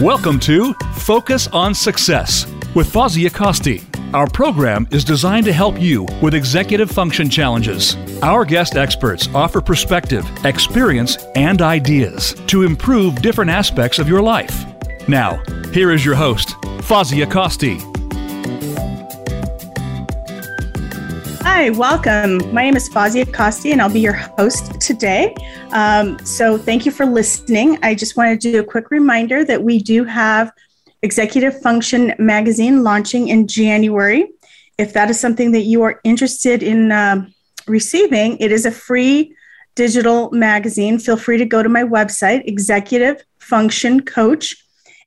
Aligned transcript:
Welcome 0.00 0.40
to 0.40 0.72
Focus 0.94 1.46
on 1.48 1.74
Success 1.74 2.46
with 2.74 2.90
Fawzia 2.90 3.28
Kosti. 3.28 3.84
Our 4.14 4.26
program 4.26 4.88
is 4.90 5.04
designed 5.04 5.44
to 5.44 5.52
help 5.52 5.78
you 5.78 6.06
with 6.22 6.32
executive 6.32 6.90
function 6.90 7.28
challenges. 7.28 7.96
Our 8.22 8.46
guest 8.46 8.76
experts 8.76 9.28
offer 9.34 9.60
perspective, 9.60 10.24
experience, 10.46 11.18
and 11.36 11.60
ideas 11.60 12.32
to 12.46 12.62
improve 12.62 13.20
different 13.20 13.50
aspects 13.50 13.98
of 13.98 14.08
your 14.08 14.22
life. 14.22 14.64
Now, 15.06 15.42
here 15.70 15.90
is 15.90 16.02
your 16.02 16.14
host, 16.14 16.48
Fawzia 16.80 17.26
Kosti. 17.26 17.89
Hi, 21.60 21.68
welcome. 21.68 22.38
My 22.54 22.62
name 22.62 22.74
is 22.74 22.88
Fawzia 22.88 23.26
Kosti, 23.26 23.72
and 23.72 23.82
I'll 23.82 23.92
be 23.92 24.00
your 24.00 24.14
host 24.14 24.80
today. 24.80 25.34
Um, 25.72 26.18
so, 26.24 26.56
thank 26.56 26.86
you 26.86 26.90
for 26.90 27.04
listening. 27.04 27.78
I 27.82 27.94
just 27.94 28.16
wanted 28.16 28.40
to 28.40 28.52
do 28.52 28.60
a 28.60 28.64
quick 28.64 28.90
reminder 28.90 29.44
that 29.44 29.62
we 29.62 29.78
do 29.78 30.04
have 30.04 30.52
Executive 31.02 31.60
Function 31.60 32.14
magazine 32.18 32.82
launching 32.82 33.28
in 33.28 33.46
January. 33.46 34.30
If 34.78 34.94
that 34.94 35.10
is 35.10 35.20
something 35.20 35.52
that 35.52 35.64
you 35.64 35.82
are 35.82 36.00
interested 36.02 36.62
in 36.62 36.92
uh, 36.92 37.26
receiving, 37.66 38.38
it 38.38 38.52
is 38.52 38.64
a 38.64 38.70
free 38.70 39.36
digital 39.74 40.30
magazine. 40.30 40.98
Feel 40.98 41.18
free 41.18 41.36
to 41.36 41.44
go 41.44 41.62
to 41.62 41.68
my 41.68 41.84
website, 41.84 42.40
Executive 42.46 43.22
Function 43.38 44.00
Coach 44.00 44.56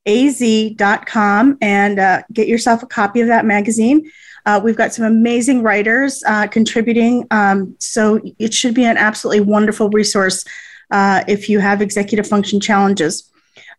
az.com 0.06 1.58
and 1.62 2.00
uh, 2.00 2.22
get 2.31 2.48
yourself 2.48 2.84
a 2.84 2.88
copy 2.88 3.22
of 3.22 3.28
that 3.28 3.45
magazine. 3.45 4.12
Uh, 4.46 4.60
we've 4.64 4.76
got 4.76 4.94
some 4.94 5.06
amazing 5.06 5.64
writers 5.64 6.24
uh, 6.28 6.48
contributing, 6.48 7.26
um, 7.32 7.76
so 7.80 8.20
it 8.40 8.54
should 8.54 8.74
be 8.74 8.84
an 8.84 8.98
absolutely 8.98 9.42
wonderful 9.42 9.90
resource 9.90 10.44
uh, 10.92 11.24
if 11.28 11.50
you 11.50 11.60
have 11.60 11.82
executive 11.82 12.28
function 12.28 12.60
challenges. 12.60 13.32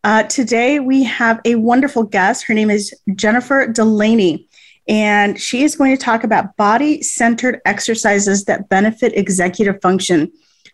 Uh, 0.04 0.22
today, 0.24 0.80
we 0.80 1.02
have 1.02 1.40
a 1.44 1.54
wonderful 1.54 2.02
guest. 2.02 2.44
Her 2.46 2.54
name 2.54 2.70
is 2.70 2.94
Jennifer 3.14 3.66
Delaney, 3.66 4.48
and 4.88 5.40
she 5.40 5.62
is 5.62 5.76
going 5.76 5.96
to 5.96 6.02
talk 6.02 6.24
about 6.24 6.56
body 6.56 7.02
centered 7.02 7.60
exercises 7.64 8.44
that 8.44 8.68
benefit 8.68 9.16
executive 9.16 9.80
function. 9.80 10.30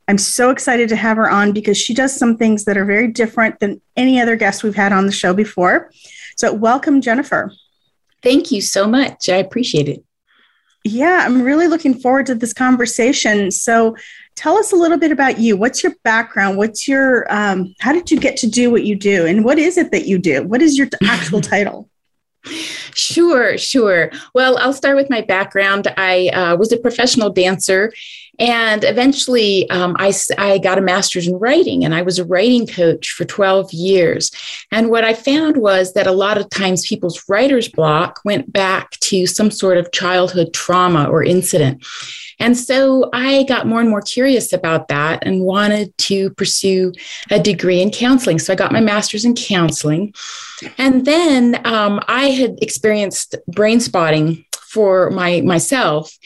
I'm 0.09 0.19
so 0.19 0.51
excited 0.51 0.89
to 0.89 0.97
have 0.97 1.17
her 1.17 1.31
on 1.31 1.53
because 1.53 1.79
she 1.79 1.95
does 1.95 2.15
some 2.15 2.37
things 2.37 2.65
that 2.65 2.77
are 2.77 2.85
very 2.85 3.07
different 3.07 3.61
than 3.61 3.81
any 3.97 4.21
other 4.21 4.35
guest 4.35 4.65
we've 4.65 4.75
had 4.75 4.93
on 4.93 5.07
the 5.07 5.13
show 5.13 5.33
before. 5.33 5.93
So, 6.37 6.53
welcome, 6.53 7.01
Jennifer. 7.01 7.53
Thank 8.23 8.51
you 8.51 8.61
so 8.61 8.87
much. 8.87 9.29
I 9.29 9.37
appreciate 9.37 9.89
it. 9.89 10.05
Yeah, 10.85 11.25
I'm 11.27 11.43
really 11.43 11.69
looking 11.69 11.95
forward 11.95 12.27
to 12.27 12.35
this 12.35 12.55
conversation. 12.55 13.51
So, 13.51 13.97
tell 14.35 14.57
us 14.57 14.73
a 14.73 14.77
little 14.77 14.97
bit 14.97 15.13
about 15.13 15.39
you. 15.39 15.57
What's 15.57 15.83
your 15.83 15.93
background? 16.05 16.57
What's 16.57 16.89
your, 16.89 17.31
um, 17.31 17.75
how 17.81 17.93
did 17.93 18.11
you 18.11 18.19
get 18.19 18.39
to 18.39 18.47
do 18.47 18.71
what 18.71 18.85
you 18.85 18.97
do? 18.97 19.27
And 19.27 19.45
what 19.45 19.59
is 19.59 19.77
it 19.77 19.91
that 19.93 20.07
you 20.07 20.19
do? 20.19 20.43
What 20.45 20.63
is 20.63 20.79
your 20.79 20.89
actual 21.05 21.41
title? 21.43 21.90
Sure, 22.95 23.57
sure. 23.59 24.11
Well, 24.35 24.59
I'll 24.59 24.73
start 24.73 24.97
with 24.97 25.11
my 25.11 25.21
background. 25.21 25.93
I 25.97 26.29
uh, 26.29 26.57
was 26.57 26.73
a 26.73 26.77
professional 26.77 27.31
dancer 27.31 27.93
and 28.41 28.85
eventually 28.85 29.69
um, 29.69 29.95
I, 29.99 30.15
I 30.39 30.57
got 30.59 30.79
a 30.79 30.81
master's 30.81 31.29
in 31.29 31.35
writing 31.35 31.85
and 31.85 31.95
I 31.95 32.01
was 32.01 32.19
a 32.19 32.25
writing 32.25 32.67
coach 32.67 33.11
for 33.11 33.27
12 33.27 33.73
years. 33.75 34.33
And 34.73 34.89
what 34.89 35.05
I 35.05 35.13
found 35.13 35.59
was 35.59 35.93
that 35.93 36.07
a 36.07 36.13
lot 36.13 36.39
of 36.39 36.49
times 36.49 36.87
people's 36.87 37.23
writer's 37.29 37.69
block 37.69 38.21
went 38.25 38.51
back 38.51 38.93
to 39.01 39.27
some 39.27 39.51
sort 39.51 39.77
of 39.77 39.93
childhood 39.93 40.55
trauma 40.55 41.05
or 41.05 41.23
incident. 41.23 41.85
And 42.41 42.57
so 42.57 43.11
I 43.13 43.45
got 43.45 43.67
more 43.67 43.81
and 43.81 43.89
more 43.89 44.03
curious 44.03 44.53
about 44.53 44.89
that 44.89 45.23
and 45.25 45.45
wanted 45.45 45.97
to 45.99 46.31
pursue 46.31 46.93
a 47.31 47.39
degree 47.39 47.81
in 47.81 47.91
counseling. 47.91 48.39
So 48.39 48.53
I 48.53 48.57
got 48.57 48.73
my 48.73 48.81
master's 48.81 49.25
in 49.25 49.35
counseling. 49.35 50.15
And 50.79 51.05
then 51.05 51.65
um, 51.67 52.01
I 52.09 52.31
had 52.31 52.59
experienced 52.63 53.37
brain 53.47 53.81
spotting 53.81 54.45
for 54.73 55.11
my 55.11 55.41
myself 55.43 56.17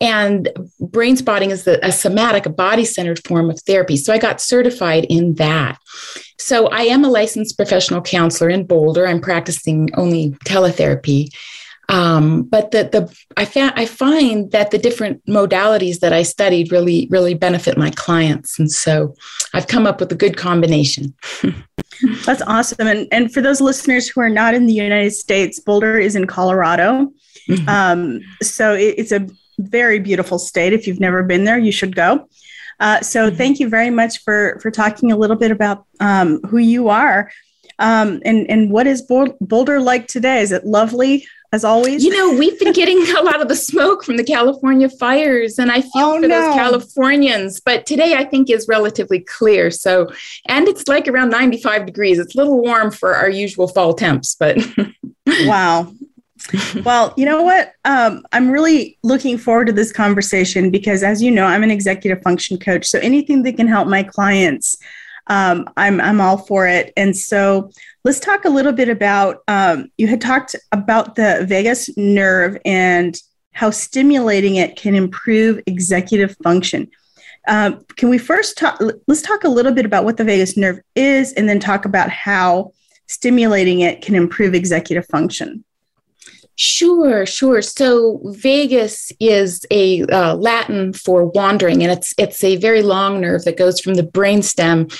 and 0.00 0.48
brain 0.78 1.16
spotting 1.16 1.50
is 1.50 1.66
a 1.66 1.90
somatic, 1.90 2.46
a 2.46 2.50
body 2.50 2.84
centered 2.84 3.24
form 3.26 3.50
of 3.50 3.60
therapy. 3.62 3.96
So 3.96 4.12
I 4.12 4.18
got 4.18 4.40
certified 4.40 5.06
in 5.08 5.34
that. 5.34 5.78
So 6.38 6.68
I 6.68 6.82
am 6.82 7.04
a 7.04 7.10
licensed 7.10 7.56
professional 7.56 8.00
counselor 8.00 8.48
in 8.48 8.64
Boulder. 8.64 9.06
I'm 9.06 9.20
practicing 9.20 9.90
only 9.96 10.30
teletherapy. 10.44 11.30
Um, 11.90 12.42
but 12.42 12.70
the 12.70 12.84
the 12.84 13.16
I 13.36 13.46
found 13.46 13.72
I 13.76 13.86
find 13.86 14.50
that 14.52 14.70
the 14.70 14.78
different 14.78 15.24
modalities 15.26 16.00
that 16.00 16.12
I 16.12 16.22
studied 16.22 16.70
really 16.70 17.08
really 17.10 17.34
benefit 17.34 17.78
my 17.78 17.90
clients, 17.90 18.58
and 18.58 18.70
so 18.70 19.14
I've 19.54 19.68
come 19.68 19.86
up 19.86 20.00
with 20.00 20.12
a 20.12 20.16
good 20.16 20.36
combination. 20.36 21.14
That's 22.26 22.42
awesome. 22.42 22.86
And 22.86 23.08
and 23.10 23.32
for 23.32 23.40
those 23.40 23.60
listeners 23.60 24.06
who 24.08 24.20
are 24.20 24.28
not 24.28 24.54
in 24.54 24.66
the 24.66 24.74
United 24.74 25.12
States, 25.12 25.60
Boulder 25.60 25.98
is 25.98 26.14
in 26.14 26.26
Colorado. 26.26 27.10
Mm-hmm. 27.48 27.68
Um, 27.68 28.20
so 28.42 28.74
it, 28.74 28.96
it's 28.98 29.12
a 29.12 29.26
very 29.58 29.98
beautiful 29.98 30.38
state. 30.38 30.74
If 30.74 30.86
you've 30.86 31.00
never 31.00 31.22
been 31.22 31.44
there, 31.44 31.58
you 31.58 31.72
should 31.72 31.96
go. 31.96 32.28
Uh, 32.80 33.00
so 33.00 33.28
mm-hmm. 33.28 33.36
thank 33.36 33.60
you 33.60 33.68
very 33.68 33.90
much 33.90 34.22
for 34.24 34.58
for 34.60 34.70
talking 34.70 35.10
a 35.10 35.16
little 35.16 35.36
bit 35.36 35.50
about 35.50 35.86
um, 36.00 36.42
who 36.42 36.58
you 36.58 36.90
are 36.90 37.30
um, 37.78 38.20
and 38.24 38.48
and 38.50 38.70
what 38.70 38.86
is 38.86 39.02
Boulder 39.02 39.80
like 39.80 40.08
today? 40.08 40.40
Is 40.40 40.52
it 40.52 40.64
lovely? 40.64 41.26
As 41.52 41.64
always. 41.64 42.04
You 42.04 42.10
know, 42.10 42.38
we've 42.38 42.58
been 42.58 42.72
getting 42.72 42.98
a 43.16 43.22
lot 43.22 43.40
of 43.40 43.48
the 43.48 43.56
smoke 43.56 44.04
from 44.04 44.16
the 44.16 44.24
California 44.24 44.88
fires, 44.88 45.58
and 45.58 45.70
I 45.70 45.80
feel 45.80 45.90
oh, 45.96 46.20
for 46.20 46.28
no. 46.28 46.28
those 46.28 46.54
Californians. 46.54 47.60
But 47.60 47.86
today, 47.86 48.14
I 48.14 48.24
think 48.24 48.50
is 48.50 48.68
relatively 48.68 49.20
clear. 49.20 49.70
So, 49.70 50.12
and 50.46 50.68
it's 50.68 50.88
like 50.88 51.08
around 51.08 51.30
95 51.30 51.86
degrees. 51.86 52.18
It's 52.18 52.34
a 52.34 52.38
little 52.38 52.60
warm 52.60 52.90
for 52.90 53.14
our 53.14 53.30
usual 53.30 53.68
fall 53.68 53.94
temps, 53.94 54.36
but 54.38 54.58
wow. 55.26 55.92
well, 56.84 57.14
you 57.16 57.24
know 57.24 57.42
what? 57.42 57.72
Um, 57.84 58.24
I'm 58.32 58.50
really 58.50 58.98
looking 59.02 59.38
forward 59.38 59.66
to 59.66 59.72
this 59.72 59.92
conversation 59.92 60.70
because, 60.70 61.02
as 61.02 61.22
you 61.22 61.30
know, 61.30 61.44
I'm 61.44 61.62
an 61.62 61.70
executive 61.70 62.22
function 62.22 62.58
coach. 62.58 62.86
So 62.86 62.98
anything 63.00 63.42
that 63.42 63.56
can 63.56 63.66
help 63.66 63.88
my 63.88 64.02
clients, 64.02 64.76
um, 65.28 65.68
I'm 65.76 66.00
I'm 66.00 66.20
all 66.20 66.38
for 66.38 66.66
it. 66.66 66.92
And 66.96 67.16
so 67.16 67.70
Let's 68.08 68.20
talk 68.20 68.46
a 68.46 68.48
little 68.48 68.72
bit 68.72 68.88
about 68.88 69.42
um, 69.48 69.92
you 69.98 70.06
had 70.06 70.22
talked 70.22 70.56
about 70.72 71.14
the 71.14 71.44
vagus 71.46 71.94
nerve 71.98 72.56
and 72.64 73.14
how 73.52 73.68
stimulating 73.68 74.56
it 74.56 74.76
can 74.76 74.94
improve 74.94 75.60
executive 75.66 76.34
function. 76.42 76.90
Um, 77.46 77.84
can 77.98 78.08
we 78.08 78.16
first 78.16 78.56
talk? 78.56 78.80
Let's 79.06 79.20
talk 79.20 79.44
a 79.44 79.50
little 79.50 79.72
bit 79.72 79.84
about 79.84 80.06
what 80.06 80.16
the 80.16 80.24
vagus 80.24 80.56
nerve 80.56 80.80
is, 80.94 81.34
and 81.34 81.46
then 81.46 81.60
talk 81.60 81.84
about 81.84 82.08
how 82.08 82.72
stimulating 83.08 83.80
it 83.80 84.00
can 84.00 84.14
improve 84.14 84.54
executive 84.54 85.04
function. 85.08 85.62
Sure, 86.56 87.26
sure. 87.26 87.60
So 87.60 88.22
vagus 88.24 89.12
is 89.20 89.66
a 89.70 90.04
uh, 90.04 90.34
Latin 90.34 90.94
for 90.94 91.26
wandering, 91.26 91.82
and 91.82 91.92
it's 91.92 92.14
it's 92.16 92.42
a 92.42 92.56
very 92.56 92.80
long 92.80 93.20
nerve 93.20 93.44
that 93.44 93.58
goes 93.58 93.80
from 93.80 93.96
the 93.96 94.02
brainstem 94.02 94.90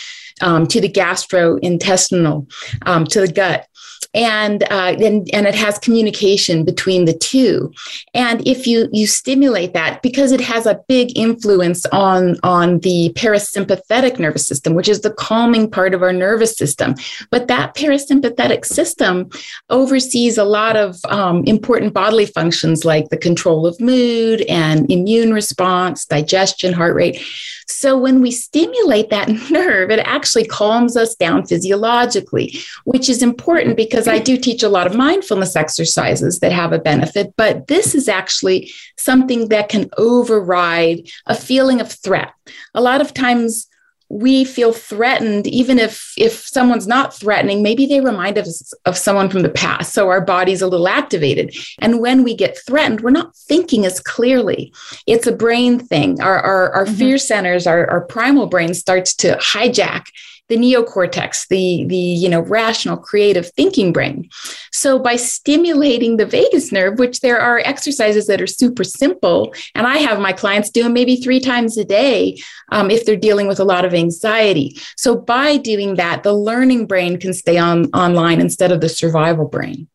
um, 0.41 0.67
to 0.69 0.81
the 0.81 0.89
gastrointestinal, 0.89 2.51
um, 2.83 3.05
to 3.07 3.21
the 3.21 3.29
gut 3.29 3.67
and 4.15 4.63
uh, 4.65 4.97
and 4.99 5.29
and 5.33 5.47
it 5.47 5.55
has 5.55 5.79
communication 5.79 6.65
between 6.65 7.05
the 7.05 7.13
two. 7.13 7.73
And 8.15 8.47
if 8.47 8.67
you 8.67 8.89
you 8.93 9.07
stimulate 9.07 9.75
that, 9.75 10.03
because 10.03 10.33
it 10.33 10.41
has 10.41 10.67
a 10.67 10.81
big 10.89 11.17
influence 11.17 11.85
on 11.87 12.37
on 12.43 12.81
the 12.81 13.13
parasympathetic 13.15 14.19
nervous 14.19 14.47
system, 14.47 14.75
which 14.75 14.89
is 14.89 15.03
the 15.03 15.13
calming 15.13 15.71
part 15.71 15.95
of 15.95 16.03
our 16.03 16.13
nervous 16.13 16.57
system. 16.57 16.95
But 17.31 17.49
that 17.49 17.75
parasympathetic 17.75 18.65
system 18.65 19.31
oversees 19.69 20.39
a 20.39 20.45
lot 20.45 20.77
of 20.77 20.99
um, 21.09 21.45
important 21.45 21.93
bodily 21.93 22.27
functions 22.27 22.85
like 22.85 23.11
the 23.11 23.17
control 23.17 23.67
of 23.67 23.81
mood 23.81 24.41
and 24.43 24.91
immune 24.91 25.33
response, 25.33 26.07
digestion, 26.07 26.73
heart 26.73 26.95
rate. 26.95 27.23
So 27.69 27.99
when 27.99 28.23
we 28.23 28.31
stimulate 28.31 29.11
that 29.11 29.29
nerve, 29.51 29.91
it 29.91 30.01
actually 30.01 30.28
calms 30.45 30.97
us 30.97 31.15
down 31.15 31.47
physiologically, 31.47 32.59
which 32.85 33.09
is 33.09 33.23
important 33.23 33.77
because 33.77 34.09
I 34.09 34.19
do 34.19 34.37
teach 34.37 34.63
a 34.63 34.69
lot 34.69 34.87
of 34.87 34.97
mindfulness 34.97 35.57
exercises 35.57 36.41
that 36.41 36.53
have 36.53 36.73
a 36.73 36.79
benefit, 36.79 37.35
but 37.37 37.67
this 37.69 37.95
is 37.95 38.09
actually 38.09 38.73
something 38.97 39.49
that 39.49 39.69
can 39.69 39.89
override 39.97 41.09
a 41.27 41.35
feeling 41.35 41.81
of 41.81 41.93
threat. 41.93 42.33
A 42.75 42.81
lot 42.81 43.01
of 43.01 43.15
times 43.15 43.68
we 44.11 44.45
feel 44.45 44.73
threatened 44.73 45.47
even 45.47 45.79
if 45.79 46.15
if 46.17 46.47
someone's 46.47 46.87
not 46.87 47.15
threatening 47.15 47.63
maybe 47.63 47.87
they 47.87 48.01
remind 48.01 48.39
us 48.39 48.73
of 48.87 48.97
someone 48.97 49.29
from 49.29 49.43
the 49.43 49.51
past 49.51 49.93
so 49.93 50.09
our 50.09 50.21
body's 50.21 50.63
a 50.63 50.67
little 50.67 50.89
activated. 50.89 51.55
And 51.81 52.01
when 52.01 52.25
we 52.25 52.35
get 52.35 52.59
threatened 52.67 53.03
we're 53.03 53.11
not 53.11 53.37
thinking 53.37 53.85
as 53.85 54.01
clearly. 54.01 54.73
It's 55.07 55.27
a 55.27 55.33
brain 55.33 55.79
thing. 55.79 56.21
Our 56.21 56.41
our, 56.41 56.73
our 56.73 56.85
mm-hmm. 56.85 56.95
fear 56.95 57.19
centers 57.19 57.67
our, 57.67 57.89
our 57.91 58.01
primal 58.03 58.47
brain 58.47 58.75
starts 58.75 59.15
to 59.17 59.37
hijack 59.37 60.07
the 60.49 60.57
neocortex, 60.57 61.47
the 61.49 61.85
the 61.87 61.97
you 61.97 62.29
know 62.29 62.41
rational, 62.41 62.97
creative 62.97 63.51
thinking 63.53 63.93
brain. 63.93 64.29
So 64.73 64.99
by 64.99 65.17
stimulating 65.17 66.17
the 66.17 66.27
vagus 66.27 66.73
nerve, 66.73 66.99
which 66.99 67.21
there 67.21 67.39
are 67.39 67.61
exercises 67.65 68.27
that 68.27 68.41
are 68.41 68.47
super 68.47 68.85
simple, 68.85 69.55
and 69.75 69.87
I 69.87 69.99
have 69.99 70.21
my 70.21 70.33
clients 70.33 70.71
do 70.71 70.83
them 70.83 70.93
maybe 70.93 71.17
three 71.17 71.41
times 71.41 71.77
a 71.77 71.85
day 71.85 72.39
um, 72.71 72.91
if 72.91 73.05
they're 73.05 73.17
dealing 73.17 73.47
with 73.47 73.61
a 73.61 73.65
lot 73.65 73.85
of 73.85 73.95
anxiety. 73.95 74.77
So 74.97 75.17
by 75.17 75.59
doing 75.59 75.97
that, 75.97 76.23
the 76.23 76.33
learning 76.33 76.87
brain 76.87 77.19
can 77.19 77.35
stay 77.35 77.59
on 77.59 77.87
online 77.87 78.41
instead 78.41 78.73
of 78.73 78.81
the 78.81 78.89
survival 78.89 79.47
brain. 79.47 79.89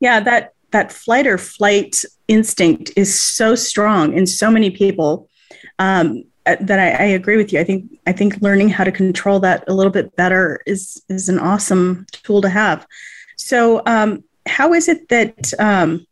Yeah, 0.00 0.20
that 0.20 0.52
that 0.72 0.92
flight 0.92 1.26
or 1.26 1.38
flight 1.38 2.04
instinct 2.28 2.90
is 2.96 3.18
so 3.18 3.54
strong 3.54 4.12
in 4.12 4.26
so 4.26 4.50
many 4.50 4.70
people. 4.70 5.28
Um, 5.78 6.24
that 6.44 6.78
I, 6.78 6.90
I, 6.90 7.06
agree 7.08 7.36
with 7.36 7.52
you. 7.52 7.60
I 7.60 7.64
think 7.64 7.98
I 8.06 8.12
think 8.12 8.40
learning 8.40 8.68
how 8.68 8.84
to 8.84 8.92
control 8.92 9.40
that 9.40 9.64
a 9.66 9.74
little 9.74 9.92
bit 9.92 10.14
better 10.16 10.60
is 10.66 11.02
is 11.08 11.28
an 11.28 11.38
awesome 11.38 12.06
tool 12.12 12.42
to 12.42 12.48
have. 12.48 12.86
So, 13.36 13.82
um, 13.86 14.24
how 14.46 14.74
is 14.74 14.88
it 14.88 15.08
that 15.08 15.52
um, 15.58 16.06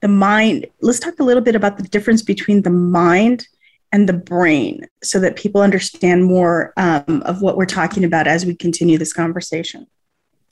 the 0.00 0.08
mind? 0.08 0.66
Let's 0.80 1.00
talk 1.00 1.18
a 1.18 1.24
little 1.24 1.42
bit 1.42 1.56
about 1.56 1.76
the 1.76 1.82
difference 1.84 2.22
between 2.22 2.62
the 2.62 2.70
mind 2.70 3.48
and 3.90 4.08
the 4.08 4.12
brain, 4.12 4.86
so 5.02 5.18
that 5.20 5.36
people 5.36 5.60
understand 5.60 6.24
more 6.24 6.72
um, 6.76 7.22
of 7.26 7.42
what 7.42 7.56
we're 7.56 7.66
talking 7.66 8.04
about 8.04 8.26
as 8.26 8.46
we 8.46 8.54
continue 8.54 8.98
this 8.98 9.12
conversation. 9.12 9.86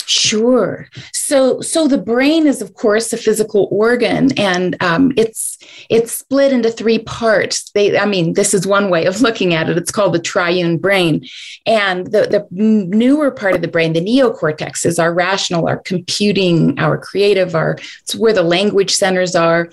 Sure. 0.07 0.89
So, 1.13 1.61
so 1.61 1.89
the 1.89 1.99
brain 1.99 2.47
is, 2.47 2.63
of 2.63 2.75
course, 2.75 3.13
a 3.13 3.17
physical 3.17 3.69
organ, 3.71 4.37
and 4.39 4.81
um, 4.83 5.13
it's 5.17 5.59
it's 5.89 6.13
split 6.13 6.53
into 6.53 6.71
three 6.71 6.99
parts. 6.99 7.71
They, 7.71 7.99
I 7.99 8.07
mean, 8.07 8.35
this 8.35 8.55
is 8.55 8.67
one 8.67 8.91
way 8.91 9.07
of 9.07 9.21
looking 9.21 9.55
at 9.55 9.69
it. 9.69 9.79
It's 9.79 9.91
called 9.91 10.15
the 10.15 10.19
triune 10.19 10.79
brain, 10.79 11.27
and 11.67 12.07
the 12.07 12.27
the 12.29 12.47
newer 12.51 13.31
part 13.31 13.55
of 13.55 13.63
the 13.63 13.69
brain, 13.69 13.93
the 13.93 14.01
neocortex, 14.01 14.85
is 14.85 14.99
our 14.99 15.15
rational, 15.15 15.69
our 15.69 15.79
computing, 15.79 16.79
our 16.79 16.99
creative, 16.99 17.55
our 17.55 17.79
it's 18.03 18.15
where 18.15 18.33
the 18.33 18.43
language 18.43 18.93
centers 18.93 19.35
are 19.35 19.71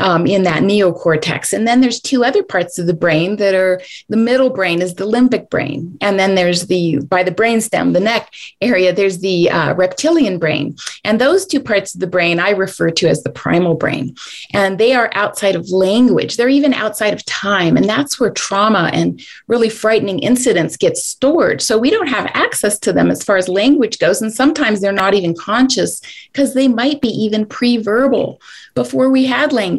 um, 0.00 0.26
in 0.26 0.42
that 0.42 0.62
neocortex. 0.62 1.52
And 1.52 1.66
then 1.66 1.80
there's 1.80 2.00
two 2.00 2.24
other 2.24 2.42
parts 2.42 2.78
of 2.78 2.86
the 2.86 2.94
brain 2.94 3.36
that 3.36 3.54
are 3.54 3.80
the 4.08 4.16
middle 4.16 4.50
brain 4.50 4.82
is 4.82 4.94
the 4.94 5.06
limbic 5.06 5.48
brain. 5.48 5.96
And 6.00 6.18
then 6.18 6.34
there's 6.34 6.66
the, 6.66 6.98
by 7.08 7.22
the 7.22 7.30
brainstem, 7.30 7.92
the 7.92 8.00
neck 8.00 8.32
area, 8.60 8.92
there's 8.92 9.18
the 9.18 9.50
uh, 9.50 9.74
reptilian 9.74 10.38
brain. 10.38 10.76
And 11.04 11.20
those 11.20 11.46
two 11.46 11.60
parts 11.60 11.94
of 11.94 12.00
the 12.00 12.06
brain 12.06 12.40
I 12.40 12.50
refer 12.50 12.90
to 12.90 13.08
as 13.08 13.22
the 13.22 13.30
primal 13.30 13.74
brain. 13.74 14.16
And 14.52 14.78
they 14.78 14.92
are 14.94 15.10
outside 15.14 15.54
of 15.54 15.70
language, 15.70 16.36
they're 16.36 16.48
even 16.48 16.74
outside 16.74 17.14
of 17.14 17.24
time. 17.24 17.76
And 17.76 17.88
that's 17.88 18.20
where 18.20 18.30
trauma 18.30 18.90
and 18.92 19.20
really 19.46 19.70
frightening 19.70 20.18
incidents 20.18 20.76
get 20.76 20.96
stored. 20.96 21.62
So 21.62 21.78
we 21.78 21.90
don't 21.90 22.08
have 22.08 22.30
access 22.34 22.78
to 22.80 22.92
them 22.92 23.10
as 23.10 23.22
far 23.22 23.36
as 23.36 23.48
language 23.48 23.98
goes. 23.98 24.20
And 24.20 24.32
sometimes 24.32 24.80
they're 24.80 24.92
not 24.92 25.14
even 25.14 25.34
conscious 25.34 26.00
because 26.32 26.54
they 26.54 26.68
might 26.68 27.00
be 27.00 27.08
even 27.08 27.46
pre 27.46 27.78
verbal 27.78 28.40
before 28.74 29.10
we 29.10 29.24
had 29.24 29.52
language. 29.52 29.75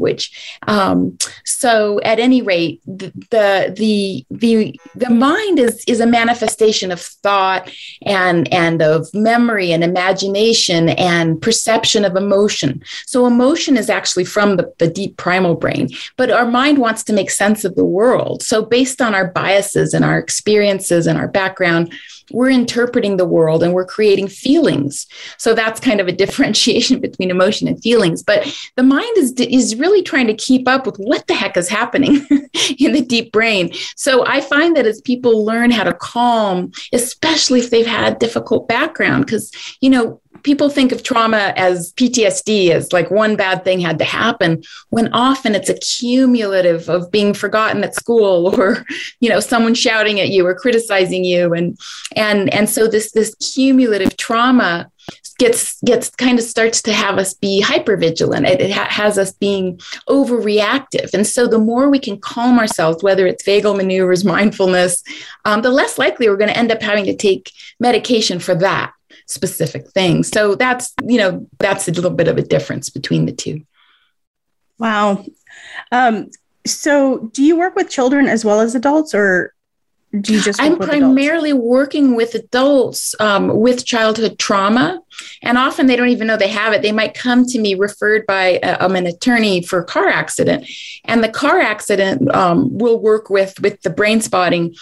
Um, 0.67 1.17
so, 1.45 1.99
at 2.01 2.19
any 2.19 2.41
rate, 2.41 2.81
the, 2.85 3.11
the 3.31 4.25
the 4.29 4.79
the 4.95 5.09
mind 5.09 5.59
is 5.59 5.83
is 5.87 5.99
a 5.99 6.07
manifestation 6.07 6.91
of 6.91 7.01
thought 7.01 7.71
and 8.03 8.51
and 8.53 8.81
of 8.81 9.07
memory 9.13 9.71
and 9.71 9.83
imagination 9.83 10.89
and 10.89 11.41
perception 11.41 12.05
of 12.05 12.15
emotion. 12.15 12.83
So, 13.05 13.25
emotion 13.25 13.77
is 13.77 13.89
actually 13.89 14.25
from 14.25 14.57
the, 14.57 14.73
the 14.79 14.87
deep 14.89 15.17
primal 15.17 15.55
brain, 15.55 15.89
but 16.15 16.31
our 16.31 16.45
mind 16.45 16.77
wants 16.77 17.03
to 17.05 17.13
make 17.13 17.31
sense 17.31 17.65
of 17.65 17.75
the 17.75 17.85
world. 17.85 18.43
So, 18.43 18.63
based 18.63 19.01
on 19.01 19.13
our 19.13 19.27
biases 19.27 19.93
and 19.93 20.03
our 20.03 20.17
experiences 20.17 21.07
and 21.07 21.17
our 21.17 21.27
background 21.27 21.93
we're 22.31 22.49
interpreting 22.49 23.17
the 23.17 23.25
world 23.25 23.63
and 23.63 23.73
we're 23.73 23.85
creating 23.85 24.27
feelings. 24.27 25.07
So 25.37 25.53
that's 25.53 25.79
kind 25.79 25.99
of 25.99 26.07
a 26.07 26.11
differentiation 26.27 26.99
between 26.99 27.31
emotion 27.31 27.67
and 27.67 27.81
feelings. 27.81 28.23
But 28.23 28.47
the 28.75 28.83
mind 28.83 29.17
is, 29.17 29.33
is 29.33 29.75
really 29.75 30.01
trying 30.01 30.27
to 30.27 30.33
keep 30.33 30.67
up 30.67 30.85
with 30.85 30.97
what 30.97 31.27
the 31.27 31.33
heck 31.33 31.57
is 31.57 31.69
happening 31.69 32.25
in 32.79 32.93
the 32.93 33.05
deep 33.05 33.31
brain. 33.31 33.71
So 33.95 34.25
I 34.25 34.41
find 34.41 34.75
that 34.75 34.85
as 34.85 35.01
people 35.01 35.45
learn 35.45 35.71
how 35.71 35.83
to 35.83 35.93
calm, 35.93 36.71
especially 36.93 37.59
if 37.59 37.69
they've 37.69 37.85
had 37.85 38.13
a 38.13 38.17
difficult 38.17 38.67
background, 38.67 39.25
because, 39.25 39.51
you 39.81 39.89
know, 39.89 40.21
people 40.43 40.69
think 40.69 40.91
of 40.91 41.03
trauma 41.03 41.53
as 41.55 41.93
PTSD 41.93 42.69
as 42.71 42.93
like 42.93 43.11
one 43.11 43.35
bad 43.35 43.63
thing 43.63 43.79
had 43.79 43.99
to 43.99 44.05
happen 44.05 44.63
when 44.89 45.11
often 45.13 45.55
it's 45.55 45.69
a 45.69 45.77
cumulative 45.79 46.89
of 46.89 47.11
being 47.11 47.33
forgotten 47.33 47.83
at 47.83 47.95
school 47.95 48.55
or 48.59 48.85
you 49.19 49.29
know 49.29 49.39
someone 49.39 49.73
shouting 49.73 50.19
at 50.19 50.29
you 50.29 50.45
or 50.45 50.55
criticizing 50.55 51.23
you. 51.23 51.53
And 51.53 51.77
and 52.15 52.53
and 52.53 52.69
so 52.69 52.87
this 52.87 53.11
this 53.11 53.35
cumulative 53.35 54.17
trauma 54.17 54.89
gets 55.37 55.79
gets 55.81 56.09
kind 56.09 56.39
of 56.39 56.43
starts 56.43 56.81
to 56.81 56.91
have 56.91 57.17
us 57.17 57.33
be 57.33 57.61
hyper 57.61 57.95
vigilant 57.95 58.47
it, 58.47 58.59
it 58.59 58.71
ha- 58.71 58.87
has 58.89 59.17
us 59.17 59.31
being 59.33 59.77
overreactive. 60.09 61.13
And 61.13 61.27
so 61.27 61.47
the 61.47 61.59
more 61.59 61.89
we 61.89 61.99
can 61.99 62.19
calm 62.19 62.57
ourselves 62.57 63.03
whether 63.03 63.27
it's 63.27 63.45
vagal 63.45 63.77
maneuvers 63.77 64.25
mindfulness 64.25 65.03
um, 65.45 65.61
the 65.61 65.69
less 65.69 65.97
likely 65.97 66.27
we're 66.27 66.37
going 66.37 66.49
to 66.49 66.57
end 66.57 66.71
up 66.71 66.81
having 66.81 67.05
to 67.05 67.15
take 67.15 67.51
medication 67.79 68.39
for 68.39 68.55
that 68.55 68.91
specific 69.27 69.89
things. 69.91 70.29
So 70.29 70.55
that's, 70.55 70.93
you 71.03 71.17
know, 71.17 71.47
that's 71.59 71.87
a 71.87 71.91
little 71.91 72.11
bit 72.11 72.27
of 72.27 72.37
a 72.37 72.41
difference 72.41 72.89
between 72.89 73.25
the 73.25 73.33
two. 73.33 73.61
Wow. 74.79 75.25
Um, 75.91 76.29
so 76.65 77.29
do 77.33 77.43
you 77.43 77.57
work 77.57 77.75
with 77.75 77.89
children 77.89 78.27
as 78.27 78.43
well 78.43 78.59
as 78.59 78.75
adults 78.75 79.13
or 79.13 79.53
do 80.21 80.33
you 80.33 80.41
just 80.41 80.61
i'm 80.61 80.77
primarily 80.77 81.51
adults? 81.51 81.65
working 81.65 82.15
with 82.15 82.33
adults 82.33 83.13
um, 83.19 83.59
with 83.59 83.85
childhood 83.85 84.39
trauma 84.39 85.01
and 85.41 85.57
often 85.57 85.85
they 85.85 85.97
don't 85.97 86.09
even 86.09 86.27
know 86.27 86.37
they 86.37 86.47
have 86.47 86.71
it 86.73 86.81
they 86.81 86.93
might 86.93 87.13
come 87.13 87.45
to 87.45 87.59
me 87.59 87.75
referred 87.75 88.25
by 88.25 88.57
uh, 88.59 88.85
um, 88.85 88.95
an 88.95 89.05
attorney 89.05 89.61
for 89.61 89.79
a 89.79 89.85
car 89.85 90.07
accident 90.07 90.67
and 91.05 91.23
the 91.23 91.29
car 91.29 91.59
accident 91.59 92.33
um, 92.33 92.77
will 92.77 92.99
work 92.99 93.29
with 93.29 93.59
with 93.59 93.81
the 93.81 93.89
brain 93.89 94.21
spotting 94.21 94.73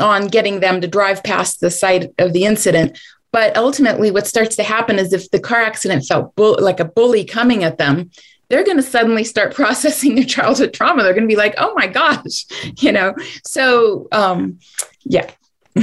on 0.00 0.26
getting 0.26 0.60
them 0.60 0.80
to 0.80 0.86
drive 0.86 1.22
past 1.22 1.60
the 1.60 1.70
site 1.70 2.12
of 2.18 2.32
the 2.32 2.44
incident 2.44 2.98
but 3.34 3.56
ultimately, 3.56 4.12
what 4.12 4.28
starts 4.28 4.54
to 4.54 4.62
happen 4.62 4.96
is 4.96 5.12
if 5.12 5.28
the 5.32 5.40
car 5.40 5.60
accident 5.60 6.04
felt 6.04 6.36
bull- 6.36 6.56
like 6.60 6.78
a 6.78 6.84
bully 6.84 7.24
coming 7.24 7.64
at 7.64 7.78
them, 7.78 8.12
they're 8.48 8.62
going 8.62 8.76
to 8.76 8.82
suddenly 8.84 9.24
start 9.24 9.52
processing 9.56 10.14
their 10.14 10.24
childhood 10.24 10.72
trauma. 10.72 11.02
They're 11.02 11.14
going 11.14 11.24
to 11.24 11.34
be 11.34 11.34
like, 11.34 11.56
oh 11.58 11.74
my 11.74 11.88
gosh, 11.88 12.46
you 12.78 12.92
know? 12.92 13.12
So, 13.44 14.06
um, 14.12 14.60
yeah. 15.02 15.28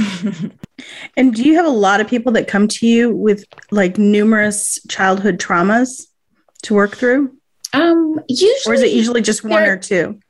and 1.18 1.34
do 1.34 1.42
you 1.42 1.56
have 1.56 1.66
a 1.66 1.76
lot 1.86 2.00
of 2.00 2.08
people 2.08 2.32
that 2.32 2.48
come 2.48 2.68
to 2.68 2.86
you 2.86 3.14
with 3.14 3.44
like 3.70 3.98
numerous 3.98 4.78
childhood 4.88 5.38
traumas 5.38 6.06
to 6.62 6.72
work 6.72 6.96
through? 6.96 7.36
Um, 7.74 8.18
usually, 8.30 8.60
or 8.66 8.72
is 8.72 8.80
it 8.80 8.92
usually 8.92 9.20
just 9.20 9.44
one 9.44 9.64
or 9.64 9.76
two? 9.76 10.20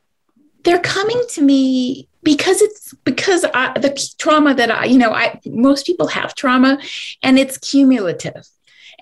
They're 0.63 0.79
coming 0.79 1.21
to 1.31 1.41
me 1.41 2.07
because 2.23 2.61
it's 2.61 2.93
because 3.03 3.45
I, 3.53 3.77
the 3.77 4.13
trauma 4.17 4.53
that 4.55 4.71
I, 4.71 4.85
you 4.85 4.97
know, 4.97 5.11
I 5.11 5.39
most 5.45 5.85
people 5.85 6.07
have 6.07 6.35
trauma, 6.35 6.79
and 7.21 7.37
it's 7.37 7.57
cumulative, 7.57 8.47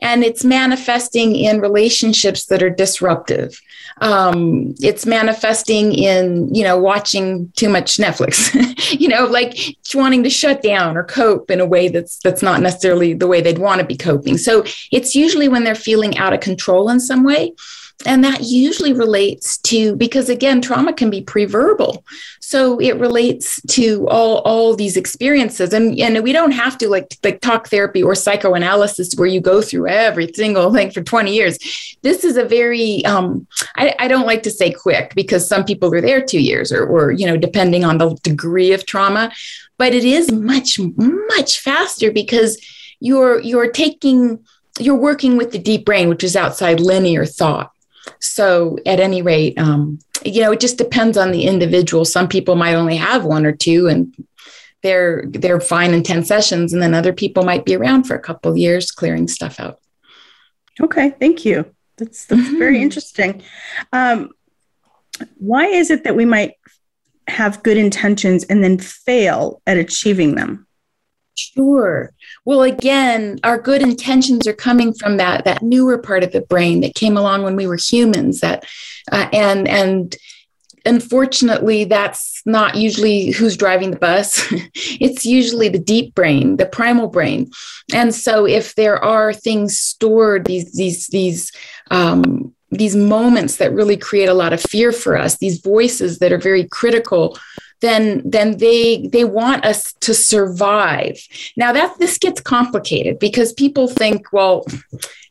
and 0.02 0.24
it's 0.24 0.44
manifesting 0.44 1.36
in 1.36 1.62
relationships 1.62 2.48
that 2.48 2.64
are 2.64 2.70
disruptive. 2.70 3.62
Um, 4.00 4.74
it's 4.80 5.06
manifesting 5.06 5.94
in 5.94 6.54
you 6.54 6.64
know 6.64 6.80
watching 6.80 7.52
too 7.56 7.70
much 7.70 7.98
Netflix, 7.98 8.52
you 9.00 9.08
know, 9.08 9.26
like 9.26 9.58
wanting 9.94 10.24
to 10.24 10.30
shut 10.30 10.64
down 10.64 10.98
or 10.98 11.04
cope 11.04 11.52
in 11.52 11.60
a 11.60 11.66
way 11.66 11.88
that's 11.90 12.18
that's 12.20 12.42
not 12.42 12.62
necessarily 12.62 13.14
the 13.14 13.28
way 13.28 13.42
they'd 13.42 13.60
want 13.60 13.82
to 13.82 13.86
be 13.86 13.98
coping. 13.98 14.38
So 14.38 14.64
it's 14.92 15.16
usually 15.16 15.48
when 15.48 15.64
they're 15.64 15.76
feeling 15.76 16.18
out 16.18 16.34
of 16.34 16.40
control 16.40 16.90
in 16.90 17.00
some 17.00 17.24
way 17.24 17.54
and 18.06 18.24
that 18.24 18.42
usually 18.44 18.94
relates 18.94 19.58
to 19.60 19.96
because 19.96 20.30
again 20.30 20.62
trauma 20.62 20.94
can 20.94 21.10
be 21.10 21.22
pre-verbal. 21.22 22.04
So 22.40 22.80
it 22.80 22.98
relates 22.98 23.62
to 23.70 24.08
all 24.10 24.40
all 24.40 24.76
these 24.76 24.98
experiences. 24.98 25.74
And 25.74 25.98
and 26.00 26.24
we 26.24 26.34
don't 26.34 26.52
have 26.52 26.78
to 26.80 26.90
like 26.90 27.18
like 27.24 27.42
talk 27.42 27.68
therapy 27.68 28.04
or 28.04 28.16
psychoanalysis 28.16 29.16
where 29.16 29.28
you 29.28 29.40
go 29.40 29.62
through 29.62 29.88
every 29.88 30.32
single 30.34 30.74
thing 30.74 30.92
for 30.92 31.02
20 31.02 31.34
years. 31.34 31.58
This 32.02 32.24
is 32.24 32.38
a 32.38 32.46
very 32.46 33.06
um, 33.06 33.48
I, 33.76 33.96
I 34.00 34.08
don't 34.08 34.26
like 34.26 34.44
to 34.44 34.52
say 34.52 34.72
quick 34.72 35.14
because 35.16 35.48
some 35.48 35.64
people 35.64 35.94
are 35.94 36.02
there 36.02 36.22
two 36.22 36.42
years 36.42 36.72
or, 36.72 36.86
or 36.86 37.12
you 37.12 37.26
know 37.26 37.38
depending 37.38 37.86
on 37.86 37.98
the 37.98 38.16
degree 38.24 38.74
of 38.74 38.86
trauma. 38.86 39.32
But 39.78 39.94
it 39.94 40.04
is 40.04 40.32
much 40.32 40.80
much 40.80 41.60
faster 41.60 42.12
because 42.12 42.58
you're 43.00 43.40
you're 43.40 43.72
taking 43.72 44.44
you're 44.80 44.96
working 44.96 45.38
with 45.38 45.52
the 45.52 45.60
deep 45.60 45.86
brain 45.86 46.08
which 46.08 46.24
is 46.24 46.36
outside 46.36 46.80
linear 46.80 47.26
thought 47.26 47.71
so, 48.20 48.78
at 48.86 49.00
any 49.00 49.22
rate, 49.22 49.58
um, 49.58 50.00
you 50.26 50.42
know, 50.42 50.52
it 50.52 50.60
just 50.60 50.78
depends 50.78 51.18
on 51.18 51.32
the 51.32 51.44
individual. 51.44 52.06
Some 52.06 52.28
people 52.28 52.56
might 52.56 52.76
only 52.76 52.98
have 52.98 53.26
one 53.26 53.46
or 53.46 53.52
two, 53.52 53.88
and 53.88 54.14
they're 54.84 55.24
they're 55.28 55.62
fine 55.62 55.94
in 55.94 56.04
ten 56.04 56.24
sessions, 56.24 56.74
and 56.74 56.82
then 56.82 56.94
other 56.94 57.14
people 57.14 57.44
might 57.44 57.66
be 57.66 57.76
around 57.76 58.04
for 58.04 58.16
a 58.16 58.22
couple 58.22 58.56
years 58.58 58.92
clearing 58.92 59.28
stuff 59.28 59.60
out. 59.60 59.80
Okay, 60.80 61.12
thank 61.20 61.46
you. 61.46 61.66
That's 61.98 62.26
that's 62.26 62.42
mm-hmm. 62.42 62.58
very 62.58 62.82
interesting. 62.82 63.44
Um, 63.94 64.32
why 65.38 65.66
is 65.66 65.92
it 65.92 66.04
that 66.04 66.16
we 66.16 66.26
might 66.26 66.54
have 67.28 67.64
good 67.64 67.78
intentions 67.78 68.44
and 68.46 68.64
then 68.64 68.78
fail 68.80 69.62
at 69.68 69.78
achieving 69.78 70.36
them? 70.36 70.68
Sure. 71.42 72.14
Well, 72.46 72.64
again, 72.64 73.40
our 73.44 73.60
good 73.60 73.82
intentions 73.82 74.48
are 74.48 74.54
coming 74.54 74.94
from 74.94 75.18
that 75.18 75.46
that 75.46 75.64
newer 75.64 75.98
part 75.98 76.24
of 76.24 76.32
the 76.32 76.42
brain 76.42 76.82
that 76.82 76.96
came 76.96 77.18
along 77.18 77.44
when 77.44 77.56
we 77.56 77.68
were 77.68 77.78
humans. 77.78 78.42
That 78.42 78.66
uh, 79.12 79.28
and 79.34 79.68
and 79.68 80.16
unfortunately, 80.86 81.86
that's 81.86 82.42
not 82.46 82.76
usually 82.76 83.32
who's 83.32 83.58
driving 83.58 83.92
the 83.92 83.98
bus. 83.98 84.46
it's 84.76 85.26
usually 85.26 85.70
the 85.70 85.80
deep 85.80 86.14
brain, 86.16 86.58
the 86.58 86.66
primal 86.66 87.08
brain. 87.08 87.52
And 87.94 88.14
so, 88.14 88.46
if 88.46 88.76
there 88.76 89.04
are 89.04 89.34
things 89.34 89.80
stored, 89.80 90.46
these 90.46 90.72
these 90.74 91.08
these 91.08 91.52
um, 91.90 92.54
these 92.70 92.96
moments 92.96 93.58
that 93.58 93.74
really 93.74 93.98
create 93.98 94.30
a 94.30 94.34
lot 94.34 94.54
of 94.54 94.62
fear 94.62 94.92
for 94.92 95.18
us, 95.18 95.38
these 95.38 95.60
voices 95.60 96.20
that 96.20 96.32
are 96.32 96.38
very 96.38 96.68
critical 96.68 97.38
then 97.82 98.22
then 98.24 98.58
they 98.58 99.08
they 99.08 99.26
want 99.26 99.66
us 99.66 99.94
to 100.02 100.14
survive. 100.14 101.20
Now 101.58 101.74
that 101.74 101.98
this 102.00 102.18
gets 102.18 102.42
complicated 102.42 103.20
because 103.20 103.54
people 103.54 103.88
think 103.88 104.32
well 104.32 104.66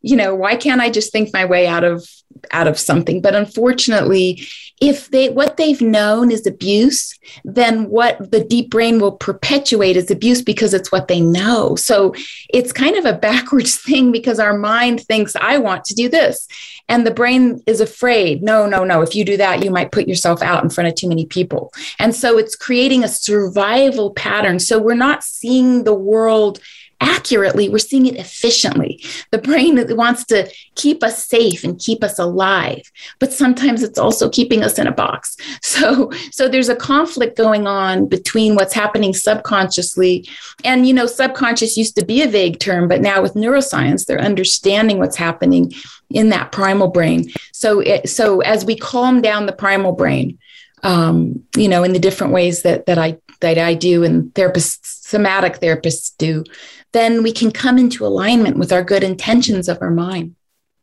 you 0.02 0.16
know 0.16 0.34
why 0.34 0.56
can't 0.56 0.80
i 0.80 0.90
just 0.90 1.12
think 1.12 1.32
my 1.32 1.44
way 1.44 1.66
out 1.66 1.84
of 1.84 2.06
out 2.50 2.66
of 2.66 2.78
something. 2.78 3.20
But 3.20 3.34
unfortunately 3.34 4.46
if 4.80 5.10
they 5.10 5.28
what 5.28 5.56
they've 5.58 5.82
known 5.82 6.30
is 6.30 6.46
abuse 6.46 7.18
then 7.44 7.90
what 7.90 8.30
the 8.30 8.42
deep 8.42 8.70
brain 8.70 8.98
will 8.98 9.12
perpetuate 9.12 9.96
is 9.96 10.10
abuse 10.10 10.40
because 10.40 10.72
it's 10.72 10.90
what 10.90 11.06
they 11.06 11.20
know. 11.20 11.76
So 11.76 12.14
it's 12.48 12.72
kind 12.72 12.96
of 12.96 13.04
a 13.04 13.12
backwards 13.12 13.76
thing 13.86 14.10
because 14.10 14.40
our 14.40 14.56
mind 14.56 15.02
thinks 15.02 15.36
i 15.36 15.58
want 15.58 15.84
to 15.86 15.94
do 15.94 16.08
this. 16.08 16.48
And 16.88 17.06
the 17.06 17.12
brain 17.12 17.62
is 17.66 17.80
afraid. 17.80 18.42
No 18.42 18.66
no 18.66 18.84
no. 18.84 19.02
If 19.02 19.14
you 19.14 19.24
do 19.24 19.36
that 19.36 19.62
you 19.62 19.70
might 19.70 19.92
put 19.92 20.08
yourself 20.08 20.42
out 20.42 20.64
in 20.64 20.70
front 20.70 20.88
of 20.88 20.94
too 20.94 21.08
many 21.08 21.26
people. 21.26 21.72
And 21.98 22.14
so 22.14 22.38
it's 22.38 22.56
creating 22.56 23.04
a 23.04 23.08
survival 23.08 24.12
pattern. 24.12 24.58
So 24.58 24.78
we're 24.80 24.94
not 24.94 25.22
seeing 25.22 25.84
the 25.84 25.94
world 25.94 26.60
accurately, 27.00 27.68
we're 27.68 27.78
seeing 27.78 28.06
it 28.06 28.16
efficiently. 28.16 29.02
The 29.30 29.38
brain 29.38 29.78
wants 29.96 30.24
to 30.26 30.50
keep 30.74 31.02
us 31.02 31.26
safe 31.26 31.64
and 31.64 31.78
keep 31.78 32.04
us 32.04 32.18
alive, 32.18 32.82
but 33.18 33.32
sometimes 33.32 33.82
it's 33.82 33.98
also 33.98 34.28
keeping 34.28 34.62
us 34.62 34.78
in 34.78 34.86
a 34.86 34.92
box. 34.92 35.36
So, 35.62 36.10
so 36.32 36.48
there's 36.48 36.68
a 36.68 36.76
conflict 36.76 37.36
going 37.36 37.66
on 37.66 38.06
between 38.06 38.54
what's 38.54 38.74
happening 38.74 39.14
subconsciously. 39.14 40.28
And, 40.64 40.86
you 40.86 40.92
know, 40.92 41.06
subconscious 41.06 41.76
used 41.76 41.96
to 41.96 42.04
be 42.04 42.22
a 42.22 42.28
vague 42.28 42.58
term, 42.58 42.88
but 42.88 43.00
now 43.00 43.22
with 43.22 43.34
neuroscience, 43.34 44.04
they're 44.04 44.20
understanding 44.20 44.98
what's 44.98 45.16
happening 45.16 45.72
in 46.10 46.30
that 46.30 46.50
primal 46.50 46.88
brain. 46.88 47.30
So, 47.52 47.80
it, 47.80 48.08
so 48.08 48.40
as 48.40 48.64
we 48.64 48.76
calm 48.76 49.22
down 49.22 49.46
the 49.46 49.52
primal 49.52 49.92
brain, 49.92 50.38
um, 50.82 51.44
you 51.56 51.68
know, 51.68 51.82
in 51.82 51.92
the 51.92 51.98
different 51.98 52.32
ways 52.32 52.62
that 52.62 52.86
that 52.86 52.98
I 52.98 53.18
that 53.40 53.58
I 53.58 53.74
do 53.74 54.04
and 54.04 54.32
therapists, 54.34 54.78
somatic 54.82 55.60
therapists 55.60 56.16
do, 56.16 56.44
then 56.92 57.22
we 57.22 57.32
can 57.32 57.50
come 57.50 57.78
into 57.78 58.04
alignment 58.04 58.56
with 58.56 58.72
our 58.72 58.82
good 58.82 59.04
intentions 59.04 59.68
of 59.68 59.78
our 59.80 59.90
mind. 59.90 60.34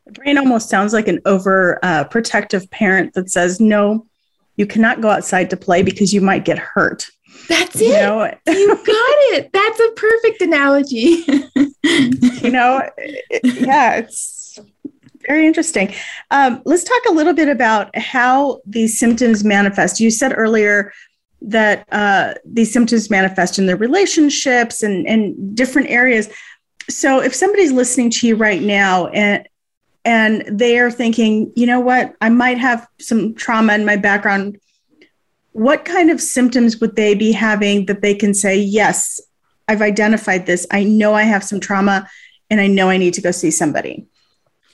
The 0.06 0.14
brain 0.14 0.38
almost 0.38 0.70
sounds 0.70 0.94
like 0.94 1.08
an 1.08 1.20
over 1.26 1.80
uh, 1.84 2.06
protective 2.06 2.70
parent 2.72 3.14
that 3.14 3.30
says, 3.30 3.60
no, 3.60 4.08
you 4.56 4.66
cannot 4.66 5.02
go 5.02 5.10
outside 5.10 5.50
to 5.50 5.58
play 5.58 5.84
because 5.84 6.14
you 6.14 6.22
might 6.22 6.46
get 6.46 6.58
hurt. 6.58 7.08
That's 7.50 7.76
it. 7.80 7.88
You, 7.88 7.92
know? 7.92 8.26
you 8.48 8.76
got 8.76 9.18
it. 9.36 9.50
That's 9.52 9.80
a 9.80 9.92
perfect 9.92 10.42
analogy. 10.42 11.26
you 12.46 12.52
know, 12.52 12.90
yeah, 13.44 13.96
it's 13.98 14.60
very 15.28 15.46
interesting. 15.46 15.94
Um, 16.32 16.62
let's 16.66 16.84
talk 16.84 17.02
a 17.10 17.14
little 17.14 17.34
bit 17.34 17.50
about 17.50 17.96
how 17.98 18.62
these 18.66 18.98
symptoms 18.98 19.44
manifest. 19.44 20.00
You 20.00 20.10
said 20.10 20.34
earlier 20.36 20.92
that 21.48 21.88
uh, 21.92 22.34
these 22.46 22.72
symptoms 22.72 23.10
manifest 23.10 23.58
in 23.58 23.66
their 23.66 23.78
relationships 23.78 24.84
and, 24.84 25.08
and 25.08 25.56
different 25.56 25.90
areas. 25.90 26.30
So 26.90 27.22
if 27.22 27.34
somebody's 27.34 27.72
listening 27.72 28.10
to 28.12 28.28
you 28.28 28.36
right 28.36 28.62
now 28.62 29.08
and 29.08 29.48
and 30.06 30.46
they 30.48 30.80
are 30.80 30.90
thinking, 30.90 31.52
you 31.56 31.66
know 31.66 31.82
what, 31.82 32.16
I 32.22 32.30
might 32.30 32.58
have 32.58 32.88
some 32.98 33.36
trauma 33.36 33.74
in 33.74 33.86
my 33.86 33.98
background, 33.98 34.58
what 35.52 35.84
kind 35.84 36.10
of 36.10 36.22
symptoms 36.22 36.80
would 36.80 36.96
they 36.96 37.14
be 37.14 37.34
having 37.34 37.88
that 37.88 38.02
they 38.02 38.16
can 38.16 38.34
say, 38.34 38.58
yes, 38.58 39.20
I've 39.68 39.82
identified 39.82 40.46
this. 40.46 40.66
I 40.72 40.86
know 40.86 41.14
I 41.14 41.24
have 41.24 41.44
some 41.44 41.60
trauma 41.60 42.10
and 42.50 42.62
I 42.62 42.68
know 42.68 42.90
I 42.90 42.98
need 42.98 43.16
to 43.16 43.22
go 43.22 43.32
see 43.32 43.52
somebody. 43.52 44.06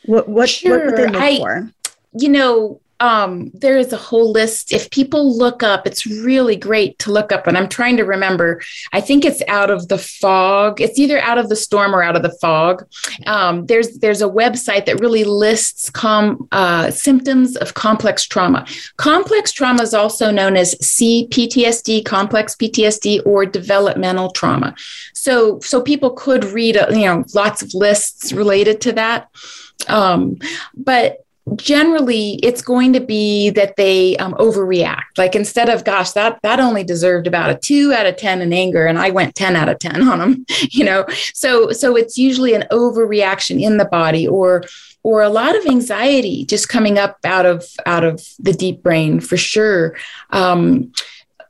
What 0.05 0.29
what, 0.29 0.49
sure. 0.49 0.77
what 0.77 0.85
would 0.85 0.97
they 0.97 1.07
look 1.07 1.21
I, 1.21 1.37
for? 1.37 1.71
You 2.19 2.29
know, 2.29 2.81
um, 3.03 3.51
there 3.53 3.77
is 3.77 3.91
a 3.91 3.97
whole 3.97 4.31
list. 4.31 4.71
If 4.71 4.89
people 4.89 5.37
look 5.37 5.61
up, 5.61 5.85
it's 5.85 6.05
really 6.05 6.55
great 6.55 6.97
to 6.99 7.11
look 7.11 7.33
up. 7.33 7.47
And 7.47 7.57
I'm 7.57 7.67
trying 7.67 7.97
to 7.97 8.05
remember, 8.05 8.61
I 8.93 9.01
think 9.01 9.25
it's 9.25 9.43
out 9.49 9.69
of 9.69 9.89
the 9.89 9.97
fog. 9.97 10.79
It's 10.79 10.97
either 10.97 11.19
out 11.19 11.37
of 11.37 11.49
the 11.49 11.57
storm 11.57 11.93
or 11.93 12.01
out 12.01 12.15
of 12.15 12.23
the 12.23 12.33
fog. 12.39 12.85
Um, 13.25 13.65
there's 13.65 13.97
there's 13.97 14.21
a 14.21 14.29
website 14.29 14.85
that 14.85 15.01
really 15.01 15.25
lists 15.25 15.89
com, 15.89 16.47
uh, 16.53 16.91
symptoms 16.91 17.57
of 17.57 17.73
complex 17.73 18.23
trauma. 18.25 18.65
Complex 18.95 19.51
trauma 19.51 19.83
is 19.83 19.93
also 19.93 20.31
known 20.31 20.55
as 20.55 20.73
CPTSD, 20.75 22.05
complex 22.05 22.55
PTSD, 22.55 23.25
or 23.25 23.45
developmental 23.45 24.31
trauma. 24.31 24.73
So 25.13 25.59
so 25.59 25.81
people 25.81 26.11
could 26.11 26.45
read, 26.45 26.77
uh, 26.77 26.87
you 26.89 27.05
know, 27.05 27.25
lots 27.35 27.61
of 27.61 27.73
lists 27.73 28.31
related 28.31 28.79
to 28.79 28.93
that. 28.93 29.29
Um, 29.89 30.37
but 30.73 31.22
generally 31.55 32.39
it's 32.41 32.61
going 32.61 32.93
to 32.93 33.01
be 33.01 33.49
that 33.51 33.75
they 33.75 34.15
um, 34.17 34.33
overreact. 34.35 35.17
Like 35.17 35.35
instead 35.35 35.69
of 35.69 35.83
gosh 35.83 36.11
that 36.11 36.39
that 36.41 36.59
only 36.59 36.83
deserved 36.83 37.27
about 37.27 37.49
a 37.49 37.55
2 37.55 37.93
out 37.93 38.05
of 38.05 38.15
10 38.15 38.41
in 38.41 38.53
anger 38.53 38.85
and 38.85 38.97
i 38.97 39.09
went 39.09 39.35
10 39.35 39.55
out 39.55 39.67
of 39.67 39.77
10 39.79 40.07
on 40.07 40.19
them 40.19 40.45
you 40.71 40.85
know? 40.85 41.05
So 41.33 41.71
so 41.71 41.95
it's 41.97 42.17
usually 42.17 42.53
an 42.53 42.65
overreaction 42.71 43.61
in 43.61 43.77
the 43.77 43.85
body 43.85 44.27
or 44.27 44.63
or 45.03 45.21
a 45.21 45.29
lot 45.29 45.55
of 45.55 45.65
anxiety 45.65 46.45
just 46.45 46.69
coming 46.69 46.97
up 46.97 47.17
out 47.25 47.45
of 47.45 47.65
out 47.85 48.03
of 48.03 48.25
the 48.39 48.53
deep 48.53 48.81
brain 48.81 49.19
for 49.19 49.37
sure. 49.37 49.95
Um, 50.29 50.93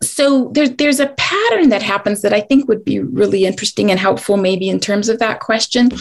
so 0.02 0.50
there's 0.54 0.72
there's 0.72 1.00
a 1.00 1.14
pattern 1.18 1.70
that 1.70 1.84
happens 1.84 2.24
that 2.24 2.34
I 2.34 2.42
think 2.42 2.68
would 2.68 2.84
be 2.84 3.00
really 3.00 3.46
interesting 3.46 3.90
and 3.90 4.00
helpful, 4.00 4.38
maybe 4.38 4.70
in 4.70 4.80
terms 4.80 5.08
of 5.08 5.20
that 5.20 5.40
question, 5.40 5.92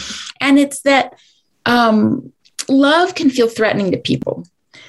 and 0.41 0.59
it's 0.59 0.81
that 0.81 1.17
um, 1.65 2.32
love 2.69 3.15
can 3.15 3.29
feel 3.29 3.47
threatening 3.47 3.91
to 3.91 3.97
people. 3.97 4.45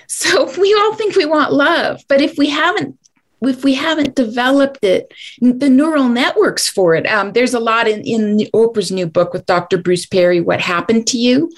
So 0.07 0.51
we 0.61 0.75
all 0.75 0.95
think 0.95 1.17
we 1.17 1.27
want 1.27 1.53
love, 1.53 2.03
but 2.09 2.21
if 2.21 2.37
we 2.39 2.51
haven't 2.51 2.99
if 3.43 3.63
we 3.63 3.75
haven't 3.75 4.15
developed 4.15 4.83
it, 4.83 5.13
the 5.41 5.69
neural 5.69 6.09
networks 6.09 6.67
for 6.67 6.95
it. 6.95 7.07
Um, 7.07 7.33
there's 7.33 7.53
a 7.53 7.61
lot 7.61 7.87
in, 7.87 8.01
in 8.03 8.39
Oprah's 8.55 8.91
new 8.91 9.07
book 9.07 9.35
with 9.35 9.45
Dr. 9.45 9.77
Bruce 9.77 10.07
Perry, 10.07 10.41
What 10.41 10.63
Happened 10.63 11.07
to 11.09 11.19
You. 11.19 11.53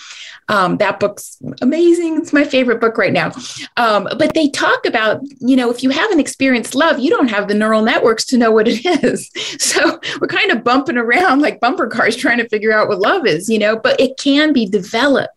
Um, 0.49 0.77
that 0.77 1.01
book's 1.01 1.39
amazing. 1.61 2.19
It's 2.19 2.33
my 2.33 2.45
favorite 2.45 2.81
book 2.81 2.99
right 2.99 3.13
now. 3.13 3.33
Um, 3.77 4.09
but 4.17 4.35
they 4.35 4.49
talk 4.49 4.87
about, 4.87 5.21
you 5.41 5.57
know, 5.57 5.71
if 5.71 5.83
you 5.83 5.91
haven't 5.91 6.21
experienced 6.21 6.75
love, 6.75 7.01
you 7.01 7.11
don't 7.11 7.29
have 7.29 7.49
the 7.49 7.55
neural 7.55 7.83
networks 7.83 8.25
to 8.27 8.39
know 8.39 8.53
what 8.53 8.69
it 8.69 8.85
is. 9.05 9.31
So 9.59 10.01
we're 10.21 10.29
kind 10.29 10.53
of 10.53 10.63
bumping 10.63 10.99
around 10.99 11.41
like 11.41 11.61
bumper 11.61 11.89
cars 11.89 12.17
trying 12.17 12.39
to 12.39 12.49
figure 12.49 12.73
out 12.73 12.89
what 12.89 13.01
love 13.01 13.27
is, 13.27 13.49
you 13.49 13.59
know, 13.59 13.77
but 13.77 14.01
it 14.01 14.19
can 14.19 14.53
be 14.53 14.67
developed 14.67 15.36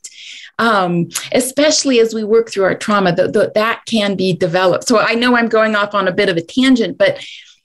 um, 0.60 1.10
especially 1.32 2.00
as 2.00 2.14
we 2.14 2.24
work 2.24 2.52
through 2.52 2.66
our 2.66 2.76
trauma, 2.76 3.16
the, 3.16 3.28
the, 3.28 3.52
that 3.56 3.82
can 3.88 4.16
be 4.16 4.34
developed. 4.34 4.88
So 4.88 5.00
I 5.00 5.16
know 5.16 5.36
I'm 5.36 5.48
going 5.48 5.76
off 5.76 5.96
on 5.96 6.08
a 6.08 6.12
bit 6.12 6.30
of 6.30 6.38
a 6.38 6.42
tangent, 6.42 6.98
but 6.98 7.18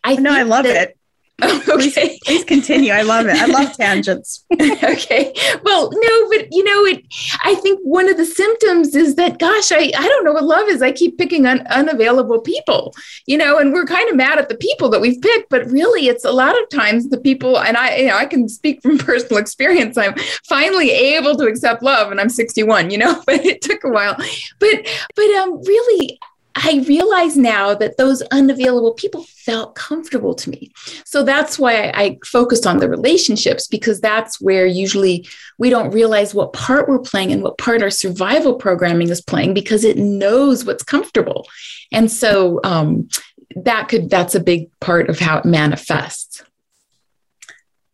I 0.02 0.16
know 0.16 0.32
I 0.32 0.44
love 0.44 0.64
that, 0.64 0.94
it. 1.38 1.68
okay. 1.68 1.90
Please, 1.90 2.18
please, 2.24 2.44
continue. 2.44 2.92
I 2.92 3.02
love 3.02 3.26
it. 3.26 3.36
I 3.36 3.46
love 3.46 3.72
tangents. 3.76 4.44
okay. 4.52 5.32
Well, 5.62 5.90
no, 5.92 6.28
but 6.28 6.48
you 6.52 6.64
know, 6.64 6.84
it. 6.84 7.04
I 7.44 7.54
think 7.56 7.80
one 7.82 8.08
of 8.08 8.16
the 8.16 8.26
symptoms 8.26 8.94
is 8.94 9.16
that, 9.16 9.38
gosh, 9.38 9.72
I, 9.72 9.92
I 9.96 10.08
don't 10.08 10.24
know 10.24 10.32
what 10.32 10.44
love 10.44 10.68
is. 10.68 10.82
I 10.82 10.92
keep 10.92 11.18
picking 11.18 11.46
on 11.46 11.66
unavailable 11.68 12.40
people, 12.40 12.94
you 13.26 13.36
know, 13.36 13.58
and 13.58 13.72
we're 13.72 13.86
kind 13.86 14.08
of 14.08 14.16
mad 14.16 14.38
at 14.38 14.48
the 14.48 14.56
people 14.56 14.88
that 14.90 15.00
we've 15.00 15.20
picked, 15.20 15.50
but 15.50 15.66
really, 15.70 16.08
it's 16.08 16.24
a 16.24 16.32
lot 16.32 16.60
of 16.60 16.68
times 16.70 17.08
the 17.08 17.20
people, 17.20 17.58
and 17.58 17.76
I, 17.76 17.96
you 17.96 18.06
know, 18.08 18.16
I 18.16 18.26
can 18.26 18.48
speak 18.48 18.82
from 18.82 18.98
personal 18.98 19.38
experience. 19.38 19.96
I'm 19.96 20.14
finally 20.44 20.90
able 20.90 21.36
to 21.36 21.46
accept 21.46 21.82
love, 21.82 22.10
and 22.10 22.20
I'm 22.20 22.28
61, 22.28 22.90
you 22.90 22.98
know, 22.98 23.22
but 23.26 23.44
it 23.44 23.62
took 23.62 23.84
a 23.84 23.88
while. 23.88 24.16
But, 24.60 24.88
but 25.16 25.30
um, 25.36 25.60
really, 25.62 26.18
I 26.56 26.84
realize 26.86 27.36
now 27.36 27.74
that 27.74 27.96
those 27.96 28.22
unavailable 28.30 28.94
people 28.94 29.24
felt 29.24 29.74
comfortable 29.74 30.34
to 30.34 30.50
me. 30.50 30.70
So 31.04 31.22
that's 31.24 31.58
why 31.58 31.90
I 31.94 32.18
focused 32.24 32.66
on 32.66 32.78
the 32.78 32.88
relationships 32.88 33.66
because 33.66 34.00
that's 34.00 34.40
where 34.40 34.66
usually 34.66 35.26
we 35.58 35.68
don't 35.68 35.90
realize 35.90 36.34
what 36.34 36.52
part 36.52 36.88
we're 36.88 37.00
playing 37.00 37.32
and 37.32 37.42
what 37.42 37.58
part 37.58 37.82
our 37.82 37.90
survival 37.90 38.54
programming 38.54 39.08
is 39.08 39.20
playing 39.20 39.54
because 39.54 39.84
it 39.84 39.98
knows 39.98 40.64
what's 40.64 40.84
comfortable. 40.84 41.48
And 41.92 42.10
so 42.10 42.60
um, 42.62 43.08
that 43.56 43.88
could 43.88 44.08
that's 44.08 44.34
a 44.34 44.40
big 44.40 44.68
part 44.80 45.10
of 45.10 45.18
how 45.18 45.38
it 45.38 45.44
manifests. 45.44 46.42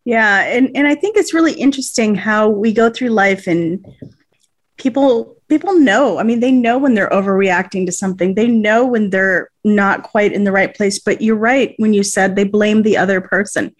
Yeah, 0.03 0.41
and 0.41 0.71
and 0.75 0.87
I 0.87 0.95
think 0.95 1.15
it's 1.17 1.33
really 1.33 1.53
interesting 1.53 2.15
how 2.15 2.49
we 2.49 2.73
go 2.73 2.89
through 2.89 3.09
life 3.09 3.45
and 3.45 3.85
people 4.77 5.37
people 5.51 5.77
know 5.77 6.17
i 6.17 6.23
mean 6.23 6.39
they 6.39 6.51
know 6.51 6.77
when 6.77 6.95
they're 6.95 7.09
overreacting 7.09 7.85
to 7.85 7.91
something 7.91 8.33
they 8.33 8.47
know 8.47 8.85
when 8.85 9.09
they're 9.09 9.49
not 9.63 10.01
quite 10.01 10.33
in 10.33 10.45
the 10.45 10.51
right 10.51 10.75
place 10.75 10.97
but 10.97 11.21
you're 11.21 11.35
right 11.35 11.75
when 11.77 11.93
you 11.93 12.03
said 12.03 12.35
they 12.35 12.43
blame 12.43 12.81
the 12.81 12.97
other 12.97 13.21
person 13.21 13.75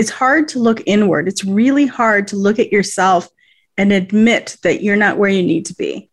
it's 0.00 0.10
hard 0.10 0.48
to 0.48 0.58
look 0.58 0.82
inward. 0.86 1.28
It's 1.28 1.44
really 1.44 1.86
hard 1.86 2.28
to 2.28 2.36
look 2.36 2.58
at 2.58 2.72
yourself 2.72 3.28
and 3.76 3.92
admit 3.92 4.56
that 4.62 4.82
you're 4.82 4.96
not 4.96 5.18
where 5.18 5.30
you 5.30 5.42
need 5.42 5.66
to 5.66 5.74
be. 5.74 6.08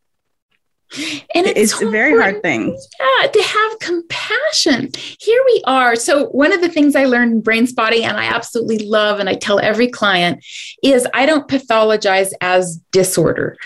And 1.35 1.45
it's, 1.45 1.73
it's 1.73 1.81
a 1.81 1.89
very 1.89 2.17
hard 2.17 2.41
thing. 2.41 2.77
Yeah, 2.99 3.27
to 3.27 3.41
have 3.41 3.79
compassion. 3.79 4.89
Here 5.19 5.41
we 5.45 5.63
are. 5.65 5.97
So, 5.97 6.27
one 6.27 6.53
of 6.53 6.61
the 6.61 6.69
things 6.69 6.95
I 6.95 7.03
learned 7.03 7.33
in 7.33 7.41
brain 7.41 7.67
spotting, 7.67 8.05
and 8.05 8.15
I 8.15 8.25
absolutely 8.25 8.79
love, 8.79 9.19
and 9.19 9.27
I 9.27 9.35
tell 9.35 9.59
every 9.59 9.89
client, 9.89 10.45
is 10.81 11.05
I 11.13 11.25
don't 11.25 11.47
pathologize 11.49 12.31
as 12.39 12.79
disorder. 12.91 13.57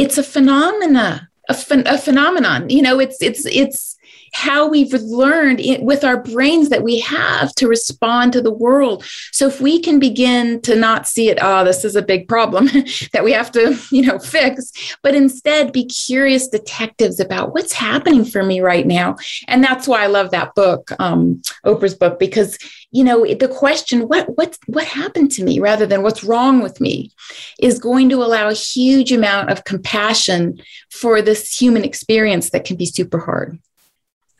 It's 0.00 0.18
a 0.18 0.22
phenomena, 0.22 1.28
a, 1.48 1.54
ph- 1.54 1.86
a 1.86 1.98
phenomenon. 1.98 2.70
You 2.70 2.82
know, 2.82 2.98
it's 2.98 3.20
it's 3.20 3.44
it's 3.46 3.96
how 4.32 4.68
we've 4.68 4.92
learned 4.92 5.60
it, 5.60 5.82
with 5.82 6.04
our 6.04 6.22
brains 6.22 6.68
that 6.68 6.82
we 6.82 7.00
have 7.00 7.54
to 7.56 7.68
respond 7.68 8.32
to 8.32 8.40
the 8.40 8.52
world. 8.52 9.04
So 9.32 9.46
if 9.46 9.60
we 9.60 9.80
can 9.80 9.98
begin 9.98 10.60
to 10.62 10.76
not 10.76 11.06
see 11.06 11.28
it, 11.28 11.38
oh, 11.40 11.64
this 11.64 11.84
is 11.84 11.96
a 11.96 12.02
big 12.02 12.28
problem 12.28 12.66
that 13.12 13.24
we 13.24 13.32
have 13.32 13.50
to, 13.52 13.78
you 13.90 14.02
know, 14.02 14.18
fix, 14.18 14.72
but 15.02 15.14
instead 15.14 15.72
be 15.72 15.84
curious 15.84 16.48
detectives 16.48 17.20
about 17.20 17.54
what's 17.54 17.72
happening 17.72 18.24
for 18.24 18.42
me 18.42 18.60
right 18.60 18.86
now. 18.86 19.16
And 19.48 19.62
that's 19.62 19.88
why 19.88 20.04
I 20.04 20.08
love 20.08 20.30
that 20.30 20.54
book, 20.54 20.90
um, 20.98 21.42
Oprah's 21.64 21.94
book, 21.94 22.18
because 22.18 22.58
you 22.92 23.04
know 23.04 23.24
the 23.24 23.48
question 23.48 24.08
what 24.08 24.36
what 24.36 24.58
what 24.66 24.84
happened 24.84 25.30
to 25.30 25.44
me 25.44 25.60
rather 25.60 25.86
than 25.86 26.02
what's 26.02 26.24
wrong 26.24 26.60
with 26.60 26.80
me 26.80 27.12
is 27.60 27.78
going 27.78 28.08
to 28.08 28.22
allow 28.22 28.48
a 28.48 28.54
huge 28.54 29.12
amount 29.12 29.50
of 29.50 29.64
compassion 29.64 30.60
for 30.90 31.22
this 31.22 31.54
human 31.56 31.84
experience 31.84 32.50
that 32.50 32.64
can 32.64 32.76
be 32.76 32.86
super 32.86 33.18
hard 33.18 33.58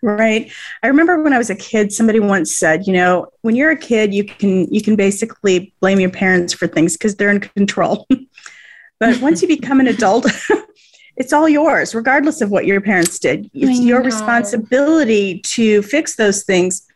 Right. 0.03 0.51
I 0.83 0.87
remember 0.87 1.23
when 1.23 1.33
I 1.33 1.39
was 1.39 1.51
a 1.51 1.55
kid, 1.55 1.93
somebody 1.93 2.21
once 2.21 2.57
said, 2.57 2.87
you 2.87 2.93
know, 2.93 3.31
when 3.43 3.55
you're 3.55 3.71
a 3.71 3.77
kid, 3.77 4.15
you 4.15 4.25
can 4.25 4.73
you 4.73 4.81
can 4.81 4.97
basically 4.97 5.75
blame 5.81 6.01
your 6.01 6.11
parents 6.11 6.55
for 6.55 6.67
things 6.67 6.95
because 6.97 7.17
they're 7.17 7.31
in 7.31 7.41
control. 7.41 8.07
but 8.99 9.21
once 9.21 9.43
you 9.43 9.49
become 9.49 9.79
an 9.79 9.89
adult, 9.89 10.27
it's 11.17 11.35
all 11.35 11.49
yours, 11.49 11.95
regardless 11.95 12.41
of 12.41 12.51
what 12.51 12.65
your 12.65 12.81
parents 12.81 13.19
did. 13.19 13.51
It's 13.53 13.81
your 13.81 14.03
responsibility 14.03 15.41
to 15.41 15.83
fix 15.83 16.17
those 16.17 16.45
things. 16.45 16.87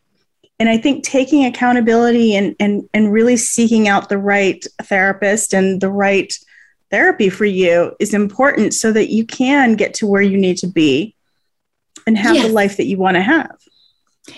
And 0.59 0.69
I 0.69 0.79
think 0.79 1.05
taking 1.05 1.45
accountability 1.45 2.35
and 2.35 2.57
and 2.59 2.89
and 2.95 3.13
really 3.13 3.37
seeking 3.37 3.87
out 3.87 4.09
the 4.09 4.19
right 4.19 4.65
therapist 4.83 5.53
and 5.53 5.79
the 5.83 5.91
right 5.91 6.33
therapy 6.91 7.29
for 7.29 7.45
you 7.45 7.95
is 8.01 8.15
important 8.15 8.73
so 8.73 8.93
that 8.93 9.11
you 9.11 9.27
can 9.27 9.75
get 9.75 9.93
to 9.95 10.07
where 10.07 10.23
you 10.23 10.39
need 10.39 10.57
to 10.59 10.69
be 10.69 11.15
and 12.07 12.19
have 12.19 12.35
yes. 12.35 12.47
the 12.47 12.53
life 12.53 12.77
that 12.77 12.87
you 12.87 12.97
want 12.97 13.17
to 13.17 13.23
have. 13.23 13.57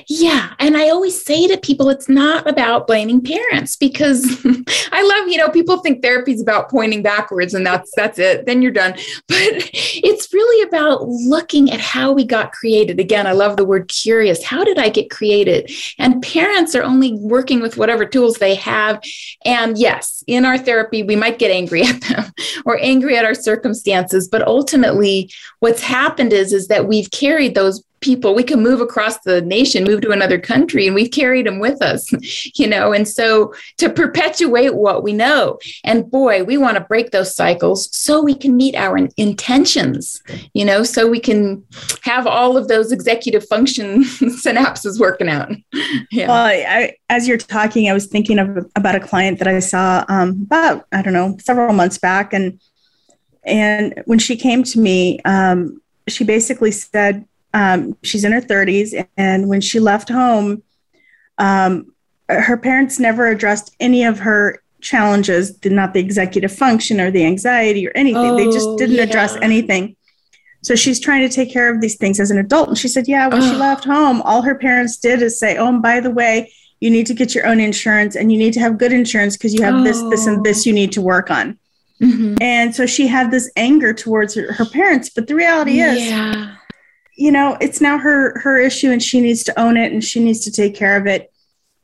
Yeah. 0.08 0.54
And 0.58 0.76
I 0.76 0.88
always 0.88 1.20
say 1.20 1.46
to 1.46 1.56
people, 1.58 1.90
it's 1.90 2.08
not 2.08 2.48
about 2.48 2.88
blaming 2.88 3.20
parents 3.20 3.76
because 3.76 4.24
I 4.92 5.02
love, 5.02 5.28
you 5.28 5.36
know, 5.36 5.48
people 5.48 5.78
think 5.78 6.02
therapy 6.02 6.32
is 6.32 6.42
about 6.42 6.68
pointing 6.68 7.02
backwards 7.02 7.54
and 7.54 7.64
that's 7.64 7.90
that's 7.94 8.18
it. 8.18 8.46
Then 8.46 8.62
you're 8.62 8.72
done. 8.72 8.94
But 9.28 9.70
it's 9.74 10.32
really 10.32 10.66
about 10.66 11.06
looking 11.08 11.70
at 11.70 11.80
how 11.80 12.12
we 12.12 12.24
got 12.24 12.52
created. 12.52 13.00
Again, 13.00 13.26
I 13.26 13.32
love 13.32 13.56
the 13.56 13.64
word 13.64 13.88
curious. 13.88 14.42
How 14.42 14.64
did 14.64 14.78
I 14.78 14.88
get 14.88 15.10
created? 15.10 15.70
And 15.98 16.22
parents 16.22 16.74
are 16.74 16.82
only 16.82 17.14
working 17.14 17.60
with 17.60 17.76
whatever 17.76 18.06
tools 18.06 18.36
they 18.36 18.54
have. 18.54 19.02
And 19.44 19.76
yes, 19.76 20.24
in 20.26 20.44
our 20.44 20.58
therapy, 20.58 21.02
we 21.02 21.16
might 21.16 21.38
get 21.38 21.50
angry 21.50 21.82
at 21.86 22.00
them 22.02 22.32
or 22.64 22.78
angry 22.80 23.16
at 23.16 23.24
our 23.24 23.34
circumstances. 23.34 24.28
But 24.28 24.46
ultimately, 24.46 25.30
what's 25.60 25.82
happened 25.82 26.32
is, 26.32 26.52
is 26.52 26.68
that 26.68 26.88
we've 26.88 27.10
carried 27.10 27.54
those 27.54 27.82
people 28.06 28.36
we 28.36 28.44
can 28.44 28.62
move 28.62 28.80
across 28.80 29.18
the 29.22 29.40
nation 29.42 29.82
move 29.82 30.00
to 30.00 30.12
another 30.12 30.38
country 30.38 30.86
and 30.86 30.94
we've 30.94 31.10
carried 31.10 31.44
them 31.44 31.58
with 31.58 31.82
us 31.82 32.08
you 32.54 32.68
know? 32.68 32.92
And 32.92 33.06
so 33.06 33.52
to 33.78 33.90
perpetuate 33.90 34.76
what 34.76 35.02
we 35.02 35.12
know 35.12 35.58
and 35.82 36.08
boy 36.08 36.44
we 36.44 36.56
want 36.56 36.76
to 36.76 36.84
break 36.84 37.10
those 37.10 37.34
cycles 37.34 37.94
so 37.94 38.22
we 38.22 38.36
can 38.36 38.56
meet 38.56 38.76
our 38.76 38.96
intentions 39.16 40.22
you 40.54 40.64
know? 40.64 40.84
So 40.84 41.08
we 41.08 41.18
can 41.18 41.64
have 42.02 42.28
all 42.28 42.56
of 42.56 42.68
those 42.68 42.92
executive 42.92 43.46
function 43.48 44.04
synapses 44.44 45.00
working 45.00 45.28
out. 45.28 45.50
Yeah. 46.10 46.28
Well 46.28 46.46
I, 46.46 46.96
as 47.10 47.26
you're 47.26 47.36
talking 47.38 47.88
i 47.88 47.92
was 47.92 48.06
thinking 48.06 48.38
of 48.38 48.48
about 48.76 48.94
a 48.94 49.00
client 49.00 49.38
that 49.38 49.48
i 49.48 49.58
saw 49.58 50.04
um, 50.08 50.42
about 50.46 50.86
i 50.92 51.02
don't 51.02 51.12
know 51.12 51.36
several 51.40 51.74
months 51.74 51.98
back 51.98 52.32
and 52.32 52.60
and 53.44 54.02
when 54.06 54.18
she 54.18 54.36
came 54.36 54.62
to 54.64 54.78
me 54.78 55.20
um, 55.24 55.80
she 56.08 56.24
basically 56.24 56.70
said 56.70 57.26
um, 57.56 57.96
she's 58.02 58.22
in 58.22 58.32
her 58.32 58.40
30s, 58.42 59.08
and 59.16 59.48
when 59.48 59.62
she 59.62 59.80
left 59.80 60.10
home, 60.10 60.62
um, 61.38 61.94
her 62.28 62.58
parents 62.58 62.98
never 62.98 63.28
addressed 63.28 63.74
any 63.80 64.04
of 64.04 64.18
her 64.18 64.62
challenges, 64.82 65.58
not 65.64 65.94
the 65.94 66.00
executive 66.00 66.52
function 66.52 67.00
or 67.00 67.10
the 67.10 67.24
anxiety 67.24 67.88
or 67.88 67.92
anything. 67.94 68.26
Oh, 68.26 68.36
they 68.36 68.44
just 68.44 68.68
oh, 68.68 68.76
didn't 68.76 68.96
yeah. 68.96 69.04
address 69.04 69.36
anything. 69.40 69.96
So 70.62 70.74
she's 70.74 71.00
trying 71.00 71.26
to 71.26 71.34
take 71.34 71.50
care 71.50 71.72
of 71.72 71.80
these 71.80 71.96
things 71.96 72.20
as 72.20 72.30
an 72.30 72.36
adult. 72.36 72.68
And 72.68 72.76
she 72.76 72.88
said, 72.88 73.08
Yeah, 73.08 73.28
when 73.28 73.40
she 73.40 73.56
left 73.56 73.84
home, 73.84 74.20
all 74.22 74.42
her 74.42 74.56
parents 74.56 74.98
did 74.98 75.22
is 75.22 75.38
say, 75.38 75.56
Oh, 75.56 75.68
and 75.68 75.80
by 75.80 76.00
the 76.00 76.10
way, 76.10 76.52
you 76.80 76.90
need 76.90 77.06
to 77.06 77.14
get 77.14 77.34
your 77.34 77.46
own 77.46 77.58
insurance 77.58 78.16
and 78.16 78.30
you 78.30 78.36
need 78.36 78.52
to 78.52 78.60
have 78.60 78.76
good 78.76 78.92
insurance 78.92 79.34
because 79.36 79.54
you 79.54 79.62
have 79.62 79.76
oh. 79.76 79.82
this, 79.82 80.02
this, 80.10 80.26
and 80.26 80.44
this 80.44 80.66
you 80.66 80.74
need 80.74 80.92
to 80.92 81.00
work 81.00 81.30
on. 81.30 81.58
Mm-hmm. 82.02 82.34
And 82.42 82.74
so 82.74 82.84
she 82.84 83.06
had 83.06 83.30
this 83.30 83.50
anger 83.56 83.94
towards 83.94 84.34
her, 84.34 84.52
her 84.52 84.66
parents. 84.66 85.08
But 85.08 85.26
the 85.26 85.34
reality 85.34 85.80
is, 85.80 86.02
yeah 86.02 86.55
you 87.16 87.32
know 87.32 87.56
it's 87.60 87.80
now 87.80 87.98
her 87.98 88.38
her 88.40 88.58
issue 88.58 88.90
and 88.90 89.02
she 89.02 89.20
needs 89.20 89.42
to 89.42 89.58
own 89.58 89.76
it 89.76 89.92
and 89.92 90.04
she 90.04 90.22
needs 90.22 90.40
to 90.40 90.50
take 90.50 90.74
care 90.74 90.96
of 90.96 91.06
it 91.06 91.32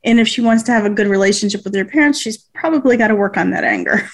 and 0.04 0.20
if 0.20 0.28
she 0.28 0.40
wants 0.40 0.62
to 0.62 0.72
have 0.72 0.84
a 0.84 0.90
good 0.90 1.06
relationship 1.06 1.64
with 1.64 1.74
her 1.74 1.84
parents 1.84 2.20
she's 2.20 2.38
probably 2.54 2.96
got 2.96 3.08
to 3.08 3.16
work 3.16 3.36
on 3.36 3.50
that 3.50 3.64
anger 3.64 4.08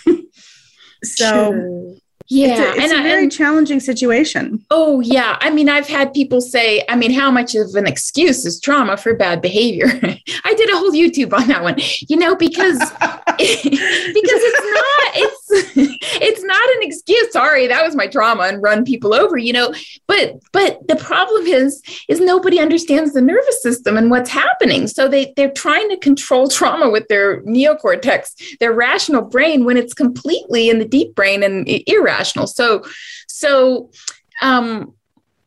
so 1.04 1.52
True. 1.52 2.00
Yeah, 2.30 2.48
it's 2.48 2.60
a, 2.60 2.68
it's 2.82 2.92
and 2.92 3.00
a 3.00 3.02
very 3.02 3.22
and, 3.22 3.32
challenging 3.32 3.80
situation. 3.80 4.62
Oh 4.70 5.00
yeah, 5.00 5.38
I 5.40 5.48
mean, 5.48 5.70
I've 5.70 5.88
had 5.88 6.12
people 6.12 6.42
say, 6.42 6.84
I 6.86 6.94
mean, 6.94 7.10
how 7.10 7.30
much 7.30 7.54
of 7.54 7.74
an 7.74 7.86
excuse 7.86 8.44
is 8.44 8.60
trauma 8.60 8.98
for 8.98 9.14
bad 9.14 9.40
behavior? 9.40 9.86
I 10.44 10.54
did 10.54 10.68
a 10.68 10.76
whole 10.76 10.92
YouTube 10.92 11.32
on 11.32 11.48
that 11.48 11.62
one, 11.62 11.76
you 12.06 12.18
know, 12.18 12.36
because 12.36 12.78
because 12.78 12.92
it's 13.38 14.60
not 14.74 15.16
it's 15.16 15.37
it's 15.76 16.42
not 16.42 16.70
an 16.76 16.82
excuse. 16.82 17.32
Sorry, 17.32 17.66
that 17.66 17.84
was 17.84 17.94
my 17.94 18.06
trauma 18.06 18.44
and 18.44 18.62
run 18.62 18.84
people 18.84 19.14
over, 19.14 19.36
you 19.36 19.52
know. 19.52 19.72
But 20.06 20.40
but 20.52 20.86
the 20.88 20.96
problem 20.96 21.46
is 21.46 21.82
is 22.08 22.20
nobody 22.20 22.58
understands 22.60 23.12
the 23.12 23.22
nervous 23.22 23.62
system 23.62 23.96
and 23.96 24.10
what's 24.10 24.30
happening. 24.30 24.86
So 24.86 25.08
they 25.08 25.32
they're 25.36 25.52
trying 25.52 25.88
to 25.90 25.96
control 25.96 26.48
trauma 26.58 26.90
with 26.90 27.08
their 27.08 27.42
neocortex, 27.42 28.58
their 28.58 28.72
rational 28.72 29.22
brain, 29.22 29.64
when 29.64 29.76
it's 29.76 29.94
completely 29.94 30.70
in 30.70 30.78
the 30.78 30.88
deep 30.88 31.14
brain 31.14 31.42
and 31.42 31.68
irrational. 31.86 32.46
So, 32.46 32.84
so, 33.28 33.90
um, 34.42 34.94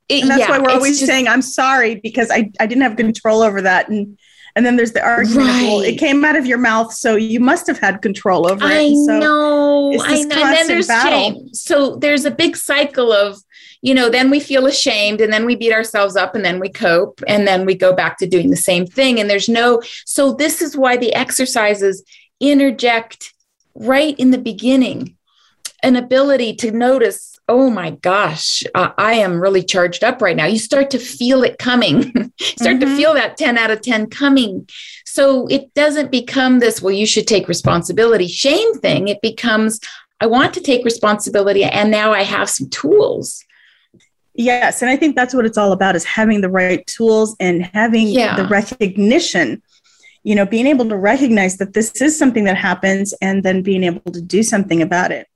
it, 0.10 0.22
and 0.22 0.32
that's 0.32 0.40
yeah, 0.42 0.50
why 0.50 0.60
we're 0.60 0.72
always 0.72 1.00
just, 1.00 1.10
saying, 1.10 1.28
I'm 1.28 1.42
sorry 1.42 1.96
because 1.96 2.30
I, 2.30 2.52
I 2.60 2.66
didn't 2.66 2.84
have 2.84 2.98
control 2.98 3.42
over 3.42 3.62
that. 3.62 3.90
And, 3.90 4.18
and 4.56 4.66
then 4.66 4.76
there's 4.76 4.92
the 4.92 5.04
argument 5.04 5.48
right. 5.48 5.64
well, 5.64 5.82
it 5.82 5.98
came 5.98 6.24
out 6.26 6.36
of 6.36 6.46
your 6.46 6.58
mouth, 6.58 6.94
so 6.94 7.16
you 7.16 7.40
must 7.40 7.68
have 7.68 7.80
had 7.80 8.02
control 8.02 8.50
over 8.50 8.66
it. 8.66 8.72
I 8.72 8.94
so 8.94 9.20
know. 9.20 9.94
I 10.02 10.24
know. 10.24 10.44
And 10.44 10.56
then 10.56 10.68
there's 10.68 10.88
battle. 10.88 11.12
shame. 11.12 11.54
So 11.54 11.96
there's 11.96 12.26
a 12.26 12.32
big 12.32 12.58
cycle 12.58 13.12
of, 13.12 13.38
you 13.82 13.94
know, 13.94 14.10
then 14.10 14.30
we 14.30 14.40
feel 14.40 14.66
ashamed 14.66 15.22
and 15.22 15.32
then 15.32 15.46
we 15.46 15.56
beat 15.56 15.74
ourselves 15.74 16.16
up 16.16 16.36
and 16.36 16.44
then 16.44 16.60
we 16.60 16.70
cope 16.70 17.22
and 17.28 17.48
then 17.48 17.66
we 17.66 17.76
go 17.76 17.94
back 17.94 18.18
to 18.20 18.28
doing 18.28 18.50
the 18.50 18.58
same 18.58 18.86
thing. 18.86 19.20
And 19.20 19.30
there's 19.30 19.50
no, 19.50 19.82
so 20.06 20.34
this 20.34 20.62
is 20.62 20.78
why 20.78 20.98
the 20.98 21.14
exercises 21.14 22.04
interject 22.40 23.34
right 23.74 24.18
in 24.20 24.32
the 24.32 24.38
beginning 24.38 25.16
an 25.84 25.96
ability 25.96 26.56
to 26.56 26.72
notice 26.72 27.31
oh 27.52 27.70
my 27.70 27.90
gosh 27.90 28.64
uh, 28.76 28.92
i 28.98 29.14
am 29.14 29.42
really 29.42 29.62
charged 29.62 30.04
up 30.06 30.22
right 30.22 30.38
now. 30.38 30.46
You 30.46 30.58
start 30.58 30.90
to 30.92 31.00
feel 31.00 31.44
it 31.44 31.58
coming. 31.58 32.04
Start 32.40 32.78
mm-hmm. 32.78 32.80
to 32.80 32.96
feel 32.96 33.14
that 33.14 33.38
10 33.38 33.58
out 33.58 33.72
of 33.72 33.82
10 33.82 34.10
coming. 34.10 34.68
So 35.06 35.48
it 35.48 35.74
doesn't 35.74 36.12
become 36.12 36.60
this 36.60 36.82
well 36.82 36.94
you 36.94 37.06
should 37.06 37.28
take 37.28 37.48
responsibility 37.50 38.28
shame 38.28 38.74
thing. 38.80 39.10
It 39.10 39.22
becomes 39.22 39.80
i 40.22 40.26
want 40.26 40.54
to 40.54 40.62
take 40.62 40.86
responsibility 40.86 41.64
and 41.64 41.92
now 41.92 42.14
i 42.14 42.24
have 42.24 42.50
some 42.50 42.70
tools. 42.70 43.44
Yes 44.34 44.82
and 44.82 44.90
i 44.90 44.96
think 44.96 45.18
that's 45.18 45.34
what 45.34 45.46
it's 45.46 45.58
all 45.58 45.74
about 45.74 45.98
is 45.98 46.06
having 46.06 46.40
the 46.40 46.50
right 46.50 46.88
tools 46.88 47.36
and 47.40 47.66
having 47.66 48.08
yeah. 48.08 48.38
the 48.38 48.48
recognition 48.48 49.62
you 50.24 50.36
know 50.36 50.46
being 50.46 50.68
able 50.68 50.88
to 50.88 50.96
recognize 50.96 51.58
that 51.58 51.74
this 51.74 52.02
is 52.02 52.18
something 52.18 52.46
that 52.46 52.56
happens 52.56 53.14
and 53.22 53.44
then 53.44 53.62
being 53.62 53.84
able 53.84 54.12
to 54.12 54.22
do 54.22 54.42
something 54.42 54.82
about 54.82 55.12
it. 55.12 55.28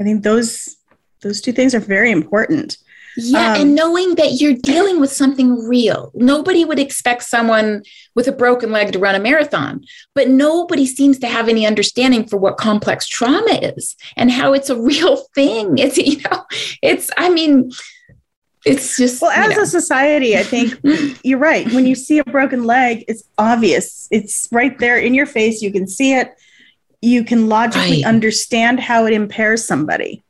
I 0.00 0.02
think 0.02 0.24
those 0.24 0.76
those 1.22 1.40
two 1.40 1.52
things 1.52 1.74
are 1.74 1.80
very 1.80 2.10
important. 2.10 2.78
Yeah, 3.16 3.52
um, 3.52 3.60
and 3.60 3.74
knowing 3.74 4.14
that 4.14 4.40
you're 4.40 4.54
dealing 4.54 4.98
with 4.98 5.12
something 5.12 5.68
real. 5.68 6.10
Nobody 6.14 6.64
would 6.64 6.78
expect 6.78 7.24
someone 7.24 7.82
with 8.14 8.26
a 8.26 8.32
broken 8.32 8.72
leg 8.72 8.92
to 8.92 8.98
run 8.98 9.14
a 9.14 9.20
marathon, 9.20 9.84
but 10.14 10.28
nobody 10.28 10.86
seems 10.86 11.18
to 11.18 11.26
have 11.26 11.48
any 11.48 11.66
understanding 11.66 12.26
for 12.26 12.38
what 12.38 12.56
complex 12.56 13.06
trauma 13.06 13.60
is 13.62 13.96
and 14.16 14.30
how 14.30 14.54
it's 14.54 14.70
a 14.70 14.80
real 14.80 15.16
thing. 15.34 15.76
It's 15.76 15.98
you 15.98 16.22
know, 16.22 16.44
it's 16.80 17.10
I 17.18 17.28
mean, 17.28 17.70
it's 18.64 18.96
just 18.96 19.20
well 19.20 19.30
as 19.30 19.56
know. 19.56 19.62
a 19.62 19.66
society 19.66 20.38
i 20.38 20.42
think 20.44 20.78
you're 21.24 21.36
right 21.36 21.66
when 21.72 21.84
you 21.84 21.96
see 21.96 22.20
a 22.20 22.24
broken 22.26 22.62
leg 22.62 23.04
it's 23.08 23.24
obvious 23.36 24.06
it's 24.12 24.46
right 24.52 24.78
there 24.78 24.96
in 24.96 25.14
your 25.14 25.26
face 25.26 25.62
you 25.62 25.72
can 25.72 25.84
see 25.84 26.14
it 26.14 26.32
you 27.02 27.24
can 27.24 27.48
logically 27.48 28.02
right. 28.02 28.06
understand 28.06 28.80
how 28.80 29.04
it 29.04 29.12
impairs 29.12 29.66
somebody. 29.66 30.22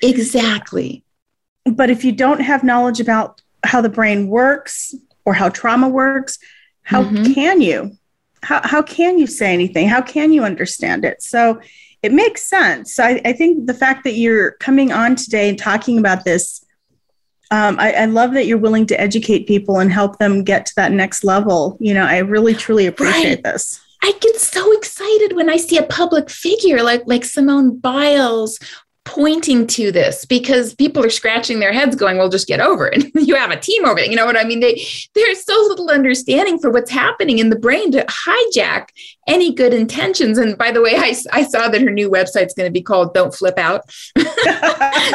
Exactly. 0.00 1.04
But 1.64 1.90
if 1.90 2.04
you 2.04 2.12
don't 2.12 2.40
have 2.40 2.64
knowledge 2.64 3.00
about 3.00 3.40
how 3.64 3.80
the 3.80 3.88
brain 3.88 4.28
works 4.28 4.94
or 5.24 5.34
how 5.34 5.48
trauma 5.48 5.88
works, 5.88 6.38
how 6.82 7.04
mm-hmm. 7.04 7.32
can 7.32 7.60
you? 7.60 7.96
How, 8.42 8.60
how 8.64 8.82
can 8.82 9.18
you 9.18 9.26
say 9.26 9.52
anything? 9.52 9.88
How 9.88 10.02
can 10.02 10.32
you 10.32 10.42
understand 10.44 11.04
it? 11.04 11.22
So 11.22 11.60
it 12.02 12.12
makes 12.12 12.42
sense. 12.42 12.94
So 12.94 13.04
I, 13.04 13.20
I 13.24 13.32
think 13.32 13.66
the 13.66 13.74
fact 13.74 14.02
that 14.04 14.14
you're 14.14 14.52
coming 14.52 14.90
on 14.90 15.14
today 15.14 15.48
and 15.48 15.58
talking 15.58 15.98
about 15.98 16.24
this, 16.24 16.64
um, 17.52 17.78
I, 17.78 17.92
I, 17.92 18.04
love 18.06 18.32
that 18.32 18.46
you're 18.46 18.58
willing 18.58 18.86
to 18.86 19.00
educate 19.00 19.46
people 19.46 19.78
and 19.78 19.92
help 19.92 20.18
them 20.18 20.42
get 20.42 20.66
to 20.66 20.74
that 20.76 20.90
next 20.90 21.22
level. 21.22 21.76
You 21.78 21.94
know, 21.94 22.04
I 22.04 22.18
really 22.18 22.54
truly 22.54 22.86
appreciate 22.86 23.44
right. 23.44 23.44
this. 23.44 23.80
I 24.02 24.12
get 24.20 24.36
so 24.40 24.72
excited 24.72 25.36
when 25.36 25.48
I 25.48 25.56
see 25.58 25.78
a 25.78 25.84
public 25.84 26.28
figure 26.28 26.82
like 26.82 27.02
like 27.06 27.24
Simone 27.24 27.78
Biles 27.78 28.58
pointing 29.04 29.66
to 29.66 29.90
this 29.90 30.24
because 30.24 30.74
people 30.74 31.04
are 31.04 31.10
scratching 31.10 31.58
their 31.58 31.72
heads 31.72 31.96
going 31.96 32.18
well 32.18 32.28
just 32.28 32.46
get 32.46 32.60
over 32.60 32.86
it. 32.92 33.04
You 33.22 33.36
have 33.36 33.50
a 33.50 33.56
team 33.58 33.84
over 33.84 33.98
it. 34.00 34.10
You 34.10 34.16
know 34.16 34.26
what 34.26 34.36
i 34.36 34.44
mean? 34.44 34.60
They 34.60 34.84
there's 35.14 35.44
so 35.44 35.54
little 35.68 35.90
understanding 35.90 36.58
for 36.58 36.70
what's 36.70 36.90
happening 36.90 37.38
in 37.38 37.50
the 37.50 37.58
brain 37.58 37.92
to 37.92 38.04
hijack 38.04 38.88
any 39.28 39.54
good 39.54 39.72
intentions. 39.72 40.38
And 40.38 40.58
by 40.58 40.72
the 40.72 40.82
way 40.82 40.96
i, 40.96 41.14
I 41.32 41.44
saw 41.44 41.68
that 41.68 41.80
her 41.80 41.90
new 41.90 42.10
website's 42.10 42.54
going 42.54 42.68
to 42.68 42.72
be 42.72 42.82
called 42.82 43.14
don't 43.14 43.34
flip 43.34 43.58
out. 43.58 43.82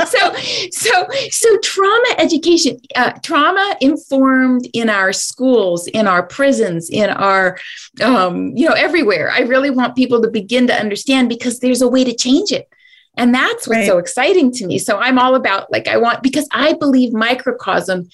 So 0.07 0.33
so 0.71 1.07
so 1.29 1.57
trauma 1.59 2.15
education 2.17 2.79
uh, 2.95 3.11
trauma 3.23 3.75
informed 3.81 4.67
in 4.73 4.89
our 4.89 5.11
schools 5.11 5.87
in 5.87 6.07
our 6.07 6.23
prisons 6.23 6.89
in 6.89 7.09
our 7.09 7.57
um, 8.01 8.55
you 8.55 8.67
know 8.67 8.75
everywhere. 8.75 9.31
I 9.31 9.39
really 9.41 9.69
want 9.69 9.95
people 9.95 10.21
to 10.21 10.29
begin 10.29 10.67
to 10.67 10.73
understand 10.73 11.29
because 11.29 11.59
there's 11.59 11.81
a 11.81 11.87
way 11.87 12.03
to 12.03 12.15
change 12.15 12.51
it 12.51 12.69
and 13.17 13.33
that's 13.33 13.67
what's 13.67 13.79
right. 13.79 13.87
so 13.87 13.97
exciting 13.97 14.51
to 14.53 14.67
me. 14.67 14.77
So 14.77 14.97
I'm 14.97 15.17
all 15.19 15.35
about 15.35 15.71
like, 15.71 15.87
I 15.87 15.97
want, 15.97 16.23
because 16.23 16.47
I 16.51 16.73
believe 16.73 17.13
microcosm 17.13 18.07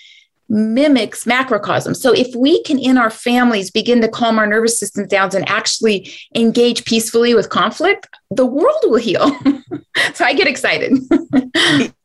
mimics 0.50 1.26
macrocosm. 1.26 1.96
So 1.96 2.14
if 2.14 2.36
we 2.36 2.62
can 2.64 2.78
in 2.78 2.98
our 2.98 3.10
families 3.10 3.72
begin 3.72 4.02
to 4.02 4.08
calm 4.08 4.38
our 4.38 4.46
nervous 4.46 4.80
system 4.80 5.08
down 5.08 5.36
and 5.36 5.48
actually 5.50 6.12
engage 6.36 6.86
peacefully 6.86 7.34
with 7.34 7.50
conflict, 7.50 8.08
the 8.30 8.46
world 8.46 8.78
will 8.84 9.00
heal. 9.00 9.32
so 10.14 10.26
I 10.26 10.34
get 10.34 10.48
excited. 10.48 10.94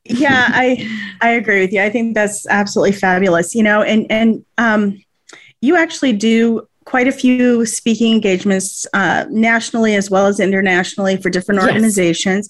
yeah, 0.04 0.48
I 0.50 0.88
I 1.20 1.30
agree 1.30 1.60
with 1.60 1.72
you. 1.72 1.82
I 1.82 1.90
think 1.90 2.14
that's 2.14 2.46
absolutely 2.48 2.92
fabulous. 2.92 3.54
You 3.54 3.64
know, 3.64 3.82
and 3.82 4.06
and 4.10 4.44
um 4.56 5.02
you 5.60 5.76
actually 5.76 6.12
do 6.12 6.66
quite 6.84 7.06
a 7.06 7.12
few 7.12 7.66
speaking 7.66 8.14
engagements 8.14 8.86
uh, 8.94 9.26
nationally 9.28 9.94
as 9.94 10.08
well 10.08 10.26
as 10.26 10.40
internationally 10.40 11.18
for 11.18 11.28
different 11.28 11.60
organizations. 11.60 12.48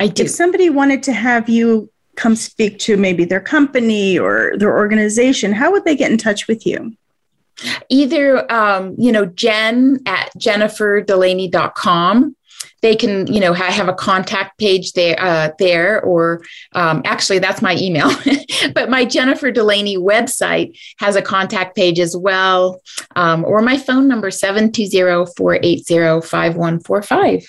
I 0.00 0.08
do. 0.08 0.24
If 0.24 0.30
somebody 0.30 0.70
wanted 0.70 1.02
to 1.04 1.12
have 1.12 1.48
you 1.48 1.90
come 2.16 2.34
speak 2.34 2.78
to 2.80 2.96
maybe 2.96 3.24
their 3.24 3.40
company 3.40 4.18
or 4.18 4.54
their 4.56 4.76
organization, 4.76 5.52
how 5.52 5.70
would 5.70 5.84
they 5.84 5.94
get 5.94 6.10
in 6.10 6.18
touch 6.18 6.48
with 6.48 6.66
you? 6.66 6.96
Either, 7.90 8.50
um, 8.50 8.94
you 8.98 9.12
know, 9.12 9.26
Jen 9.26 10.00
at 10.06 10.30
jenniferdelaney.com. 10.38 12.36
They 12.82 12.96
can, 12.96 13.26
you 13.26 13.40
know, 13.40 13.52
have 13.52 13.88
a 13.88 13.94
contact 13.94 14.58
page 14.58 14.92
there, 14.92 15.14
uh, 15.20 15.50
there, 15.58 16.00
or 16.02 16.42
um, 16.74 17.02
actually, 17.04 17.38
that's 17.38 17.60
my 17.60 17.76
email. 17.76 18.10
but 18.74 18.88
my 18.88 19.04
Jennifer 19.04 19.50
Delaney 19.50 19.98
website 19.98 20.78
has 20.98 21.14
a 21.14 21.20
contact 21.20 21.76
page 21.76 22.00
as 22.00 22.16
well, 22.16 22.80
um, 23.16 23.44
or 23.44 23.60
my 23.60 23.76
phone 23.76 24.08
number 24.08 24.30
720 24.30 25.26
480 25.36 26.26
5145. 26.26 27.46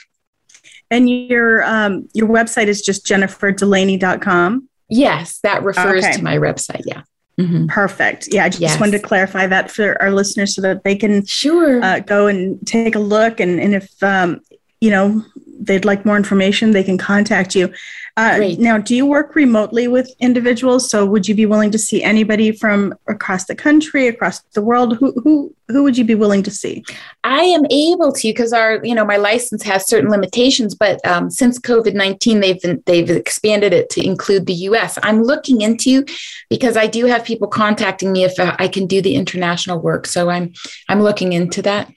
And 0.92 1.10
your 1.10 1.64
um, 1.64 2.08
your 2.14 2.28
website 2.28 2.68
is 2.68 2.82
just 2.82 3.06
jenniferdelaney.com. 3.06 4.70
Yes, 4.90 5.40
that 5.40 5.64
refers 5.64 6.04
okay. 6.04 6.18
to 6.18 6.24
my 6.24 6.38
website. 6.38 6.84
Yeah. 6.86 7.04
Mm-hmm. 7.40 7.68
Perfect. 7.68 8.28
Yeah, 8.32 8.44
I 8.44 8.50
just 8.50 8.62
yes. 8.62 8.80
wanted 8.80 9.02
to 9.02 9.08
clarify 9.08 9.48
that 9.48 9.72
for 9.72 10.00
our 10.02 10.12
listeners 10.12 10.54
so 10.54 10.62
that 10.62 10.84
they 10.84 10.96
can 10.96 11.26
sure 11.26 11.82
uh, 11.82 12.00
go 12.02 12.28
and 12.28 12.66
take 12.68 12.96
a 12.96 13.00
look. 13.00 13.40
And, 13.40 13.60
and 13.60 13.74
if 13.74 14.04
um, 14.04 14.42
you 14.82 14.92
know 14.92 15.24
they'd 15.60 15.86
like 15.86 16.06
more 16.06 16.18
information, 16.18 16.72
they 16.72 16.84
can 16.84 16.98
contact 16.98 17.56
you. 17.56 17.74
Uh, 18.18 18.56
now, 18.58 18.78
do 18.78 18.96
you 18.96 19.06
work 19.06 19.36
remotely 19.36 19.88
with 19.88 20.14
individuals? 20.20 20.90
So, 20.90 21.06
would 21.06 21.28
you 21.28 21.36
be 21.36 21.46
willing 21.46 21.72
to 21.72 21.80
see 21.80 22.04
anybody 22.04 22.52
from 22.52 22.94
across 23.08 23.46
the 23.46 23.56
country, 23.56 24.08
across 24.08 24.42
the 24.54 24.62
world? 24.62 24.98
Who 24.98 25.14
who 25.24 25.56
who 25.70 25.84
would 25.84 25.98
you 25.98 26.04
be 26.04 26.16
willing 26.16 26.44
to 26.44 26.52
see? 26.52 26.84
I 27.24 27.42
am 27.44 27.66
able 27.70 28.12
to 28.12 28.28
because 28.28 28.52
our 28.52 28.84
you 28.84 28.94
know 28.94 29.06
my 29.06 29.16
license 29.18 29.64
has 29.64 29.88
certain 29.88 30.10
limitations, 30.10 30.76
but 30.76 31.06
um, 31.08 31.30
since 31.30 31.58
COVID 31.58 31.94
nineteen, 31.94 32.42
they've 32.42 32.62
been, 32.62 32.84
they've 32.86 33.10
expanded 33.10 33.72
it 33.72 33.90
to 33.92 34.06
include 34.06 34.46
the 34.46 34.54
U.S. 34.54 35.00
I'm 35.04 35.24
looking 35.24 35.62
into 35.62 36.06
because 36.50 36.76
I 36.76 36.88
do 36.88 37.06
have 37.06 37.24
people 37.24 37.48
contacting 37.48 38.12
me 38.12 38.26
if 38.26 38.34
I 38.38 38.68
can 38.68 38.88
do 38.88 39.02
the 39.02 39.16
international 39.16 39.80
work. 39.80 40.06
So 40.06 40.30
I'm 40.30 40.54
I'm 40.90 41.02
looking 41.02 41.32
into 41.32 41.62
that. 41.62 41.90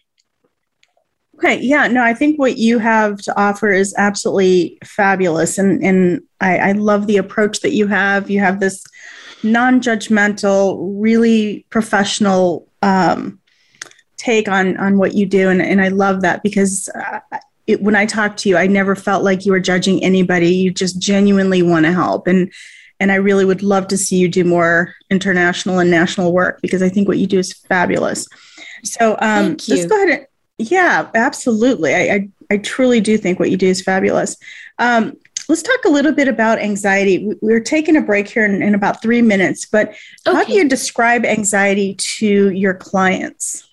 Okay. 1.45 1.61
Yeah. 1.61 1.89
No, 1.89 2.03
I 2.03 2.15
think 2.15 2.39
what 2.39 2.57
you 2.57 2.79
have 2.79 3.21
to 3.23 3.39
offer 3.39 3.71
is 3.71 3.95
absolutely 3.99 4.79
fabulous. 4.83 5.59
And, 5.59 5.85
and 5.85 6.23
I, 6.41 6.57
I 6.57 6.73
love 6.73 7.07
the 7.07 7.19
approach 7.19 7.61
that 7.61 7.73
you 7.73 7.87
have. 7.87 8.31
You 8.31 8.41
have 8.41 8.61
this 8.61 8.83
non 9.43 9.83
judgmental, 9.83 10.79
really 10.99 11.67
professional 11.69 12.67
um, 12.81 13.39
take 14.17 14.49
on, 14.49 14.79
on 14.79 14.97
what 14.97 15.13
you 15.13 15.27
do. 15.27 15.51
And, 15.51 15.61
and 15.61 15.83
I 15.83 15.89
love 15.89 16.23
that 16.23 16.43
because 16.43 16.89
uh, 16.89 17.21
it, 17.67 17.83
when 17.83 17.95
I 17.95 18.07
talk 18.07 18.39
to 18.39 18.49
you, 18.49 18.57
I 18.57 18.67
never 18.67 18.97
felt 18.97 19.23
like 19.23 19.45
you 19.45 19.53
were 19.53 19.61
judging 19.61 20.03
anybody. 20.03 20.49
You 20.49 20.71
just 20.71 20.99
genuinely 20.99 21.61
want 21.61 21.85
to 21.85 21.93
help. 21.93 22.27
And, 22.27 22.51
and 23.01 23.13
I 23.13 23.17
really 23.17 23.45
would 23.45 23.63
love 23.63 23.87
to 23.89 23.99
see 23.99 24.17
you 24.17 24.29
do 24.29 24.45
more 24.45 24.95
international 25.11 25.79
and 25.79 25.91
national 25.91 26.33
work 26.33 26.63
because 26.63 26.83
I 26.83 26.89
think 26.89 27.07
what 27.07 27.19
you 27.19 27.27
do 27.27 27.39
is 27.39 27.53
fabulous. 27.53 28.27
So 28.83 29.19
um, 29.21 29.59
let's 29.69 29.85
go 29.85 29.97
ahead 30.03 30.21
and 30.21 30.27
yeah, 30.59 31.11
absolutely. 31.15 31.95
I, 31.95 32.15
I, 32.15 32.29
I 32.51 32.57
truly 32.59 33.01
do 33.01 33.19
think 33.19 33.39
what 33.39 33.51
you 33.51 33.57
do 33.57 33.67
is 33.67 33.83
fabulous. 33.83 34.37
Um, 34.79 35.15
let's 35.49 35.63
talk 35.63 35.85
a 35.85 35.91
little 35.91 36.13
bit 36.13 36.29
about 36.29 36.59
anxiety. 36.59 37.33
We're 37.41 37.61
taking 37.61 37.97
a 37.97 38.01
break 38.01 38.29
here 38.29 38.45
in, 38.45 38.63
in 38.63 38.75
about 38.75 39.03
three 39.03 39.23
minutes, 39.23 39.67
but 39.67 39.89
okay. 40.27 40.37
how 40.37 40.45
do 40.45 40.53
you 40.53 40.69
describe 40.69 41.25
anxiety 41.25 41.95
to 42.19 42.51
your 42.51 42.75
clients? 42.75 43.69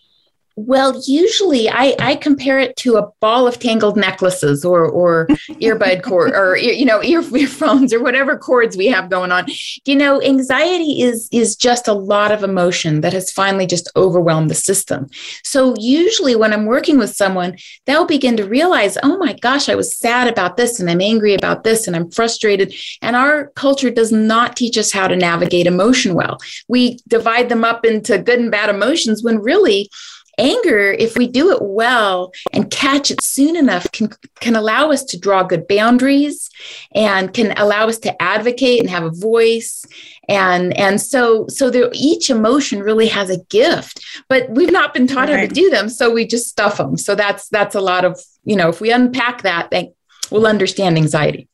Well, 0.56 1.02
usually 1.06 1.70
I, 1.70 1.96
I 2.00 2.16
compare 2.16 2.60
it 2.60 2.76
to 2.78 2.98
a 2.98 3.10
ball 3.20 3.48
of 3.48 3.60
tangled 3.60 3.96
necklaces 3.96 4.66
or 4.66 4.86
or 4.86 5.28
earbud 5.50 6.04
cord 6.04 6.34
or 6.34 6.58
you 6.58 6.86
know 6.86 7.02
ear, 7.02 7.24
earphones 7.36 7.94
or 7.94 8.04
whatever 8.04 8.38
cords 8.38 8.76
we 8.76 8.88
have 8.88 9.10
going 9.10 9.32
on. 9.32 9.46
You 9.86 9.96
know, 9.96 10.22
anxiety 10.22 11.02
is 11.02 11.30
is 11.32 11.56
just 11.56 11.88
a 11.88 11.94
lot 11.94 12.32
of 12.32 12.44
emotion 12.44 13.02
that 13.02 13.14
has 13.14 13.32
finally 13.32 13.66
just 13.66 13.90
overwhelmed 13.96 14.50
the 14.50 14.56
system. 14.56 15.08
So 15.44 15.76
usually 15.80 16.36
when 16.36 16.54
I'm 16.54 16.66
working 16.66 16.98
with 16.98 17.16
someone, 17.16 17.58
they'll 17.86 18.06
begin 18.06 18.36
to 18.38 18.46
realize, 18.46 18.98
oh 19.04 19.18
my 19.18 19.34
gosh, 19.34 19.70
I 19.70 19.76
was 19.76 19.96
sad 19.96 20.28
about 20.28 20.58
this 20.58 20.80
and 20.80 20.90
I'm 20.90 21.02
angry 21.02 21.34
about 21.34 21.64
this 21.64 21.88
and 21.88 21.96
I'm 21.96 22.12
frustrated. 22.12 22.74
And 23.02 23.16
our 23.16 23.48
culture 23.56 23.90
does 23.90 24.12
not 24.12 24.56
teach 24.56 24.78
us 24.78 24.92
how 24.92 25.08
to 25.08 25.16
navigate 25.16 25.68
emotion 25.68 26.14
well. 26.14 26.40
We 26.68 27.00
divide 27.08 27.50
them 27.50 27.64
up 27.64 27.86
into 27.86 28.18
good 28.18 28.40
and 28.40 28.52
bad 28.52 28.70
emotions 28.70 29.24
when 29.24 29.40
really 29.40 29.90
anger 30.38 30.92
if 30.92 31.18
we 31.18 31.28
do 31.28 31.52
it 31.52 31.62
well 31.62 32.32
and 32.54 32.72
catch 32.72 33.12
it 33.12 33.22
soon 33.22 33.56
enough 33.56 33.92
can 33.92 34.10
can 34.40 34.56
allow 34.56 34.92
us 34.92 35.04
to 35.04 35.20
draw 35.20 35.44
good 35.44 35.68
boundaries 35.68 36.50
and 36.96 37.34
can 37.34 37.52
allow 37.58 37.88
us 37.88 38.00
to 38.00 38.22
advocate 38.22 38.80
and 38.80 38.90
have 38.90 39.04
a 39.04 39.12
voice 39.12 39.86
and 40.30 40.76
and 40.78 41.02
so 41.02 41.46
so 41.48 41.70
there, 41.70 41.90
each 41.94 42.30
emotion 42.30 42.82
really 42.82 43.08
has 43.08 43.30
a 43.30 43.44
gift 43.46 44.04
but 44.30 44.50
we've 44.52 44.72
not 44.72 44.94
been 44.94 45.08
taught 45.08 45.30
right. 45.30 45.40
how 45.40 45.42
to 45.42 45.48
do 45.48 45.70
them 45.70 45.90
so 45.90 46.12
we 46.12 46.26
just 46.26 46.48
stuff 46.48 46.78
them 46.78 46.98
so 46.98 47.16
that's 47.16 47.50
that's 47.50 47.76
a 47.76 47.82
lot 47.82 48.06
of 48.06 48.20
you 48.44 48.56
know 48.56 48.70
if 48.70 48.82
we 48.82 48.92
unpack 48.92 49.42
that 49.42 49.70
then 49.72 49.94
we'll 50.32 50.48
understand 50.48 50.98
anxiety 50.98 51.48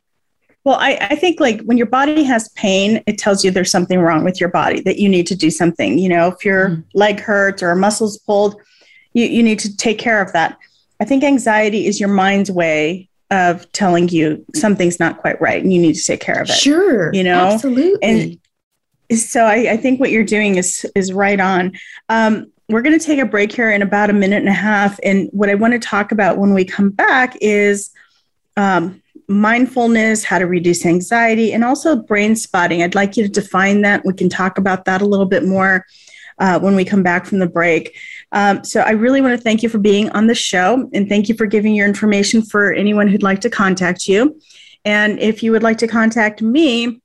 well, 0.67 0.79
I, 0.81 0.97
I, 1.11 1.15
think 1.15 1.39
like 1.39 1.61
when 1.61 1.77
your 1.77 1.87
body 1.87 2.23
has 2.23 2.49
pain, 2.49 3.01
it 3.07 3.17
tells 3.17 3.41
you 3.41 3.51
there's 3.51 3.71
something 3.71 4.01
wrong 4.01 4.25
with 4.25 4.41
your 4.41 4.49
body 4.49 4.81
that 4.81 4.99
you 4.99 5.07
need 5.07 5.25
to 5.27 5.35
do 5.35 5.49
something. 5.49 5.97
You 5.97 6.09
know, 6.09 6.27
if 6.27 6.43
your 6.43 6.71
mm. 6.71 6.83
leg 6.93 7.21
hurts 7.21 7.63
or 7.63 7.73
muscles 7.73 8.17
pulled, 8.17 8.59
you, 9.17 9.25
you 9.25 9.43
need 9.43 9.60
to 9.60 9.75
take 9.75 9.97
care 9.97 10.21
of 10.21 10.32
that. 10.34 10.58
I 10.99 11.06
think 11.06 11.23
anxiety 11.23 11.88
is 11.88 11.99
your 11.99 12.10
mind's 12.10 12.51
way 12.51 13.10
of 13.32 13.69
telling 13.71 14.08
you 14.10 14.45
something's 14.56 14.99
not 14.99 15.17
quite 15.17 15.39
right 15.41 15.62
and 15.62 15.73
you 15.73 15.82
need 15.82 15.95
to 15.95 16.03
take 16.03 16.21
care 16.21 16.41
of 16.41 16.49
it. 16.49 16.53
Sure. 16.53 17.13
You 17.13 17.23
know, 17.23 17.49
absolutely. 17.53 18.39
And 19.10 19.19
so 19.19 19.45
I, 19.45 19.73
I 19.73 19.77
think 19.77 19.99
what 19.99 20.12
you're 20.12 20.23
doing 20.23 20.58
is 20.58 20.86
is 20.95 21.12
right 21.13 21.39
on. 21.39 21.73
Um, 22.10 22.51
we're 22.69 22.82
going 22.82 22.99
to 22.99 23.06
take 23.06 23.19
a 23.19 23.25
break 23.25 23.51
here 23.51 23.71
in 23.71 23.82
about 23.82 24.10
a 24.10 24.13
minute 24.13 24.39
and 24.39 24.49
a 24.49 24.62
half. 24.69 24.99
And 25.01 25.30
what 25.32 25.49
I 25.49 25.56
want 25.56 25.73
to 25.73 25.80
talk 25.80 26.12
about 26.12 26.38
when 26.38 26.53
we 26.53 26.65
come 26.65 26.89
back 26.89 27.38
is 27.41 27.89
um, 28.58 29.01
mindfulness, 29.27 30.25
how 30.25 30.39
to 30.39 30.45
reduce 30.45 30.86
anxiety, 30.86 31.53
and 31.53 31.63
also 31.63 31.95
brain 31.95 32.36
spotting. 32.36 32.84
I'd 32.84 32.95
like 32.95 33.17
you 33.17 33.23
to 33.23 33.30
define 33.30 33.82
that. 33.82 34.03
We 34.06 34.13
can 34.13 34.30
talk 34.30 34.58
about 34.58 34.86
that 34.86 35.01
a 35.01 35.06
little 35.06 35.25
bit 35.25 35.43
more. 35.45 35.86
uh, 36.39 36.60
when 36.60 36.75
we 36.75 36.86
come 36.86 37.03
back 37.03 37.25
from 37.25 37.39
the 37.39 37.47
break. 37.47 37.97
Um, 38.31 38.63
so 38.63 38.81
I 38.81 38.91
really 38.91 39.21
want 39.21 39.35
to 39.37 39.41
thank 39.41 39.63
you 39.63 39.69
for 39.69 39.79
being 39.79 40.09
on 40.11 40.27
the 40.27 40.35
show 40.35 40.89
and 40.93 41.07
thank 41.07 41.29
you 41.29 41.35
for 41.35 41.45
giving 41.45 41.73
your 41.73 41.87
information 41.87 42.41
for 42.41 42.73
anyone 42.73 43.07
who'd 43.07 43.23
like 43.23 43.39
to 43.41 43.49
contact 43.49 44.07
you. 44.07 44.37
And 44.83 45.19
if 45.19 45.41
you 45.43 45.51
would 45.51 45.63
like 45.63 45.77
to 45.79 45.87
contact 45.87 46.41
me, 46.41 47.01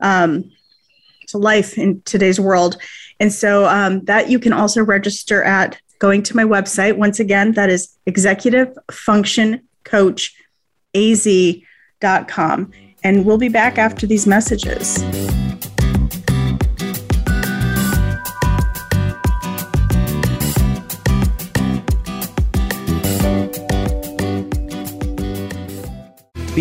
um, 0.00 0.50
to 1.26 1.36
life 1.36 1.76
in 1.76 2.00
today's 2.06 2.40
world. 2.40 2.78
And 3.20 3.30
so 3.30 3.66
um, 3.66 4.06
that 4.06 4.30
you 4.30 4.38
can 4.38 4.54
also 4.54 4.82
register 4.82 5.42
at 5.42 5.78
going 5.98 6.22
to 6.22 6.34
my 6.34 6.44
website. 6.44 6.96
Once 6.96 7.20
again, 7.20 7.52
that 7.52 7.68
is 7.68 7.94
executive 8.06 8.74
function 8.90 9.68
coach 9.84 10.34
az.com. 10.94 12.72
And 13.04 13.26
we'll 13.26 13.36
be 13.36 13.50
back 13.50 13.76
after 13.76 14.06
these 14.06 14.26
messages. 14.26 14.96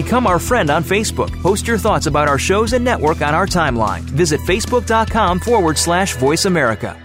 Become 0.01 0.25
our 0.25 0.39
friend 0.39 0.71
on 0.71 0.83
Facebook. 0.83 1.31
Post 1.43 1.67
your 1.67 1.77
thoughts 1.77 2.07
about 2.07 2.27
our 2.27 2.39
shows 2.39 2.73
and 2.73 2.83
network 2.83 3.21
on 3.21 3.35
our 3.35 3.45
timeline. 3.45 4.01
Visit 4.01 4.41
facebook.com 4.41 5.39
forward 5.39 5.77
slash 5.77 6.15
voice 6.15 6.45
America. 6.45 6.99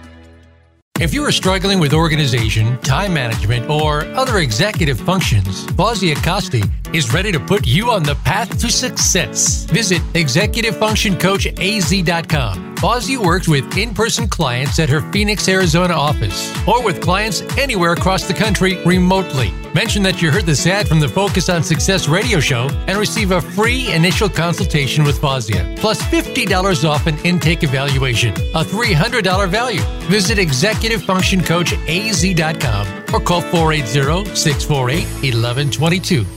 If 0.99 1.13
you 1.13 1.23
are 1.23 1.31
struggling 1.31 1.79
with 1.79 1.93
organization, 1.93 2.79
time 2.79 3.13
management, 3.13 3.69
or 3.69 4.03
other 4.15 4.39
executive 4.39 4.99
functions, 4.99 5.67
Fawzia 5.67 6.15
Costi 6.23 6.63
is 6.91 7.13
ready 7.13 7.31
to 7.31 7.39
put 7.39 7.67
you 7.67 7.91
on 7.91 8.01
the 8.01 8.15
path 8.25 8.57
to 8.61 8.71
success. 8.71 9.65
Visit 9.65 10.01
executivefunctioncoachaz.com. 10.13 12.76
Fawzia 12.77 13.17
works 13.17 13.47
with 13.47 13.75
in 13.75 13.91
person 13.91 14.27
clients 14.27 14.77
at 14.77 14.87
her 14.87 15.01
Phoenix, 15.11 15.47
Arizona 15.47 15.95
office 15.95 16.53
or 16.67 16.83
with 16.83 17.01
clients 17.01 17.41
anywhere 17.57 17.93
across 17.93 18.27
the 18.27 18.35
country 18.35 18.77
remotely. 18.85 19.51
Mention 19.73 20.03
that 20.03 20.21
you 20.21 20.29
heard 20.29 20.45
this 20.45 20.67
ad 20.67 20.87
from 20.87 20.99
the 20.99 21.07
Focus 21.07 21.49
on 21.49 21.63
Success 21.63 22.07
radio 22.07 22.39
show 22.39 22.69
and 22.85 22.99
receive 22.99 23.31
a 23.31 23.41
free 23.41 23.91
initial 23.93 24.29
consultation 24.29 25.03
with 25.03 25.19
Fawzia, 25.19 25.75
plus 25.77 25.99
$50 26.03 26.87
off 26.87 27.07
an 27.07 27.17
intake 27.25 27.63
evaluation, 27.63 28.29
a 28.53 28.63
$300 28.63 29.49
value. 29.49 29.81
Visit 30.07 30.37
Executive 30.37 31.01
Function 31.03 31.43
Coach 31.43 31.71
executivefunctioncoachaz.com 31.71 33.15
or 33.15 33.19
call 33.19 33.41
480 33.41 34.35
648 34.35 35.03
1122. 35.33 36.36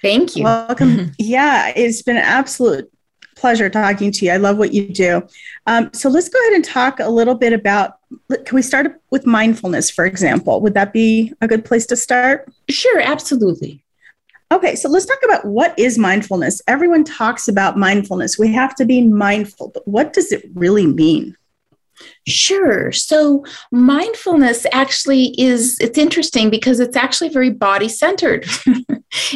Thank 0.00 0.36
you. 0.36 0.44
Welcome. 0.44 1.12
yeah, 1.18 1.72
it's 1.74 2.00
been 2.00 2.16
an 2.16 2.22
absolute 2.22 2.90
pleasure 3.34 3.68
talking 3.68 4.12
to 4.12 4.24
you. 4.24 4.30
I 4.30 4.36
love 4.36 4.56
what 4.56 4.72
you 4.72 4.88
do. 4.88 5.26
Um, 5.66 5.90
so, 5.92 6.08
let's 6.08 6.28
go 6.28 6.40
ahead 6.42 6.54
and 6.54 6.64
talk 6.64 7.00
a 7.00 7.08
little 7.08 7.34
bit 7.34 7.52
about. 7.52 7.96
Can 8.30 8.54
we 8.54 8.62
start 8.62 9.00
with 9.10 9.26
mindfulness, 9.26 9.90
for 9.90 10.06
example? 10.06 10.60
Would 10.60 10.74
that 10.74 10.92
be 10.92 11.32
a 11.40 11.48
good 11.48 11.64
place 11.64 11.86
to 11.86 11.96
start? 11.96 12.52
Sure, 12.70 13.00
absolutely. 13.00 13.81
Okay, 14.52 14.76
so 14.76 14.90
let's 14.90 15.06
talk 15.06 15.20
about 15.24 15.46
what 15.46 15.76
is 15.78 15.96
mindfulness. 15.96 16.60
Everyone 16.68 17.04
talks 17.04 17.48
about 17.48 17.78
mindfulness. 17.78 18.38
We 18.38 18.52
have 18.52 18.74
to 18.74 18.84
be 18.84 19.00
mindful, 19.00 19.70
but 19.72 19.88
what 19.88 20.12
does 20.12 20.30
it 20.30 20.44
really 20.54 20.86
mean? 20.86 21.34
Sure. 22.26 22.92
So 22.92 23.46
mindfulness 23.70 24.66
actually 24.72 25.40
is 25.40 25.78
it's 25.80 25.96
interesting 25.96 26.50
because 26.50 26.80
it's 26.80 26.96
actually 26.96 27.30
very 27.30 27.48
body 27.48 27.88
centered. 27.88 28.44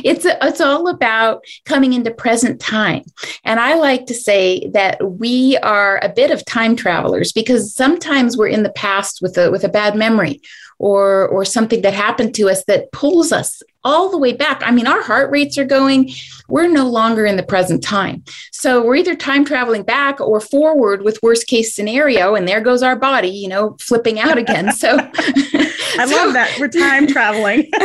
it's 0.04 0.26
it's 0.26 0.60
all 0.60 0.88
about 0.88 1.44
coming 1.64 1.94
into 1.94 2.10
present 2.10 2.60
time. 2.60 3.04
And 3.42 3.58
I 3.58 3.76
like 3.76 4.04
to 4.06 4.14
say 4.14 4.68
that 4.74 4.98
we 5.02 5.56
are 5.58 5.98
a 6.02 6.10
bit 6.10 6.30
of 6.30 6.44
time 6.44 6.76
travelers 6.76 7.32
because 7.32 7.74
sometimes 7.74 8.36
we're 8.36 8.48
in 8.48 8.64
the 8.64 8.72
past 8.72 9.22
with 9.22 9.38
a 9.38 9.50
with 9.50 9.64
a 9.64 9.70
bad 9.70 9.96
memory 9.96 10.42
or 10.78 11.26
or 11.28 11.44
something 11.44 11.82
that 11.82 11.94
happened 11.94 12.34
to 12.34 12.50
us 12.50 12.64
that 12.66 12.92
pulls 12.92 13.32
us 13.32 13.62
all 13.86 14.10
the 14.10 14.18
way 14.18 14.32
back. 14.32 14.60
I 14.64 14.72
mean, 14.72 14.88
our 14.88 15.00
heart 15.00 15.30
rates 15.30 15.56
are 15.56 15.64
going, 15.64 16.10
we're 16.48 16.66
no 16.66 16.88
longer 16.90 17.24
in 17.24 17.36
the 17.36 17.42
present 17.44 17.84
time. 17.84 18.24
So 18.50 18.84
we're 18.84 18.96
either 18.96 19.14
time 19.14 19.44
traveling 19.44 19.84
back 19.84 20.20
or 20.20 20.40
forward 20.40 21.02
with 21.02 21.22
worst 21.22 21.46
case 21.46 21.74
scenario, 21.74 22.34
and 22.34 22.48
there 22.48 22.60
goes 22.60 22.82
our 22.82 22.96
body, 22.96 23.28
you 23.28 23.48
know, 23.48 23.76
flipping 23.80 24.18
out 24.18 24.38
again. 24.38 24.72
So 24.72 24.88
I 24.98 26.04
love 26.04 26.32
that. 26.34 26.56
We're 26.58 26.68
time 26.68 27.06
traveling. 27.06 27.70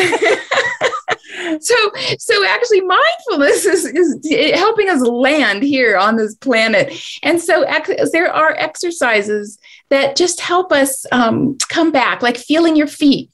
so 1.59 1.75
so 2.17 2.45
actually 2.47 2.81
mindfulness 2.81 3.65
is, 3.65 3.85
is 3.85 4.19
helping 4.59 4.89
us 4.89 5.01
land 5.01 5.63
here 5.63 5.97
on 5.97 6.15
this 6.15 6.35
planet 6.35 6.93
and 7.23 7.41
so 7.41 7.63
ex- 7.63 8.11
there 8.11 8.31
are 8.31 8.53
exercises 8.57 9.57
that 9.89 10.15
just 10.15 10.39
help 10.39 10.71
us 10.71 11.05
um, 11.11 11.57
come 11.69 11.91
back 11.91 12.21
like 12.21 12.37
feeling 12.37 12.75
your 12.75 12.87
feet 12.87 13.29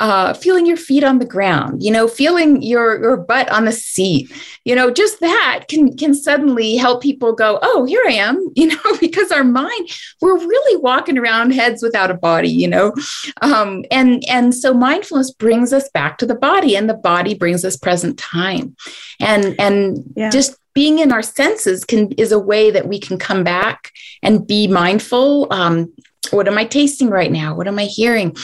uh, 0.00 0.32
feeling 0.32 0.64
your 0.64 0.78
feet 0.78 1.04
on 1.04 1.18
the 1.18 1.26
ground, 1.26 1.82
you 1.82 1.90
know, 1.90 2.08
feeling 2.08 2.62
your 2.62 3.00
your 3.00 3.18
butt 3.18 3.50
on 3.50 3.66
the 3.66 3.72
seat, 3.72 4.32
you 4.64 4.74
know, 4.74 4.90
just 4.90 5.20
that 5.20 5.66
can 5.68 5.94
can 5.94 6.14
suddenly 6.14 6.76
help 6.76 7.02
people 7.02 7.34
go, 7.34 7.58
oh, 7.60 7.84
here 7.84 8.02
I 8.06 8.12
am, 8.12 8.50
you 8.56 8.68
know, 8.68 8.96
because 8.98 9.30
our 9.30 9.44
mind 9.44 9.90
we're 10.22 10.38
really 10.38 10.82
walking 10.82 11.18
around 11.18 11.52
heads 11.52 11.82
without 11.82 12.10
a 12.10 12.14
body, 12.14 12.48
you 12.48 12.66
know, 12.66 12.94
um, 13.42 13.84
and 13.90 14.24
and 14.26 14.54
so 14.54 14.72
mindfulness 14.72 15.32
brings 15.32 15.72
us 15.72 15.88
back 15.90 16.16
to 16.18 16.26
the 16.26 16.34
body, 16.34 16.76
and 16.76 16.88
the 16.88 16.94
body 16.94 17.34
brings 17.34 17.64
us 17.64 17.76
present 17.76 18.18
time, 18.18 18.74
and 19.20 19.54
and 19.60 20.02
yeah. 20.16 20.30
just 20.30 20.56
being 20.72 21.00
in 21.00 21.12
our 21.12 21.22
senses 21.22 21.84
can 21.84 22.10
is 22.12 22.32
a 22.32 22.38
way 22.38 22.70
that 22.70 22.88
we 22.88 22.98
can 22.98 23.18
come 23.18 23.44
back 23.44 23.90
and 24.22 24.46
be 24.46 24.66
mindful 24.66 25.52
um, 25.52 25.92
what 26.30 26.46
am 26.46 26.56
i 26.56 26.64
tasting 26.64 27.10
right 27.10 27.32
now? 27.32 27.54
What 27.54 27.66
am 27.66 27.78
i 27.78 27.84
hearing 27.84 28.36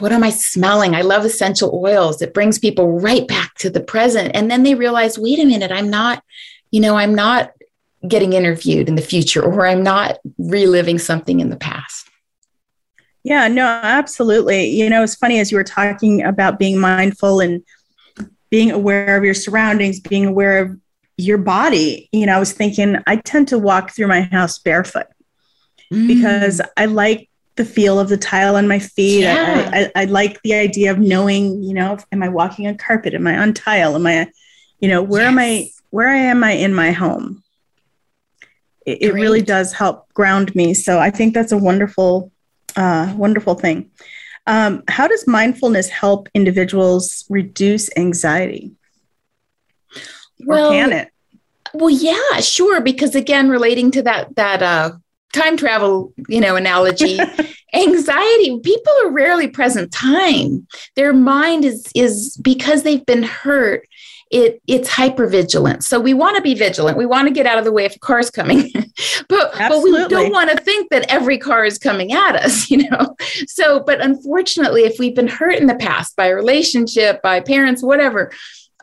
what 0.00 0.12
am 0.12 0.22
I 0.22 0.30
smelling? 0.30 0.94
I 0.94 1.02
love 1.02 1.24
essential 1.24 1.80
oils. 1.84 2.22
It 2.22 2.34
brings 2.34 2.58
people 2.58 3.00
right 3.00 3.26
back 3.26 3.54
to 3.56 3.70
the 3.70 3.80
present. 3.80 4.32
And 4.34 4.50
then 4.50 4.62
they 4.62 4.74
realize, 4.74 5.18
wait 5.18 5.38
a 5.38 5.44
minute, 5.44 5.72
I'm 5.72 5.90
not, 5.90 6.22
you 6.70 6.80
know, 6.80 6.96
I'm 6.96 7.14
not 7.14 7.52
getting 8.06 8.32
interviewed 8.32 8.88
in 8.88 8.94
the 8.94 9.02
future 9.02 9.42
or 9.42 9.66
I'm 9.66 9.82
not 9.82 10.18
reliving 10.38 10.98
something 10.98 11.40
in 11.40 11.50
the 11.50 11.56
past. 11.56 12.08
Yeah, 13.22 13.48
no, 13.48 13.64
absolutely. 13.64 14.70
You 14.70 14.88
know, 14.88 15.02
it's 15.02 15.14
funny 15.14 15.40
as 15.40 15.52
you 15.52 15.58
were 15.58 15.64
talking 15.64 16.22
about 16.22 16.58
being 16.58 16.78
mindful 16.78 17.40
and 17.40 17.62
being 18.48 18.70
aware 18.70 19.16
of 19.16 19.24
your 19.24 19.34
surroundings, 19.34 20.00
being 20.00 20.26
aware 20.26 20.62
of 20.62 20.80
your 21.18 21.38
body. 21.38 22.08
You 22.12 22.26
know, 22.26 22.36
I 22.36 22.40
was 22.40 22.52
thinking 22.52 22.96
I 23.06 23.16
tend 23.16 23.48
to 23.48 23.58
walk 23.58 23.90
through 23.90 24.06
my 24.06 24.22
house 24.22 24.58
barefoot 24.58 25.06
mm. 25.92 26.06
because 26.06 26.60
I 26.76 26.86
like 26.86 27.29
the 27.56 27.64
feel 27.64 27.98
of 27.98 28.08
the 28.08 28.16
tile 28.16 28.56
on 28.56 28.68
my 28.68 28.78
feet. 28.78 29.22
Yeah. 29.22 29.70
I, 29.72 29.80
I, 29.80 30.02
I, 30.02 30.04
like 30.06 30.40
the 30.42 30.54
idea 30.54 30.90
of 30.90 30.98
knowing, 30.98 31.62
you 31.62 31.74
know, 31.74 31.98
am 32.12 32.22
I 32.22 32.28
walking 32.28 32.66
on 32.66 32.76
carpet? 32.76 33.14
Am 33.14 33.26
I 33.26 33.38
on 33.38 33.52
tile? 33.52 33.94
Am 33.94 34.06
I, 34.06 34.30
you 34.78 34.88
know, 34.88 35.02
where 35.02 35.22
yes. 35.22 35.32
am 35.32 35.38
I, 35.38 35.70
where 35.90 36.08
am 36.08 36.44
I 36.44 36.52
in 36.52 36.74
my 36.74 36.92
home? 36.92 37.42
It, 38.86 39.02
it, 39.02 39.14
really 39.14 39.42
does 39.42 39.72
help 39.72 40.12
ground 40.14 40.54
me. 40.54 40.72
So 40.74 40.98
I 40.98 41.10
think 41.10 41.34
that's 41.34 41.52
a 41.52 41.58
wonderful, 41.58 42.32
uh, 42.76 43.12
wonderful 43.16 43.54
thing. 43.54 43.90
Um, 44.46 44.82
how 44.88 45.06
does 45.06 45.26
mindfulness 45.26 45.88
help 45.90 46.28
individuals 46.34 47.26
reduce 47.28 47.90
anxiety? 47.96 48.72
Well, 50.40 50.70
or 50.70 50.72
can 50.72 50.92
it? 50.92 51.12
Well, 51.74 51.90
yeah, 51.90 52.40
sure. 52.40 52.80
Because 52.80 53.14
again, 53.14 53.48
relating 53.48 53.90
to 53.92 54.02
that 54.02 54.34
that 54.36 54.62
uh, 54.62 54.92
time 55.32 55.56
travel, 55.56 56.12
you 56.28 56.40
know, 56.40 56.56
analogy, 56.56 57.18
anxiety, 57.74 58.58
people 58.60 58.92
are 59.04 59.10
rarely 59.10 59.48
present 59.48 59.92
time. 59.92 60.66
Their 60.96 61.12
mind 61.12 61.64
is 61.64 61.90
is 61.94 62.36
because 62.42 62.82
they've 62.82 63.04
been 63.06 63.22
hurt, 63.22 63.86
it 64.30 64.62
it's 64.66 64.88
hyper 64.88 65.26
vigilant. 65.26 65.84
So 65.84 65.98
we 65.98 66.14
want 66.14 66.36
to 66.36 66.42
be 66.42 66.54
vigilant. 66.54 66.96
We 66.96 67.06
want 67.06 67.28
to 67.28 67.34
get 67.34 67.46
out 67.46 67.58
of 67.58 67.64
the 67.64 67.72
way 67.72 67.84
if 67.84 67.96
a 67.96 67.98
car's 67.98 68.30
coming. 68.30 68.70
but 69.28 69.52
but 69.56 69.82
we 69.82 70.06
don't 70.08 70.32
want 70.32 70.50
to 70.50 70.56
think 70.56 70.90
that 70.90 71.10
every 71.10 71.38
car 71.38 71.64
is 71.64 71.78
coming 71.78 72.12
at 72.12 72.36
us, 72.36 72.70
you 72.70 72.88
know. 72.88 73.16
So 73.46 73.80
but 73.80 74.00
unfortunately, 74.00 74.82
if 74.82 74.98
we've 74.98 75.16
been 75.16 75.28
hurt 75.28 75.54
in 75.54 75.66
the 75.66 75.76
past 75.76 76.16
by 76.16 76.26
a 76.26 76.34
relationship, 76.34 77.20
by 77.22 77.40
parents, 77.40 77.82
whatever, 77.82 78.32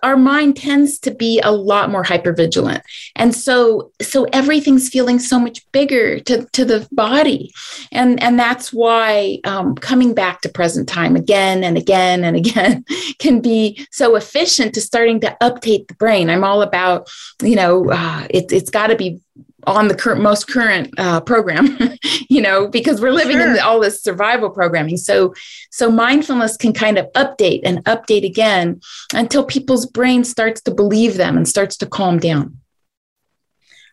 our 0.03 0.17
mind 0.17 0.57
tends 0.57 0.99
to 0.99 1.11
be 1.11 1.39
a 1.41 1.51
lot 1.51 1.89
more 1.89 2.03
hypervigilant. 2.03 2.81
And 3.15 3.35
so 3.35 3.91
so 4.01 4.25
everything's 4.33 4.89
feeling 4.89 5.19
so 5.19 5.39
much 5.39 5.69
bigger 5.71 6.19
to, 6.21 6.45
to 6.53 6.65
the 6.65 6.87
body. 6.91 7.51
And 7.91 8.21
and 8.21 8.39
that's 8.39 8.73
why 8.73 9.39
um, 9.43 9.75
coming 9.75 10.13
back 10.13 10.41
to 10.41 10.49
present 10.49 10.87
time 10.87 11.15
again 11.15 11.63
and 11.63 11.77
again 11.77 12.23
and 12.23 12.35
again 12.45 12.85
can 13.19 13.41
be 13.41 13.87
so 13.91 14.15
efficient 14.15 14.73
to 14.75 14.81
starting 14.81 15.19
to 15.21 15.35
update 15.41 15.87
the 15.87 15.95
brain. 15.95 16.29
I'm 16.29 16.43
all 16.43 16.61
about 16.61 17.09
you 17.41 17.55
know 17.55 17.89
uh, 17.89 18.27
it, 18.29 18.51
it's 18.51 18.69
got 18.69 18.87
to 18.87 18.95
be 18.95 19.19
on 19.67 19.89
the 19.89 19.95
current 19.95 20.21
most 20.21 20.47
current 20.47 20.93
uh, 20.97 21.19
program 21.21 21.77
you 22.29 22.41
know 22.41 22.67
because 22.67 23.01
we're 23.01 23.11
living 23.11 23.37
sure. 23.37 23.53
in 23.53 23.59
all 23.59 23.79
this 23.79 24.01
survival 24.01 24.49
programming 24.49 24.97
so 24.97 25.33
so 25.71 25.91
mindfulness 25.91 26.55
can 26.55 26.73
kind 26.73 26.97
of 26.97 27.05
update 27.13 27.61
and 27.63 27.83
update 27.83 28.25
again 28.25 28.79
until 29.13 29.43
people's 29.43 29.85
brain 29.85 30.23
starts 30.23 30.61
to 30.61 30.73
believe 30.73 31.17
them 31.17 31.35
and 31.37 31.47
starts 31.47 31.75
to 31.75 31.85
calm 31.85 32.17
down 32.17 32.57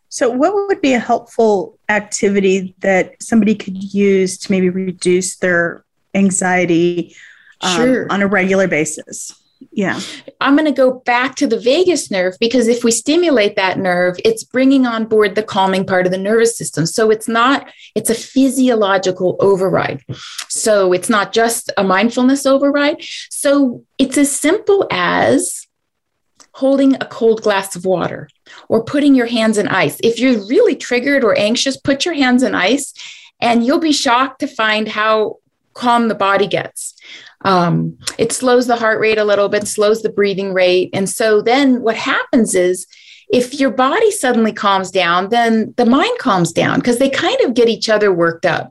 so 0.08 0.30
what 0.30 0.54
would 0.54 0.80
be 0.80 0.94
a 0.94 0.98
helpful 0.98 1.76
activity 1.88 2.74
that 2.78 3.20
somebody 3.20 3.54
could 3.54 3.76
use 3.92 4.38
to 4.38 4.52
maybe 4.52 4.70
reduce 4.70 5.36
their 5.38 5.84
anxiety 6.14 7.14
um, 7.60 7.76
sure. 7.76 8.06
on 8.12 8.22
a 8.22 8.26
regular 8.26 8.68
basis 8.68 9.34
yeah. 9.72 10.00
I'm 10.40 10.56
going 10.56 10.66
to 10.66 10.72
go 10.72 11.00
back 11.00 11.34
to 11.36 11.46
the 11.46 11.58
vagus 11.58 12.10
nerve 12.10 12.34
because 12.40 12.68
if 12.68 12.84
we 12.84 12.90
stimulate 12.90 13.56
that 13.56 13.78
nerve, 13.78 14.16
it's 14.24 14.44
bringing 14.44 14.86
on 14.86 15.06
board 15.06 15.34
the 15.34 15.42
calming 15.42 15.86
part 15.86 16.06
of 16.06 16.12
the 16.12 16.18
nervous 16.18 16.56
system. 16.56 16.86
So 16.86 17.10
it's 17.10 17.28
not, 17.28 17.70
it's 17.94 18.10
a 18.10 18.14
physiological 18.14 19.36
override. 19.40 20.02
So 20.48 20.92
it's 20.92 21.08
not 21.08 21.32
just 21.32 21.72
a 21.76 21.84
mindfulness 21.84 22.46
override. 22.46 23.02
So 23.30 23.84
it's 23.98 24.18
as 24.18 24.30
simple 24.30 24.86
as 24.90 25.66
holding 26.52 26.94
a 26.94 27.06
cold 27.06 27.42
glass 27.42 27.74
of 27.74 27.84
water 27.84 28.28
or 28.68 28.84
putting 28.84 29.14
your 29.14 29.26
hands 29.26 29.58
in 29.58 29.68
ice. 29.68 29.98
If 30.02 30.20
you're 30.20 30.46
really 30.46 30.76
triggered 30.76 31.24
or 31.24 31.36
anxious, 31.38 31.76
put 31.76 32.04
your 32.04 32.14
hands 32.14 32.42
in 32.42 32.54
ice 32.54 32.94
and 33.40 33.66
you'll 33.66 33.80
be 33.80 33.92
shocked 33.92 34.40
to 34.40 34.46
find 34.46 34.86
how 34.88 35.38
calm 35.74 36.08
the 36.08 36.14
body 36.14 36.46
gets. 36.46 36.94
Um, 37.44 37.98
it 38.18 38.32
slows 38.32 38.66
the 38.66 38.76
heart 38.76 39.00
rate 39.00 39.18
a 39.18 39.24
little 39.24 39.48
bit, 39.48 39.68
slows 39.68 40.02
the 40.02 40.08
breathing 40.08 40.52
rate. 40.52 40.90
And 40.92 41.08
so 41.08 41.42
then 41.42 41.82
what 41.82 41.96
happens 41.96 42.54
is 42.54 42.86
if 43.28 43.58
your 43.58 43.70
body 43.70 44.10
suddenly 44.10 44.52
calms 44.52 44.90
down, 44.90 45.28
then 45.28 45.74
the 45.76 45.86
mind 45.86 46.18
calms 46.18 46.52
down 46.52 46.78
because 46.78 46.98
they 46.98 47.10
kind 47.10 47.40
of 47.42 47.54
get 47.54 47.68
each 47.68 47.88
other 47.88 48.12
worked 48.12 48.46
up 48.46 48.70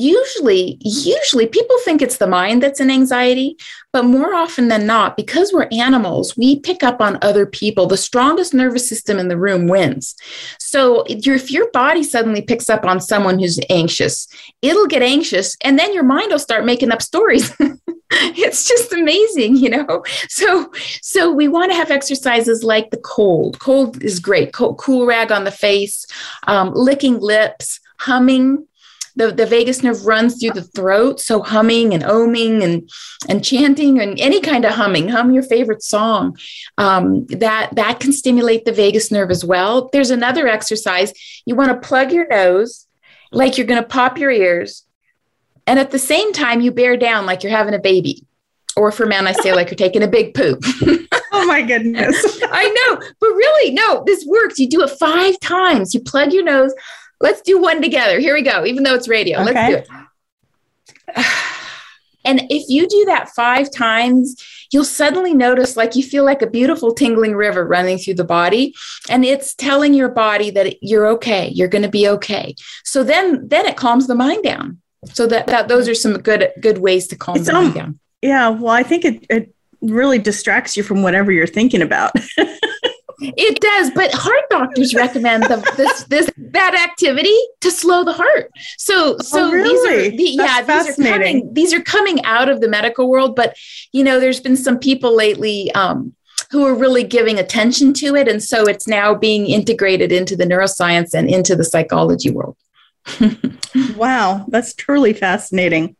usually 0.00 0.78
usually 0.80 1.46
people 1.46 1.76
think 1.84 2.00
it's 2.00 2.18
the 2.18 2.26
mind 2.26 2.62
that's 2.62 2.80
in 2.80 2.90
anxiety 2.90 3.56
but 3.92 4.04
more 4.04 4.34
often 4.34 4.68
than 4.68 4.86
not 4.86 5.16
because 5.16 5.52
we're 5.52 5.68
animals 5.72 6.36
we 6.36 6.60
pick 6.60 6.82
up 6.82 7.00
on 7.00 7.18
other 7.22 7.46
people. 7.46 7.86
The 7.86 7.96
strongest 7.96 8.52
nervous 8.52 8.88
system 8.88 9.18
in 9.18 9.28
the 9.28 9.38
room 9.38 9.66
wins. 9.66 10.14
So 10.58 11.04
if 11.08 11.50
your 11.50 11.70
body 11.70 12.02
suddenly 12.02 12.42
picks 12.42 12.68
up 12.68 12.84
on 12.84 13.00
someone 13.00 13.38
who's 13.38 13.58
anxious 13.70 14.28
it'll 14.62 14.86
get 14.86 15.02
anxious 15.02 15.56
and 15.62 15.78
then 15.78 15.94
your 15.94 16.04
mind 16.04 16.30
will 16.30 16.38
start 16.38 16.64
making 16.64 16.92
up 16.92 17.02
stories. 17.02 17.52
It's 18.10 18.66
just 18.66 18.90
amazing 18.94 19.56
you 19.56 19.68
know? 19.68 20.02
So 20.30 20.72
so 21.02 21.30
we 21.30 21.46
want 21.46 21.70
to 21.72 21.76
have 21.76 21.90
exercises 21.90 22.64
like 22.64 22.90
the 22.90 22.96
cold. 22.96 23.58
Cold 23.58 24.02
is 24.02 24.18
great. 24.18 24.54
Cold, 24.54 24.78
cool 24.78 25.04
rag 25.04 25.30
on 25.30 25.44
the 25.44 25.50
face 25.50 26.06
um, 26.46 26.72
licking 26.74 27.20
lips 27.20 27.80
humming 27.98 28.66
the, 29.18 29.32
the 29.32 29.46
vagus 29.46 29.82
nerve 29.82 30.06
runs 30.06 30.40
through 30.40 30.52
the 30.52 30.62
throat. 30.62 31.20
So 31.20 31.42
humming 31.42 31.92
and 31.92 32.04
oming 32.04 32.62
and, 32.62 32.88
and 33.28 33.44
chanting 33.44 34.00
and 34.00 34.18
any 34.18 34.40
kind 34.40 34.64
of 34.64 34.72
humming, 34.72 35.08
hum 35.08 35.32
your 35.32 35.42
favorite 35.42 35.82
song. 35.82 36.38
Um, 36.78 37.26
that, 37.26 37.74
that 37.74 37.98
can 38.00 38.12
stimulate 38.12 38.64
the 38.64 38.72
vagus 38.72 39.10
nerve 39.10 39.30
as 39.30 39.44
well. 39.44 39.90
There's 39.92 40.10
another 40.10 40.46
exercise. 40.46 41.12
You 41.44 41.56
want 41.56 41.70
to 41.70 41.86
plug 41.86 42.12
your 42.12 42.28
nose 42.28 42.86
like 43.32 43.58
you're 43.58 43.66
going 43.66 43.82
to 43.82 43.88
pop 43.88 44.18
your 44.18 44.30
ears. 44.30 44.84
And 45.66 45.78
at 45.78 45.90
the 45.90 45.98
same 45.98 46.32
time, 46.32 46.60
you 46.60 46.70
bear 46.70 46.96
down 46.96 47.26
like 47.26 47.42
you're 47.42 47.52
having 47.52 47.74
a 47.74 47.78
baby. 47.78 48.24
Or 48.76 48.92
for 48.92 49.04
men, 49.04 49.26
I 49.26 49.32
say 49.32 49.52
like 49.52 49.68
you're 49.68 49.76
taking 49.76 50.04
a 50.04 50.08
big 50.08 50.32
poop. 50.32 50.60
oh 51.32 51.44
my 51.46 51.62
goodness. 51.62 52.40
I 52.44 52.68
know, 52.68 53.08
but 53.20 53.28
really, 53.28 53.72
no, 53.72 54.04
this 54.06 54.24
works. 54.24 54.60
You 54.60 54.68
do 54.68 54.82
it 54.82 54.90
five 54.90 55.38
times. 55.40 55.92
You 55.92 56.00
plug 56.00 56.32
your 56.32 56.44
nose, 56.44 56.72
Let's 57.20 57.40
do 57.42 57.60
one 57.60 57.82
together. 57.82 58.18
Here 58.20 58.34
we 58.34 58.42
go, 58.42 58.64
even 58.64 58.82
though 58.84 58.94
it's 58.94 59.08
radio. 59.08 59.40
Okay. 59.40 59.74
Let's 59.74 59.88
do 59.88 59.94
it. 61.16 61.26
And 62.24 62.42
if 62.50 62.68
you 62.68 62.86
do 62.86 63.04
that 63.06 63.30
five 63.30 63.72
times, 63.72 64.36
you'll 64.72 64.84
suddenly 64.84 65.34
notice 65.34 65.76
like 65.76 65.96
you 65.96 66.02
feel 66.02 66.24
like 66.24 66.42
a 66.42 66.46
beautiful 66.46 66.92
tingling 66.92 67.34
river 67.34 67.66
running 67.66 67.98
through 67.98 68.14
the 68.14 68.24
body 68.24 68.74
and 69.08 69.24
it's 69.24 69.54
telling 69.54 69.94
your 69.94 70.08
body 70.08 70.50
that 70.50 70.76
you're 70.82 71.06
okay 71.06 71.48
you're 71.48 71.68
going 71.68 71.82
to 71.82 71.88
be 71.88 72.08
okay 72.08 72.54
so 72.84 73.02
then 73.02 73.46
then 73.48 73.66
it 73.66 73.76
calms 73.76 74.06
the 74.06 74.14
mind 74.14 74.42
down 74.42 74.78
so 75.12 75.26
that, 75.26 75.46
that 75.46 75.68
those 75.68 75.88
are 75.88 75.94
some 75.94 76.18
good 76.18 76.50
good 76.60 76.78
ways 76.78 77.06
to 77.06 77.16
calm 77.16 77.36
it's 77.36 77.46
the 77.46 77.52
mind 77.52 77.74
down 77.74 77.98
yeah 78.22 78.48
well 78.48 78.72
i 78.72 78.82
think 78.82 79.04
it, 79.04 79.24
it 79.30 79.54
really 79.80 80.18
distracts 80.18 80.76
you 80.76 80.82
from 80.82 81.02
whatever 81.02 81.32
you're 81.32 81.46
thinking 81.46 81.82
about 81.82 82.12
It 83.20 83.60
does, 83.60 83.90
but 83.94 84.12
heart 84.14 84.44
doctors 84.48 84.94
recommend 84.94 85.44
the, 85.44 85.56
this 85.76 86.04
this 86.04 86.30
that 86.36 86.88
activity 86.88 87.36
to 87.60 87.70
slow 87.70 88.04
the 88.04 88.12
heart. 88.12 88.50
So 88.76 89.18
so 89.18 89.48
oh, 89.48 89.52
really? 89.52 89.68
these 89.68 89.86
are 89.86 90.16
the, 90.16 90.24
yeah 90.44 90.62
these 90.62 90.98
are 90.98 91.02
coming 91.02 91.54
these 91.54 91.74
are 91.74 91.82
coming 91.82 92.24
out 92.24 92.48
of 92.48 92.60
the 92.60 92.68
medical 92.68 93.08
world, 93.10 93.34
but 93.34 93.56
you 93.92 94.04
know 94.04 94.20
there's 94.20 94.40
been 94.40 94.56
some 94.56 94.78
people 94.78 95.16
lately 95.16 95.72
um, 95.72 96.14
who 96.50 96.64
are 96.64 96.74
really 96.74 97.04
giving 97.04 97.38
attention 97.38 97.92
to 97.92 98.14
it. 98.14 98.28
And 98.28 98.42
so 98.42 98.64
it's 98.64 98.88
now 98.88 99.14
being 99.14 99.46
integrated 99.46 100.12
into 100.12 100.36
the 100.36 100.44
neuroscience 100.44 101.14
and 101.14 101.28
into 101.28 101.54
the 101.54 101.64
psychology 101.64 102.30
world. 102.30 102.56
wow, 103.96 104.44
that's 104.48 104.74
truly 104.74 105.12
fascinating. 105.12 105.96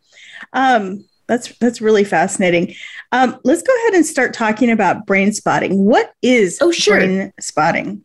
Um, 0.52 1.04
that's 1.28 1.56
that's 1.58 1.80
really 1.80 2.04
fascinating. 2.04 2.74
Um, 3.12 3.38
let's 3.44 3.62
go 3.62 3.74
ahead 3.82 3.94
and 3.94 4.04
start 4.04 4.34
talking 4.34 4.70
about 4.70 5.06
brain 5.06 5.32
spotting. 5.32 5.84
What 5.84 6.12
is 6.22 6.58
oh, 6.60 6.72
sure. 6.72 6.96
brain 6.96 7.32
spotting? 7.38 8.04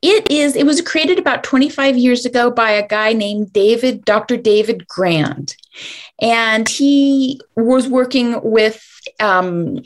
It 0.00 0.30
is, 0.30 0.56
it 0.56 0.64
was 0.64 0.80
created 0.80 1.18
about 1.18 1.44
25 1.44 1.96
years 1.96 2.24
ago 2.24 2.50
by 2.50 2.70
a 2.70 2.86
guy 2.86 3.12
named 3.12 3.52
David, 3.52 4.04
Dr. 4.04 4.36
David 4.36 4.86
Grand. 4.88 5.56
And 6.20 6.68
he 6.68 7.40
was 7.56 7.88
working 7.88 8.40
with 8.42 8.82
um, 9.20 9.84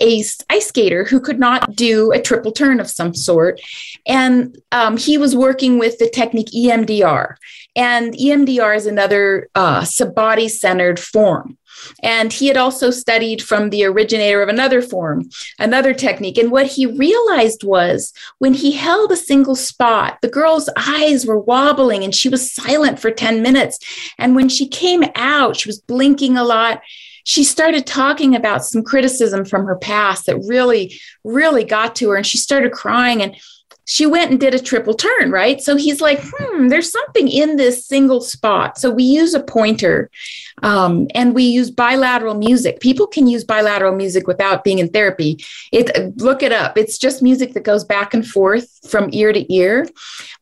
a 0.00 0.24
ice 0.50 0.66
skater 0.66 1.04
who 1.04 1.20
could 1.20 1.38
not 1.38 1.74
do 1.76 2.12
a 2.12 2.20
triple 2.20 2.52
turn 2.52 2.80
of 2.80 2.90
some 2.90 3.14
sort. 3.14 3.60
And 4.06 4.58
um, 4.72 4.96
he 4.96 5.18
was 5.18 5.36
working 5.36 5.78
with 5.78 5.98
the 5.98 6.10
technique 6.10 6.50
EMDR. 6.54 7.36
And 7.76 8.14
EMDR 8.14 8.76
is 8.76 8.86
another 8.86 9.48
uh, 9.54 9.86
body 10.14 10.48
centered 10.48 10.98
form. 10.98 11.56
And 12.02 12.32
he 12.32 12.48
had 12.48 12.56
also 12.56 12.90
studied 12.90 13.42
from 13.42 13.70
the 13.70 13.84
originator 13.84 14.42
of 14.42 14.48
another 14.48 14.82
form, 14.82 15.28
another 15.58 15.94
technique. 15.94 16.38
And 16.38 16.50
what 16.50 16.66
he 16.66 16.86
realized 16.86 17.64
was 17.64 18.12
when 18.38 18.54
he 18.54 18.72
held 18.72 19.12
a 19.12 19.16
single 19.16 19.56
spot, 19.56 20.18
the 20.22 20.28
girl's 20.28 20.68
eyes 20.76 21.26
were 21.26 21.38
wobbling 21.38 22.04
and 22.04 22.14
she 22.14 22.28
was 22.28 22.52
silent 22.52 22.98
for 22.98 23.10
10 23.10 23.42
minutes. 23.42 23.78
And 24.18 24.34
when 24.34 24.48
she 24.48 24.66
came 24.66 25.04
out, 25.14 25.56
she 25.56 25.68
was 25.68 25.80
blinking 25.80 26.36
a 26.36 26.44
lot 26.44 26.82
she 27.24 27.42
started 27.42 27.86
talking 27.86 28.36
about 28.36 28.64
some 28.64 28.84
criticism 28.84 29.46
from 29.46 29.64
her 29.64 29.76
past 29.76 30.26
that 30.26 30.36
really, 30.46 31.00
really 31.24 31.64
got 31.64 31.96
to 31.96 32.10
her. 32.10 32.16
And 32.16 32.26
she 32.26 32.36
started 32.36 32.72
crying. 32.72 33.22
And 33.22 33.36
she 33.86 34.06
went 34.06 34.30
and 34.30 34.40
did 34.40 34.54
a 34.54 34.58
triple 34.58 34.94
turn, 34.94 35.30
right? 35.30 35.60
So 35.60 35.76
he's 35.76 36.00
like, 36.00 36.20
hmm, 36.22 36.68
there's 36.68 36.90
something 36.90 37.28
in 37.28 37.56
this 37.56 37.86
single 37.86 38.20
spot. 38.20 38.78
So 38.78 38.90
we 38.90 39.04
use 39.04 39.34
a 39.34 39.42
pointer 39.42 40.10
um, 40.62 41.06
and 41.14 41.34
we 41.34 41.44
use 41.44 41.70
bilateral 41.70 42.34
music. 42.34 42.80
People 42.80 43.06
can 43.06 43.26
use 43.26 43.44
bilateral 43.44 43.94
music 43.94 44.26
without 44.26 44.64
being 44.64 44.78
in 44.78 44.88
therapy. 44.88 45.44
It 45.72 46.16
look 46.16 46.42
it 46.42 46.52
up. 46.52 46.78
It's 46.78 46.98
just 46.98 47.22
music 47.22 47.52
that 47.54 47.64
goes 47.64 47.84
back 47.84 48.14
and 48.14 48.26
forth 48.26 48.88
from 48.88 49.10
ear 49.12 49.32
to 49.32 49.52
ear. 49.52 49.86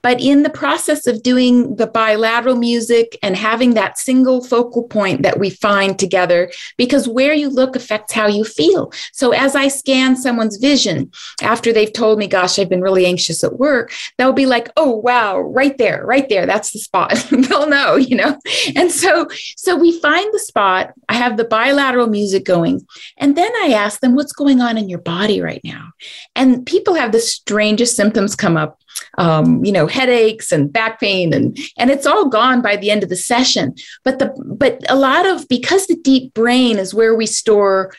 But 0.02 0.20
in 0.20 0.42
the 0.42 0.50
process 0.50 1.06
of 1.06 1.22
doing 1.22 1.76
the 1.76 1.86
bilateral 1.86 2.56
music 2.56 3.18
and 3.22 3.36
having 3.36 3.74
that 3.74 3.98
single 3.98 4.42
focal 4.42 4.84
point 4.84 5.22
that 5.22 5.38
we 5.38 5.50
find 5.50 5.98
together, 5.98 6.50
because 6.76 7.08
where 7.08 7.32
you 7.34 7.48
look 7.48 7.76
affects 7.76 8.12
how 8.12 8.26
you 8.26 8.44
feel. 8.44 8.92
So 9.12 9.32
as 9.32 9.54
I 9.54 9.68
scan 9.68 10.16
someone's 10.16 10.56
vision 10.56 11.10
after 11.40 11.72
they've 11.72 11.92
told 11.92 12.18
me, 12.18 12.26
gosh, 12.26 12.58
I've 12.58 12.68
been 12.68 12.82
really 12.82 13.06
anxious 13.06 13.44
at 13.44 13.58
work, 13.58 13.92
they'll 14.18 14.32
be 14.32 14.46
like, 14.46 14.70
oh, 14.76 14.96
wow, 14.96 15.38
right 15.38 15.76
there, 15.78 16.04
right 16.04 16.28
there. 16.28 16.46
That's 16.46 16.72
the 16.72 16.78
spot. 16.78 17.14
they'll 17.30 17.68
know, 17.68 17.96
you 17.96 18.16
know? 18.16 18.38
And 18.76 18.90
so, 18.90 19.28
so 19.56 19.76
we 19.76 20.00
find 20.00 20.32
the 20.32 20.38
spot. 20.38 20.92
I 21.08 21.14
have 21.14 21.36
the 21.36 21.44
bilateral 21.44 22.08
music 22.08 22.44
going. 22.44 22.86
And 23.18 23.36
then 23.36 23.50
I 23.62 23.72
ask 23.72 24.00
them, 24.00 24.14
what's 24.14 24.32
going 24.32 24.60
on 24.60 24.76
in 24.78 24.88
your 24.88 24.98
body 24.98 25.40
right 25.40 25.60
now? 25.64 25.90
And 26.34 26.66
people 26.66 26.94
have 26.94 27.12
the 27.12 27.20
strangest 27.20 27.96
symptoms 27.96 28.34
come 28.34 28.56
up 28.56 28.81
um, 29.18 29.64
you 29.64 29.72
know, 29.72 29.86
headaches 29.86 30.52
and 30.52 30.72
back 30.72 31.00
pain, 31.00 31.32
and 31.32 31.56
and 31.78 31.90
it's 31.90 32.06
all 32.06 32.28
gone 32.28 32.62
by 32.62 32.76
the 32.76 32.90
end 32.90 33.02
of 33.02 33.08
the 33.08 33.16
session. 33.16 33.74
But 34.04 34.18
the 34.18 34.32
but 34.46 34.80
a 34.88 34.96
lot 34.96 35.26
of 35.26 35.48
because 35.48 35.86
the 35.86 35.96
deep 35.96 36.34
brain 36.34 36.78
is 36.78 36.94
where 36.94 37.14
we 37.14 37.26
store 37.26 37.92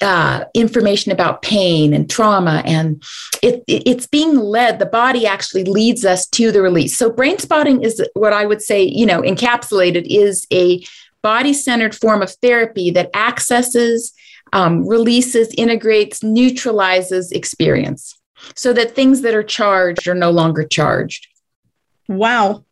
uh, 0.00 0.44
information 0.54 1.12
about 1.12 1.42
pain 1.42 1.92
and 1.92 2.10
trauma, 2.10 2.62
and 2.64 3.02
it, 3.42 3.62
it, 3.66 3.82
it's 3.86 4.06
being 4.06 4.36
led. 4.36 4.78
The 4.78 4.86
body 4.86 5.26
actually 5.26 5.64
leads 5.64 6.04
us 6.04 6.26
to 6.28 6.52
the 6.52 6.62
release. 6.62 6.96
So 6.96 7.10
brain 7.10 7.38
spotting 7.38 7.82
is 7.82 8.04
what 8.14 8.32
I 8.32 8.46
would 8.46 8.62
say, 8.62 8.82
you 8.82 9.06
know, 9.06 9.22
encapsulated 9.22 10.06
is 10.08 10.46
a 10.52 10.84
body 11.22 11.52
centered 11.52 11.94
form 11.94 12.20
of 12.20 12.32
therapy 12.42 12.90
that 12.90 13.10
accesses, 13.14 14.12
um, 14.52 14.86
releases, 14.86 15.54
integrates, 15.54 16.22
neutralizes 16.22 17.30
experience 17.30 18.16
so 18.54 18.72
that 18.72 18.94
things 18.94 19.22
that 19.22 19.34
are 19.34 19.42
charged 19.42 20.06
are 20.08 20.14
no 20.14 20.30
longer 20.30 20.64
charged. 20.64 21.28
Wow. 22.08 22.64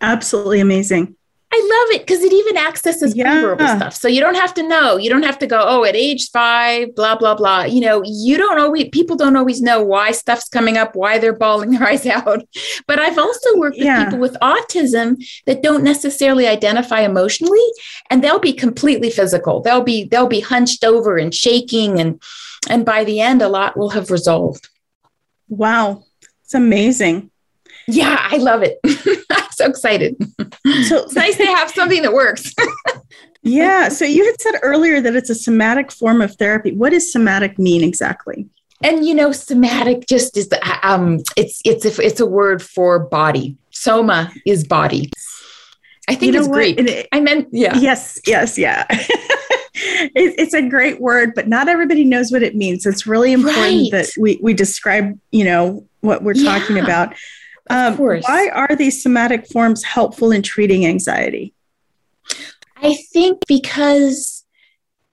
Absolutely 0.00 0.60
amazing. 0.60 1.16
I 1.54 1.86
love 1.86 1.96
it 1.96 2.04
because 2.04 2.24
it 2.24 2.32
even 2.32 2.56
accesses 2.56 3.14
yeah. 3.14 3.40
verbal 3.40 3.68
stuff. 3.68 3.94
So 3.94 4.08
you 4.08 4.20
don't 4.20 4.34
have 4.34 4.54
to 4.54 4.66
know. 4.66 4.96
You 4.96 5.08
don't 5.08 5.22
have 5.22 5.38
to 5.38 5.46
go, 5.46 5.62
oh, 5.64 5.84
at 5.84 5.94
age 5.94 6.30
five, 6.32 6.96
blah, 6.96 7.14
blah, 7.14 7.36
blah. 7.36 7.62
You 7.62 7.80
know, 7.80 8.02
you 8.04 8.36
don't 8.36 8.58
always, 8.58 8.88
people 8.88 9.14
don't 9.14 9.36
always 9.36 9.62
know 9.62 9.80
why 9.80 10.10
stuff's 10.10 10.48
coming 10.48 10.76
up, 10.76 10.96
why 10.96 11.18
they're 11.18 11.32
bawling 11.32 11.70
their 11.70 11.84
eyes 11.88 12.06
out. 12.06 12.42
But 12.88 12.98
I've 12.98 13.18
also 13.18 13.56
worked 13.56 13.76
with 13.76 13.86
yeah. 13.86 14.04
people 14.04 14.18
with 14.18 14.36
autism 14.42 15.24
that 15.46 15.62
don't 15.62 15.84
necessarily 15.84 16.48
identify 16.48 17.02
emotionally, 17.02 17.64
and 18.10 18.24
they'll 18.24 18.40
be 18.40 18.52
completely 18.52 19.10
physical. 19.10 19.60
They'll 19.60 19.84
be, 19.84 20.04
they'll 20.04 20.26
be 20.26 20.40
hunched 20.40 20.82
over 20.82 21.18
and 21.18 21.32
shaking. 21.32 22.00
And, 22.00 22.20
and 22.68 22.84
by 22.84 23.04
the 23.04 23.20
end, 23.20 23.42
a 23.42 23.48
lot 23.48 23.76
will 23.76 23.90
have 23.90 24.10
resolved. 24.10 24.68
Wow. 25.48 26.04
It's 26.42 26.54
amazing. 26.54 27.30
Yeah, 27.86 28.16
I 28.20 28.38
love 28.38 28.62
it. 28.62 28.78
I'm 29.30 29.50
so 29.50 29.66
excited. 29.66 30.16
So 30.88 31.04
it's 31.04 31.14
nice 31.14 31.36
to 31.36 31.44
have 31.46 31.70
something 31.70 32.02
that 32.02 32.12
works. 32.12 32.52
yeah. 33.42 33.88
So 33.88 34.04
you 34.04 34.24
had 34.24 34.40
said 34.40 34.54
earlier 34.62 35.00
that 35.00 35.14
it's 35.14 35.30
a 35.30 35.34
somatic 35.34 35.92
form 35.92 36.22
of 36.22 36.34
therapy. 36.36 36.72
What 36.72 36.90
does 36.90 37.12
somatic 37.12 37.58
mean 37.58 37.84
exactly? 37.84 38.48
And 38.82 39.06
you 39.06 39.14
know, 39.14 39.32
somatic 39.32 40.06
just 40.06 40.36
is 40.36 40.50
um 40.82 41.20
it's 41.36 41.60
it's 41.64 41.84
a, 41.84 42.02
it's 42.02 42.20
a 42.20 42.26
word 42.26 42.62
for 42.62 42.98
body. 42.98 43.56
Soma 43.70 44.32
is 44.46 44.66
body. 44.66 45.10
I 46.08 46.14
think 46.14 46.34
you 46.34 46.40
it's 46.40 46.48
Greek. 46.48 46.78
It, 46.78 47.08
I 47.12 47.20
meant 47.20 47.48
yeah. 47.52 47.76
Yes, 47.76 48.20
yes, 48.26 48.58
yeah. 48.58 48.86
it, 48.90 50.34
it's 50.38 50.54
a 50.54 50.68
great 50.68 51.00
word, 51.00 51.34
but 51.34 51.48
not 51.48 51.68
everybody 51.68 52.04
knows 52.04 52.30
what 52.30 52.42
it 52.42 52.54
means. 52.54 52.86
It's 52.86 53.06
really 53.06 53.32
important 53.32 53.56
right. 53.56 53.90
that 53.92 54.10
we, 54.18 54.38
we 54.42 54.54
describe, 54.54 55.18
you 55.30 55.44
know, 55.44 55.86
what 56.00 56.22
we're 56.22 56.34
yeah, 56.34 56.58
talking 56.58 56.78
about. 56.78 57.14
Um, 57.70 57.96
why 57.96 58.50
are 58.52 58.76
these 58.76 59.02
somatic 59.02 59.46
forms 59.46 59.82
helpful 59.82 60.30
in 60.30 60.42
treating 60.42 60.84
anxiety? 60.86 61.54
I 62.76 62.94
think 63.12 63.46
because 63.46 64.33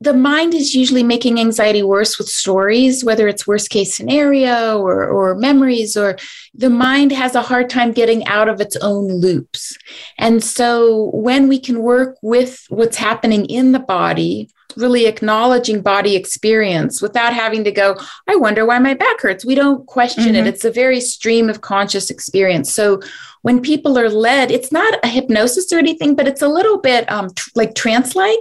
the 0.02 0.14
mind 0.14 0.56
is 0.56 0.74
usually 0.74 1.04
making 1.04 1.39
anxiety 1.39 1.84
worse 1.84 2.18
with 2.18 2.28
stories, 2.28 3.04
whether 3.04 3.28
it's 3.28 3.45
worst 3.45 3.70
case 3.70 3.95
scenario 3.95 4.80
or, 4.80 5.06
or 5.06 5.36
memories, 5.36 5.95
or 5.95 6.18
the 6.56 6.72
mind 6.72 7.12
has 7.12 7.36
a 7.36 7.43
hard 7.43 7.70
time 7.70 7.91
getting 7.91 8.26
out 8.26 8.49
of 8.49 8.60
its 8.60 8.76
own 8.78 9.08
loops. 9.08 9.78
And 10.18 10.43
so 10.43 11.12
when 11.14 11.47
we 11.47 11.60
can 11.60 11.84
work 11.84 12.18
with 12.24 12.66
what's 12.70 12.97
happening 12.97 13.45
in 13.45 13.74
the 13.74 13.80
body, 13.80 14.49
really 14.76 15.06
acknowledging 15.06 15.82
body 15.82 16.16
experience 16.16 17.02
without 17.02 17.34
having 17.34 17.64
to 17.64 17.72
go, 17.72 17.95
I 18.28 18.38
wonder 18.38 18.66
why 18.66 18.80
my 18.80 18.95
back 18.95 19.22
hurts. 19.22 19.45
We 19.45 19.54
don't 19.54 19.86
question 19.86 20.34
mm-hmm. 20.34 20.36
it. 20.36 20.47
It's 20.47 20.66
a 20.66 20.72
very 20.72 21.02
stream 21.02 21.49
of 21.49 21.62
conscious 21.62 22.10
experience. 22.10 22.74
So 22.74 23.02
when 23.42 23.62
people 23.62 23.98
are 23.98 24.10
led, 24.10 24.52
it's 24.52 24.72
not 24.72 25.00
a 25.04 25.08
hypnosis 25.08 25.72
or 25.72 25.80
anything, 25.80 26.16
but 26.16 26.28
it's 26.28 26.42
a 26.42 26.48
little 26.48 26.80
bit 26.80 27.12
um, 27.12 27.30
tr- 27.34 27.50
like 27.56 27.76
trance 27.76 28.16
like. 28.16 28.39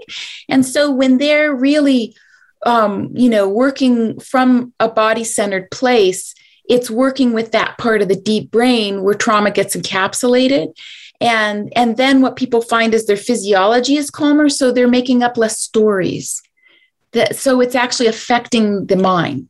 And 0.49 0.65
so 0.65 0.91
when 0.91 1.19
they're 1.19 1.55
really, 1.55 2.15
um, 2.67 3.11
you 3.15 3.29
know, 3.29 3.49
working 3.49 4.21
from 4.21 4.73
a 4.79 4.89
body 4.89 5.25
centered 5.25 5.71
place, 5.71 6.35
it's 6.69 6.91
working 6.91 7.33
with 7.33 7.53
that 7.53 7.79
part 7.79 8.03
of 8.03 8.09
the 8.09 8.17
deep 8.17 8.51
brain 8.51 9.03
where 9.03 9.15
trauma 9.15 9.51
gets 9.51 9.75
encapsulated. 9.75 10.73
And 11.21 11.73
and 11.77 11.97
then 11.97 12.23
what 12.23 12.37
people 12.37 12.63
find 12.63 12.95
is 12.95 13.07
their 13.07 13.17
physiology 13.17 13.97
is 13.97 14.11
calmer 14.11 14.49
so 14.49 14.73
they're 14.73 14.89
making 14.89 15.23
up 15.23 15.37
less 15.37 15.59
stories. 15.61 16.41
That 17.13 17.37
so 17.37 17.61
it's 17.61 17.75
actually 17.75 18.07
affecting 18.07 18.87
the 18.87 18.97
mind 18.97 19.49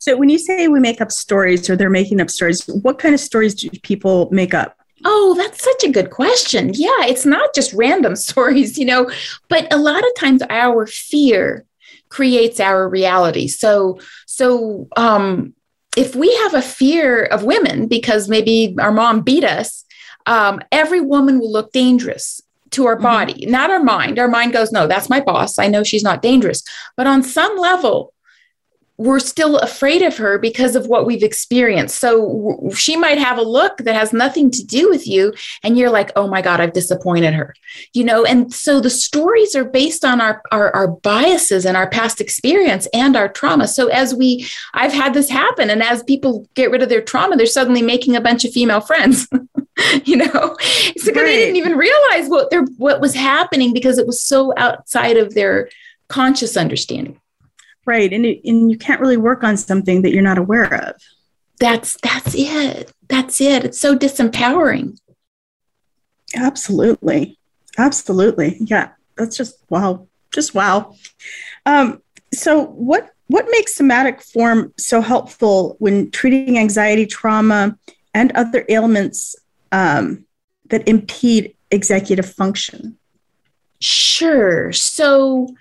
so 0.00 0.16
when 0.16 0.28
you 0.28 0.38
say 0.38 0.66
we 0.66 0.80
make 0.80 1.00
up 1.00 1.12
stories 1.12 1.70
or 1.70 1.76
they're 1.76 1.88
making 1.88 2.20
up 2.20 2.30
stories 2.30 2.66
what 2.82 2.98
kind 2.98 3.14
of 3.14 3.20
stories 3.20 3.54
do 3.54 3.70
people 3.82 4.28
make 4.32 4.52
up 4.52 4.76
Oh, 5.02 5.34
that's 5.34 5.64
such 5.64 5.84
a 5.84 5.90
good 5.90 6.10
question. 6.10 6.72
Yeah, 6.74 7.06
it's 7.06 7.24
not 7.24 7.54
just 7.54 7.72
random 7.72 8.16
stories, 8.28 8.76
you 8.76 8.84
know, 8.84 9.10
but 9.48 9.72
a 9.72 9.78
lot 9.78 10.04
of 10.04 10.14
times 10.18 10.42
our 10.50 10.86
fear 10.86 11.64
creates 12.10 12.60
our 12.60 12.88
reality. 12.88 13.48
So, 13.48 13.98
so 14.26 14.88
um, 14.96 15.54
if 15.96 16.14
we 16.14 16.34
have 16.36 16.54
a 16.54 16.62
fear 16.62 17.24
of 17.24 17.44
women 17.44 17.86
because 17.86 18.28
maybe 18.28 18.76
our 18.78 18.92
mom 18.92 19.22
beat 19.22 19.44
us, 19.44 19.84
um, 20.26 20.60
every 20.70 21.00
woman 21.00 21.38
will 21.38 21.52
look 21.52 21.72
dangerous 21.72 22.42
to 22.72 22.86
our 22.86 22.94
mm-hmm. 22.94 23.02
body, 23.02 23.34
mm-hmm. 23.34 23.50
not 23.50 23.70
our 23.70 23.82
mind. 23.82 24.18
Our 24.18 24.28
mind 24.28 24.52
goes, 24.52 24.72
no, 24.72 24.86
that's 24.86 25.08
my 25.08 25.20
boss. 25.20 25.58
I 25.58 25.68
know 25.68 25.82
she's 25.82 26.04
not 26.04 26.22
dangerous. 26.22 26.62
But 26.96 27.06
on 27.06 27.22
some 27.22 27.56
level, 27.56 28.12
we're 29.00 29.18
still 29.18 29.56
afraid 29.60 30.02
of 30.02 30.18
her 30.18 30.38
because 30.38 30.76
of 30.76 30.86
what 30.86 31.06
we've 31.06 31.22
experienced. 31.22 31.98
So 31.98 32.70
she 32.76 32.98
might 32.98 33.16
have 33.16 33.38
a 33.38 33.42
look 33.42 33.78
that 33.78 33.94
has 33.94 34.12
nothing 34.12 34.50
to 34.50 34.62
do 34.62 34.90
with 34.90 35.06
you. 35.06 35.32
And 35.62 35.78
you're 35.78 35.88
like, 35.88 36.12
oh 36.16 36.28
my 36.28 36.42
God, 36.42 36.60
I've 36.60 36.74
disappointed 36.74 37.32
her. 37.32 37.54
You 37.94 38.04
know, 38.04 38.26
and 38.26 38.52
so 38.52 38.78
the 38.78 38.90
stories 38.90 39.56
are 39.56 39.64
based 39.64 40.04
on 40.04 40.20
our, 40.20 40.42
our, 40.52 40.70
our 40.76 40.88
biases 40.88 41.64
and 41.64 41.78
our 41.78 41.88
past 41.88 42.20
experience 42.20 42.86
and 42.92 43.16
our 43.16 43.30
trauma. 43.30 43.68
So 43.68 43.86
as 43.86 44.14
we, 44.14 44.46
I've 44.74 44.92
had 44.92 45.14
this 45.14 45.30
happen. 45.30 45.70
And 45.70 45.82
as 45.82 46.02
people 46.02 46.46
get 46.52 46.70
rid 46.70 46.82
of 46.82 46.90
their 46.90 47.00
trauma, 47.00 47.36
they're 47.36 47.46
suddenly 47.46 47.80
making 47.80 48.16
a 48.16 48.20
bunch 48.20 48.44
of 48.44 48.52
female 48.52 48.82
friends. 48.82 49.26
you 50.04 50.16
know, 50.16 50.56
it's 50.60 51.06
like 51.06 51.16
right. 51.16 51.24
they 51.24 51.36
didn't 51.36 51.56
even 51.56 51.78
realize 51.78 52.28
what 52.28 52.50
their 52.50 52.64
what 52.76 53.00
was 53.00 53.14
happening 53.14 53.72
because 53.72 53.96
it 53.96 54.06
was 54.06 54.22
so 54.22 54.52
outside 54.58 55.16
of 55.16 55.34
their 55.34 55.70
conscious 56.08 56.56
understanding. 56.56 57.19
Right. 57.86 58.12
And, 58.12 58.26
it, 58.26 58.40
and 58.44 58.70
you 58.70 58.78
can't 58.78 59.00
really 59.00 59.16
work 59.16 59.42
on 59.42 59.56
something 59.56 60.02
that 60.02 60.12
you're 60.12 60.22
not 60.22 60.38
aware 60.38 60.72
of. 60.72 61.00
That's 61.58 61.98
that's 62.02 62.34
it. 62.34 62.92
That's 63.08 63.40
it. 63.40 63.64
It's 63.64 63.80
so 63.80 63.96
disempowering. 63.96 64.98
Absolutely. 66.34 67.38
Absolutely. 67.76 68.56
Yeah. 68.60 68.90
That's 69.16 69.36
just 69.36 69.56
wow. 69.68 70.06
Just 70.32 70.54
wow. 70.54 70.94
Um, 71.66 72.02
so 72.32 72.64
what 72.64 73.10
what 73.26 73.46
makes 73.50 73.76
somatic 73.76 74.22
form 74.22 74.72
so 74.76 75.00
helpful 75.00 75.76
when 75.78 76.10
treating 76.10 76.58
anxiety, 76.58 77.06
trauma, 77.06 77.78
and 78.14 78.32
other 78.32 78.64
ailments 78.68 79.36
um, 79.70 80.24
that 80.68 80.88
impede 80.88 81.54
executive 81.70 82.32
function? 82.32 82.96
Sure. 83.80 84.72
So 84.72 85.54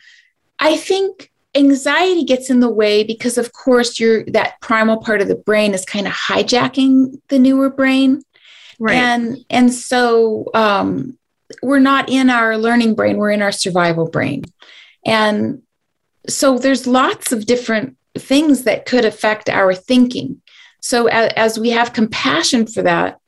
I 0.59 0.77
think 0.77 1.31
anxiety 1.59 2.23
gets 2.23 2.49
in 2.49 2.59
the 2.59 2.69
way 2.69 3.03
because 3.03 3.37
of 3.37 3.53
course 3.53 3.99
your 3.99 4.23
that 4.25 4.59
primal 4.61 4.97
part 4.97 5.21
of 5.21 5.27
the 5.27 5.35
brain 5.35 5.73
is 5.73 5.85
kind 5.85 6.07
of 6.07 6.13
hijacking 6.13 7.21
the 7.27 7.37
newer 7.37 7.69
brain. 7.69 8.23
Right. 8.79 8.95
And 8.95 9.37
and 9.49 9.73
so 9.73 10.49
um, 10.53 11.17
we're 11.61 11.79
not 11.79 12.09
in 12.09 12.29
our 12.29 12.57
learning 12.57 12.95
brain 12.95 13.17
we're 13.17 13.31
in 13.31 13.41
our 13.41 13.51
survival 13.51 14.09
brain. 14.09 14.43
And 15.05 15.61
so 16.27 16.57
there's 16.57 16.87
lots 16.87 17.31
of 17.31 17.45
different 17.45 17.97
things 18.17 18.63
that 18.63 18.85
could 18.85 19.05
affect 19.05 19.49
our 19.49 19.73
thinking. 19.73 20.41
So 20.81 21.07
as, 21.07 21.31
as 21.35 21.59
we 21.59 21.69
have 21.71 21.93
compassion 21.93 22.65
for 22.65 22.81
that 22.83 23.19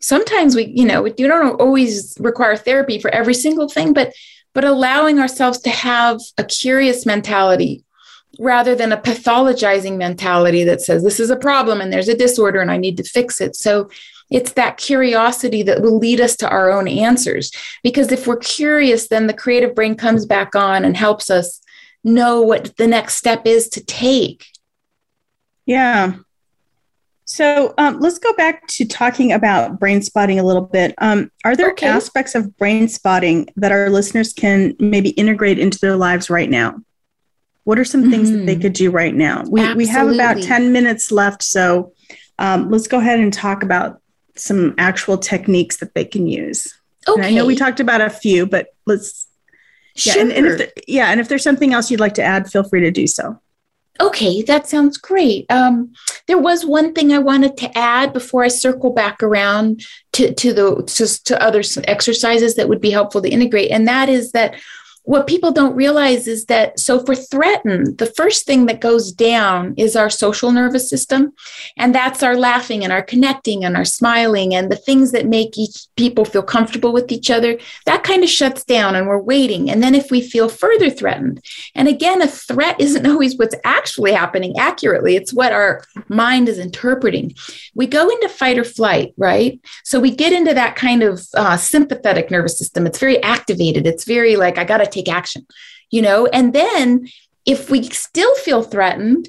sometimes 0.00 0.54
we 0.54 0.66
you 0.66 0.84
know 0.84 1.06
you 1.06 1.26
don't 1.26 1.60
always 1.60 2.16
require 2.20 2.56
therapy 2.56 2.98
for 2.98 3.10
every 3.10 3.34
single 3.34 3.68
thing 3.68 3.92
but 3.92 4.12
but 4.56 4.64
allowing 4.64 5.18
ourselves 5.18 5.58
to 5.58 5.68
have 5.68 6.18
a 6.38 6.44
curious 6.44 7.04
mentality 7.04 7.84
rather 8.38 8.74
than 8.74 8.90
a 8.90 8.96
pathologizing 8.96 9.98
mentality 9.98 10.64
that 10.64 10.80
says 10.80 11.02
this 11.02 11.20
is 11.20 11.28
a 11.28 11.36
problem 11.36 11.78
and 11.78 11.92
there's 11.92 12.08
a 12.08 12.16
disorder 12.16 12.62
and 12.62 12.70
I 12.70 12.78
need 12.78 12.96
to 12.96 13.02
fix 13.02 13.42
it. 13.42 13.54
So 13.54 13.90
it's 14.30 14.52
that 14.52 14.78
curiosity 14.78 15.62
that 15.64 15.82
will 15.82 15.98
lead 15.98 16.22
us 16.22 16.36
to 16.36 16.48
our 16.48 16.72
own 16.72 16.88
answers. 16.88 17.52
Because 17.82 18.10
if 18.10 18.26
we're 18.26 18.38
curious, 18.38 19.08
then 19.08 19.26
the 19.26 19.34
creative 19.34 19.74
brain 19.74 19.94
comes 19.94 20.24
back 20.24 20.56
on 20.56 20.86
and 20.86 20.96
helps 20.96 21.28
us 21.28 21.60
know 22.02 22.40
what 22.40 22.74
the 22.78 22.86
next 22.86 23.18
step 23.18 23.46
is 23.46 23.68
to 23.68 23.84
take. 23.84 24.46
Yeah. 25.66 26.14
So 27.26 27.74
um, 27.76 27.98
let's 27.98 28.20
go 28.20 28.32
back 28.34 28.66
to 28.68 28.84
talking 28.84 29.32
about 29.32 29.80
brain 29.80 30.00
spotting 30.00 30.38
a 30.38 30.44
little 30.44 30.62
bit. 30.62 30.94
Um, 30.98 31.30
are 31.44 31.56
there 31.56 31.72
okay. 31.72 31.88
aspects 31.88 32.36
of 32.36 32.56
brain 32.56 32.86
spotting 32.86 33.48
that 33.56 33.72
our 33.72 33.90
listeners 33.90 34.32
can 34.32 34.76
maybe 34.78 35.10
integrate 35.10 35.58
into 35.58 35.78
their 35.80 35.96
lives 35.96 36.30
right 36.30 36.48
now? 36.48 36.80
What 37.64 37.80
are 37.80 37.84
some 37.84 38.10
things 38.10 38.28
mm-hmm. 38.28 38.38
that 38.38 38.46
they 38.46 38.52
mm-hmm. 38.52 38.62
could 38.62 38.72
do 38.74 38.92
right 38.92 39.12
now? 39.12 39.42
We, 39.50 39.74
we 39.74 39.86
have 39.88 40.08
about 40.08 40.40
10 40.40 40.70
minutes 40.70 41.10
left. 41.10 41.42
So 41.42 41.92
um, 42.38 42.70
let's 42.70 42.86
go 42.86 43.00
ahead 43.00 43.18
and 43.18 43.32
talk 43.32 43.64
about 43.64 44.00
some 44.36 44.76
actual 44.78 45.18
techniques 45.18 45.78
that 45.78 45.94
they 45.94 46.04
can 46.04 46.28
use. 46.28 46.72
Okay. 47.08 47.18
And 47.18 47.26
I 47.26 47.30
know 47.30 47.44
we 47.44 47.56
talked 47.56 47.80
about 47.80 48.00
a 48.00 48.10
few, 48.10 48.46
but 48.46 48.68
let's. 48.86 49.26
Yeah, 49.96 50.12
sure. 50.12 50.22
and, 50.22 50.32
and 50.32 50.46
if 50.46 50.58
the, 50.58 50.72
yeah, 50.86 51.08
and 51.08 51.18
if 51.18 51.28
there's 51.28 51.42
something 51.42 51.72
else 51.72 51.90
you'd 51.90 52.00
like 52.00 52.14
to 52.14 52.22
add, 52.22 52.48
feel 52.48 52.62
free 52.62 52.82
to 52.82 52.90
do 52.92 53.06
so. 53.08 53.40
Okay, 54.00 54.42
that 54.42 54.66
sounds 54.66 54.98
great. 54.98 55.46
Um, 55.50 55.92
there 56.26 56.38
was 56.38 56.66
one 56.66 56.92
thing 56.92 57.12
I 57.12 57.18
wanted 57.18 57.56
to 57.58 57.78
add 57.78 58.12
before 58.12 58.44
I 58.44 58.48
circle 58.48 58.90
back 58.90 59.22
around 59.22 59.86
to, 60.12 60.34
to 60.34 60.52
the 60.52 60.82
to, 60.82 61.24
to 61.24 61.42
other 61.42 61.62
exercises 61.84 62.54
that 62.56 62.68
would 62.68 62.80
be 62.80 62.90
helpful 62.90 63.22
to 63.22 63.28
integrate, 63.28 63.70
and 63.70 63.88
that 63.88 64.08
is 64.08 64.32
that 64.32 64.56
what 65.06 65.28
people 65.28 65.52
don't 65.52 65.76
realize 65.76 66.26
is 66.26 66.46
that 66.46 66.78
so 66.78 66.98
for 67.04 67.14
threatened 67.14 67.98
the 67.98 68.12
first 68.16 68.44
thing 68.44 68.66
that 68.66 68.80
goes 68.80 69.12
down 69.12 69.72
is 69.76 69.94
our 69.94 70.10
social 70.10 70.50
nervous 70.50 70.90
system 70.90 71.32
and 71.76 71.94
that's 71.94 72.24
our 72.24 72.36
laughing 72.36 72.82
and 72.82 72.92
our 72.92 73.02
connecting 73.02 73.64
and 73.64 73.76
our 73.76 73.84
smiling 73.84 74.54
and 74.54 74.70
the 74.70 74.76
things 74.76 75.12
that 75.12 75.26
make 75.26 75.56
each 75.56 75.86
people 75.96 76.24
feel 76.24 76.42
comfortable 76.42 76.92
with 76.92 77.10
each 77.12 77.30
other. 77.30 77.58
That 77.84 78.02
kind 78.02 78.24
of 78.24 78.28
shuts 78.28 78.64
down 78.64 78.96
and 78.96 79.06
we're 79.06 79.20
waiting. 79.20 79.70
And 79.70 79.82
then 79.82 79.94
if 79.94 80.10
we 80.10 80.20
feel 80.20 80.48
further 80.48 80.90
threatened 80.90 81.44
and 81.76 81.86
again 81.86 82.20
a 82.20 82.26
threat 82.26 82.80
isn't 82.80 83.06
always 83.10 83.36
what's 83.36 83.54
actually 83.64 84.12
happening 84.12 84.58
accurately. 84.58 85.14
It's 85.14 85.32
what 85.32 85.52
our 85.52 85.84
mind 86.08 86.48
is 86.48 86.58
interpreting. 86.58 87.34
We 87.74 87.86
go 87.86 88.08
into 88.08 88.28
fight 88.28 88.58
or 88.58 88.64
flight 88.64 89.14
right? 89.16 89.60
So 89.84 90.00
we 90.00 90.10
get 90.10 90.32
into 90.32 90.52
that 90.54 90.74
kind 90.74 91.02
of 91.04 91.24
uh, 91.34 91.56
sympathetic 91.56 92.30
nervous 92.30 92.58
system. 92.58 92.86
It's 92.86 92.98
very 92.98 93.22
activated. 93.22 93.86
It's 93.86 94.04
very 94.04 94.36
like 94.36 94.58
i 94.58 94.64
gotta 94.64 94.86
take 94.96 95.08
action, 95.08 95.46
you 95.90 96.02
know? 96.02 96.26
And 96.26 96.52
then 96.52 97.08
if 97.44 97.70
we 97.70 97.82
still 97.84 98.34
feel 98.36 98.62
threatened, 98.62 99.28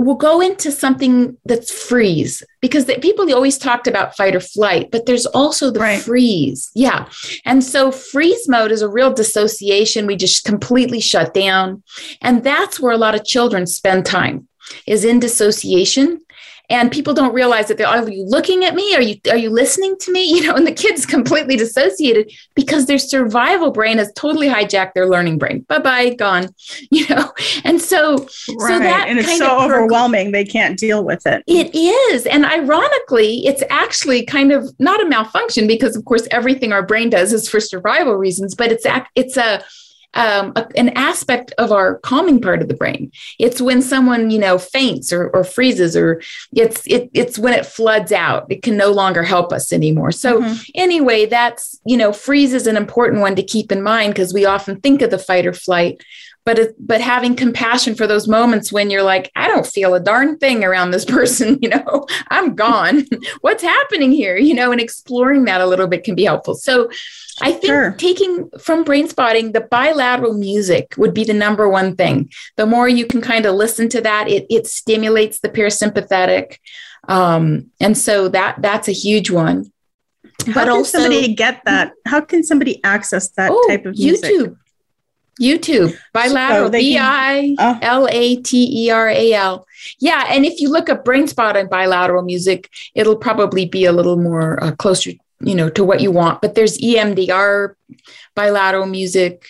we'll 0.00 0.14
go 0.14 0.40
into 0.40 0.72
something 0.72 1.36
that's 1.44 1.70
freeze 1.70 2.42
because 2.62 2.86
the, 2.86 2.98
people 3.00 3.30
always 3.34 3.58
talked 3.58 3.86
about 3.86 4.16
fight 4.16 4.34
or 4.34 4.40
flight, 4.40 4.90
but 4.90 5.04
there's 5.04 5.26
also 5.26 5.70
the 5.70 5.80
right. 5.80 6.00
freeze. 6.00 6.70
Yeah. 6.74 7.06
And 7.44 7.62
so 7.62 7.92
freeze 7.92 8.48
mode 8.48 8.72
is 8.72 8.80
a 8.80 8.88
real 8.88 9.12
dissociation. 9.12 10.06
We 10.06 10.16
just 10.16 10.44
completely 10.44 11.00
shut 11.00 11.34
down. 11.34 11.82
And 12.22 12.42
that's 12.42 12.80
where 12.80 12.92
a 12.92 12.98
lot 12.98 13.14
of 13.14 13.26
children 13.26 13.66
spend 13.66 14.06
time 14.06 14.48
is 14.86 15.04
in 15.04 15.20
dissociation 15.20 16.20
and 16.70 16.90
people 16.90 17.12
don't 17.12 17.34
realize 17.34 17.68
that 17.68 17.76
they're 17.76 17.86
are 17.86 18.08
you 18.08 18.24
looking 18.24 18.64
at 18.64 18.74
me? 18.74 18.94
Are 18.94 19.02
you 19.02 19.16
are 19.28 19.36
you 19.36 19.50
listening 19.50 19.96
to 20.00 20.12
me? 20.12 20.20
You 20.30 20.46
know 20.46 20.54
and 20.54 20.66
the 20.66 20.72
kids 20.72 21.04
completely 21.04 21.56
dissociated 21.56 22.30
because 22.54 22.86
their 22.86 22.98
survival 22.98 23.72
brain 23.72 23.98
has 23.98 24.12
totally 24.14 24.48
hijacked 24.48 24.94
their 24.94 25.08
learning 25.08 25.38
brain. 25.38 25.60
Bye 25.68 25.80
bye 25.80 26.14
gone 26.14 26.54
you 26.90 27.06
know? 27.08 27.32
And 27.64 27.80
so 27.80 28.18
right. 28.18 28.28
so 28.28 28.78
that 28.78 29.06
and 29.08 29.18
it's 29.18 29.36
so 29.36 29.60
overwhelming 29.60 30.30
they 30.30 30.44
can't 30.44 30.78
deal 30.78 31.04
with 31.04 31.26
it. 31.26 31.42
It 31.46 31.74
is 31.74 32.26
and 32.26 32.46
ironically 32.46 33.44
it's 33.46 33.62
actually 33.70 34.24
kind 34.24 34.52
of 34.52 34.72
not 34.78 35.02
a 35.02 35.08
malfunction 35.08 35.66
because 35.66 35.96
of 35.96 36.04
course 36.04 36.28
everything 36.30 36.72
our 36.72 36.86
brain 36.86 37.10
does 37.10 37.32
is 37.32 37.48
for 37.48 37.60
survival 37.60 38.14
reasons 38.14 38.54
but 38.54 38.70
it's 38.70 38.86
it's 39.16 39.36
a 39.36 39.62
um, 40.14 40.52
a, 40.56 40.66
an 40.76 40.90
aspect 40.90 41.52
of 41.58 41.72
our 41.72 41.98
calming 41.98 42.40
part 42.40 42.62
of 42.62 42.68
the 42.68 42.74
brain. 42.74 43.12
It's 43.38 43.60
when 43.60 43.80
someone, 43.82 44.30
you 44.30 44.38
know, 44.38 44.58
faints 44.58 45.12
or, 45.12 45.28
or 45.30 45.44
freezes, 45.44 45.96
or 45.96 46.20
it's 46.52 46.86
it, 46.86 47.10
it's 47.14 47.38
when 47.38 47.54
it 47.54 47.66
floods 47.66 48.12
out. 48.12 48.46
It 48.50 48.62
can 48.62 48.76
no 48.76 48.90
longer 48.90 49.22
help 49.22 49.52
us 49.52 49.72
anymore. 49.72 50.12
So 50.12 50.40
mm-hmm. 50.40 50.62
anyway, 50.74 51.26
that's 51.26 51.80
you 51.84 51.96
know, 51.96 52.12
freeze 52.12 52.52
is 52.52 52.66
an 52.66 52.76
important 52.76 53.20
one 53.20 53.36
to 53.36 53.42
keep 53.42 53.70
in 53.70 53.82
mind 53.82 54.14
because 54.14 54.34
we 54.34 54.44
often 54.44 54.80
think 54.80 55.02
of 55.02 55.10
the 55.10 55.18
fight 55.18 55.46
or 55.46 55.52
flight 55.52 56.02
but 56.50 56.58
it, 56.58 56.74
but 56.84 57.00
having 57.00 57.36
compassion 57.36 57.94
for 57.94 58.08
those 58.08 58.26
moments 58.26 58.72
when 58.72 58.90
you're 58.90 59.04
like 59.04 59.30
i 59.36 59.46
don't 59.46 59.68
feel 59.68 59.94
a 59.94 60.00
darn 60.00 60.36
thing 60.36 60.64
around 60.64 60.90
this 60.90 61.04
person 61.16 61.56
you 61.62 61.68
know 61.68 62.06
i'm 62.28 62.56
gone 62.56 63.06
what's 63.40 63.62
happening 63.62 64.10
here 64.10 64.36
you 64.36 64.52
know 64.52 64.72
and 64.72 64.80
exploring 64.80 65.44
that 65.44 65.60
a 65.60 65.66
little 65.66 65.86
bit 65.86 66.02
can 66.02 66.16
be 66.16 66.24
helpful 66.24 66.56
so 66.56 66.90
i 67.40 67.52
think 67.52 67.66
sure. 67.66 67.92
taking 67.98 68.50
from 68.58 68.82
brain 68.82 69.06
spotting 69.06 69.52
the 69.52 69.60
bilateral 69.60 70.34
music 70.34 70.92
would 70.96 71.14
be 71.14 71.22
the 71.22 71.32
number 71.32 71.68
one 71.68 71.94
thing 71.94 72.28
the 72.56 72.66
more 72.66 72.88
you 72.88 73.06
can 73.06 73.20
kind 73.20 73.46
of 73.46 73.54
listen 73.54 73.88
to 73.88 74.00
that 74.00 74.28
it, 74.28 74.44
it 74.50 74.66
stimulates 74.66 75.38
the 75.40 75.48
parasympathetic 75.48 76.58
um, 77.08 77.70
and 77.80 77.96
so 77.96 78.28
that 78.28 78.60
that's 78.60 78.88
a 78.88 78.92
huge 78.92 79.30
one 79.30 79.70
how 80.46 80.54
but 80.54 80.64
can 80.64 80.68
also, 80.70 80.98
somebody 80.98 81.34
get 81.34 81.60
that? 81.66 81.92
How 82.06 82.22
can 82.22 82.42
somebody 82.42 82.82
access 82.82 83.28
that 83.32 83.50
oh, 83.52 83.66
type 83.68 83.84
of 83.84 83.98
music? 83.98 84.30
YouTube. 84.30 84.56
YouTube, 85.40 85.96
bilateral, 86.12 86.70
B 86.70 86.98
I 86.98 87.54
L 87.82 88.08
A 88.10 88.36
T 88.36 88.86
E 88.86 88.90
R 88.90 89.08
A 89.08 89.32
L. 89.32 89.66
Yeah. 89.98 90.26
And 90.28 90.44
if 90.44 90.60
you 90.60 90.70
look 90.70 90.88
up 90.88 91.04
brain 91.04 91.26
spot 91.26 91.56
and 91.56 91.70
bilateral 91.70 92.22
music, 92.22 92.68
it'll 92.94 93.16
probably 93.16 93.64
be 93.66 93.86
a 93.86 93.92
little 93.92 94.16
more 94.16 94.62
uh, 94.62 94.72
closer, 94.72 95.12
you 95.40 95.54
know, 95.54 95.70
to 95.70 95.82
what 95.82 96.00
you 96.00 96.10
want. 96.10 96.42
But 96.42 96.54
there's 96.54 96.78
EMDR 96.78 97.74
bilateral 98.34 98.86
music. 98.86 99.46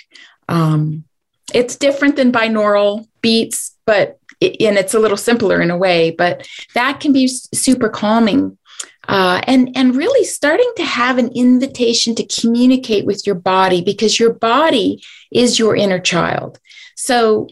Um, 0.48 1.04
it's 1.52 1.76
different 1.76 2.16
than 2.16 2.32
binaural 2.32 3.06
beats, 3.20 3.76
but 3.84 4.18
it, 4.40 4.60
and 4.60 4.78
it's 4.78 4.94
a 4.94 4.98
little 4.98 5.16
simpler 5.16 5.60
in 5.60 5.70
a 5.70 5.76
way, 5.76 6.10
but 6.10 6.48
that 6.74 7.00
can 7.00 7.12
be 7.12 7.28
super 7.28 7.88
calming 7.88 8.56
uh, 9.10 9.40
and 9.48 9.76
and 9.76 9.96
really 9.96 10.24
starting 10.24 10.72
to 10.76 10.84
have 10.84 11.18
an 11.18 11.30
invitation 11.34 12.14
to 12.14 12.26
communicate 12.26 13.04
with 13.04 13.26
your 13.26 13.34
body 13.34 13.82
because 13.82 14.20
your 14.20 14.32
body 14.32 15.02
is 15.32 15.58
your 15.58 15.74
inner 15.74 15.98
child. 15.98 16.60
So 16.94 17.48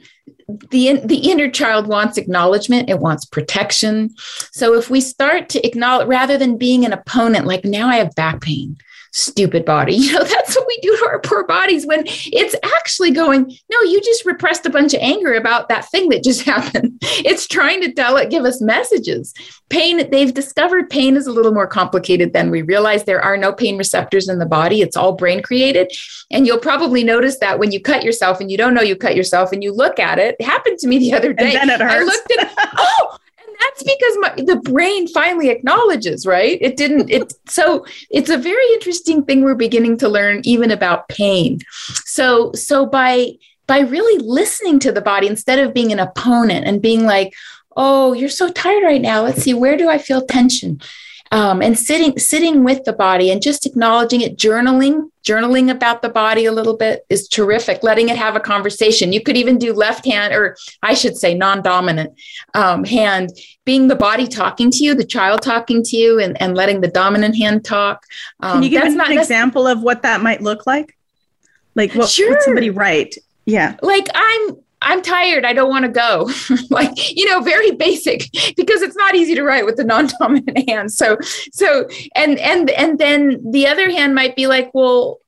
the 0.70 1.00
the 1.04 1.30
inner 1.30 1.50
child 1.50 1.88
wants 1.88 2.16
acknowledgement 2.16 2.88
it 2.88 3.00
wants 3.00 3.24
protection 3.24 4.10
so 4.50 4.74
if 4.74 4.88
we 4.88 5.00
start 5.00 5.48
to 5.50 5.66
acknowledge 5.66 6.08
rather 6.08 6.38
than 6.38 6.56
being 6.56 6.84
an 6.86 6.92
opponent 6.92 7.44
like 7.44 7.64
now 7.64 7.88
i 7.88 7.96
have 7.96 8.14
back 8.14 8.40
pain 8.40 8.76
stupid 9.12 9.64
body. 9.64 9.98
You 10.08 10.14
know, 10.14 10.24
that's 10.24 10.56
what 10.56 10.66
we 10.66 10.78
do 10.80 10.96
to 10.96 11.06
our 11.06 11.18
poor 11.18 11.44
bodies 11.44 11.84
when 11.84 12.04
it's 12.06 12.54
actually 12.76 13.10
going, 13.10 13.44
no, 13.70 13.82
you 13.82 14.00
just 14.00 14.24
repressed 14.24 14.64
a 14.64 14.70
bunch 14.70 14.94
of 14.94 15.00
anger 15.02 15.34
about 15.34 15.68
that 15.68 15.90
thing 15.90 16.08
that 16.10 16.24
just 16.24 16.42
happened. 16.44 16.98
It's 17.02 17.46
trying 17.46 17.82
to 17.82 17.92
tell 17.92 18.16
it, 18.16 18.30
give 18.30 18.44
us 18.44 18.62
messages. 18.62 19.34
Pain, 19.68 20.10
they've 20.10 20.32
discovered 20.32 20.88
pain 20.88 21.14
is 21.14 21.26
a 21.26 21.32
little 21.32 21.52
more 21.52 21.66
complicated 21.66 22.32
than 22.32 22.50
we 22.50 22.62
realize. 22.62 23.04
There 23.04 23.20
are 23.20 23.36
no 23.36 23.52
pain 23.52 23.76
receptors 23.76 24.30
in 24.30 24.38
the 24.38 24.46
body, 24.46 24.80
it's 24.80 24.96
all 24.96 25.12
brain 25.12 25.42
created. 25.42 25.92
And 26.30 26.46
you'll 26.46 26.58
probably 26.58 27.04
notice 27.04 27.38
that 27.40 27.58
when 27.58 27.70
you 27.70 27.80
cut 27.80 28.04
yourself 28.04 28.40
and 28.40 28.50
you 28.50 28.56
don't 28.56 28.72
know 28.72 28.82
you 28.82 28.96
cut 28.96 29.16
yourself 29.16 29.52
and 29.52 29.62
you 29.62 29.72
look 29.72 29.98
at 29.98 30.18
it, 30.18 30.36
it 30.38 30.44
happened 30.44 30.78
to 30.78 30.88
me 30.88 30.98
the 30.98 31.12
other 31.12 31.32
day. 31.32 31.56
I 31.56 32.02
looked 32.02 32.32
at, 32.38 32.52
oh, 32.78 33.18
that's 33.60 33.82
because 33.82 34.16
my, 34.20 34.34
the 34.36 34.60
brain 34.64 35.08
finally 35.08 35.48
acknowledges, 35.50 36.26
right? 36.26 36.58
It 36.60 36.76
didn't, 36.76 37.10
it, 37.10 37.32
so 37.48 37.84
it's 38.10 38.30
a 38.30 38.38
very 38.38 38.66
interesting 38.74 39.24
thing 39.24 39.42
we're 39.42 39.54
beginning 39.54 39.96
to 39.98 40.08
learn 40.08 40.40
even 40.44 40.70
about 40.70 41.08
pain. 41.08 41.60
So, 42.04 42.52
so 42.52 42.86
by, 42.86 43.32
by 43.66 43.80
really 43.80 44.22
listening 44.24 44.78
to 44.80 44.92
the 44.92 45.02
body 45.02 45.26
instead 45.26 45.58
of 45.58 45.74
being 45.74 45.92
an 45.92 45.98
opponent 45.98 46.66
and 46.66 46.80
being 46.80 47.04
like, 47.04 47.34
oh, 47.76 48.12
you're 48.12 48.28
so 48.28 48.48
tired 48.48 48.82
right 48.82 49.00
now. 49.00 49.22
Let's 49.22 49.42
see, 49.42 49.54
where 49.54 49.76
do 49.76 49.88
I 49.88 49.98
feel 49.98 50.24
tension? 50.24 50.80
Um, 51.30 51.60
and 51.62 51.78
sitting 51.78 52.18
sitting 52.18 52.64
with 52.64 52.84
the 52.84 52.92
body 52.92 53.30
and 53.30 53.42
just 53.42 53.66
acknowledging 53.66 54.20
it 54.20 54.36
journaling 54.36 55.10
journaling 55.24 55.70
about 55.70 56.00
the 56.00 56.08
body 56.08 56.46
a 56.46 56.52
little 56.52 56.76
bit 56.76 57.04
is 57.10 57.28
terrific. 57.28 57.82
Letting 57.82 58.08
it 58.08 58.16
have 58.16 58.34
a 58.34 58.40
conversation. 58.40 59.12
You 59.12 59.22
could 59.22 59.36
even 59.36 59.58
do 59.58 59.72
left 59.72 60.06
hand 60.06 60.34
or 60.34 60.56
i 60.82 60.94
should 60.94 61.16
say 61.16 61.34
non-dominant 61.34 62.18
um, 62.54 62.84
hand 62.84 63.30
being 63.64 63.88
the 63.88 63.96
body 63.96 64.26
talking 64.26 64.70
to 64.70 64.84
you 64.84 64.94
the 64.94 65.04
child 65.04 65.42
talking 65.42 65.82
to 65.82 65.96
you 65.96 66.18
and, 66.18 66.40
and 66.40 66.56
letting 66.56 66.80
the 66.80 66.88
dominant 66.88 67.36
hand 67.36 67.64
talk. 67.64 68.04
Um, 68.40 68.54
can 68.54 68.62
you 68.62 68.70
give 68.70 68.82
us 68.82 68.94
an 68.94 69.18
example 69.18 69.66
of 69.66 69.82
what 69.82 70.02
that 70.02 70.22
might 70.22 70.40
look 70.40 70.66
like? 70.66 70.96
Like 71.74 71.94
what 71.94 72.08
sure. 72.08 72.30
would 72.30 72.42
somebody 72.42 72.70
write? 72.70 73.16
Yeah. 73.44 73.76
Like 73.82 74.08
i'm 74.14 74.56
I'm 74.80 75.02
tired. 75.02 75.44
I 75.44 75.52
don't 75.52 75.70
want 75.70 75.84
to 75.84 75.90
go. 75.90 76.30
like, 76.70 77.16
you 77.16 77.26
know, 77.26 77.40
very 77.40 77.72
basic 77.72 78.30
because 78.56 78.82
it's 78.82 78.96
not 78.96 79.14
easy 79.14 79.34
to 79.34 79.42
write 79.42 79.64
with 79.64 79.76
the 79.76 79.84
non-dominant 79.84 80.68
hand. 80.68 80.92
So, 80.92 81.18
so, 81.52 81.88
and, 82.14 82.38
and, 82.38 82.70
and 82.70 82.98
then 82.98 83.40
the 83.50 83.66
other 83.66 83.90
hand 83.90 84.14
might 84.14 84.36
be 84.36 84.46
like, 84.46 84.70
well, 84.74 85.18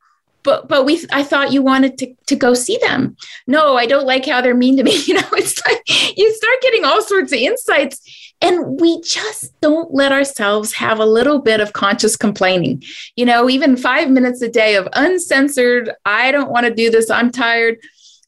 but, 0.43 0.69
but 0.69 0.87
we, 0.87 1.05
I 1.13 1.23
thought 1.23 1.53
you 1.53 1.63
wanted 1.63 1.99
to, 1.99 2.15
to 2.29 2.37
go 2.37 2.55
see 2.55 2.79
them. 2.79 3.17
No, 3.47 3.77
I 3.77 3.87
don't 3.87 4.07
like 4.07 4.25
how 4.25 4.41
they're 4.41 4.55
mean 4.55 4.77
to 4.79 4.85
me. 4.85 4.97
You 5.07 5.15
know, 5.15 5.29
it's 5.33 5.61
like 5.67 5.83
you 6.17 6.33
start 6.33 6.63
getting 6.63 6.85
all 6.85 7.03
sorts 7.03 7.33
of 7.33 7.39
insights 7.39 8.01
and 8.41 8.81
we 8.81 9.03
just 9.03 9.59
don't 9.61 9.93
let 9.93 10.13
ourselves 10.13 10.73
have 10.75 10.99
a 10.99 11.05
little 11.05 11.41
bit 11.41 11.61
of 11.61 11.73
conscious 11.73 12.17
complaining. 12.17 12.83
You 13.17 13.27
know, 13.27 13.51
even 13.51 13.77
five 13.77 14.09
minutes 14.09 14.41
a 14.41 14.49
day 14.49 14.77
of 14.77 14.89
uncensored, 14.95 15.91
I 16.07 16.31
don't 16.31 16.51
want 16.51 16.67
to 16.67 16.75
do 16.75 16.91
this. 16.91 17.11
I'm 17.11 17.31
tired 17.31 17.79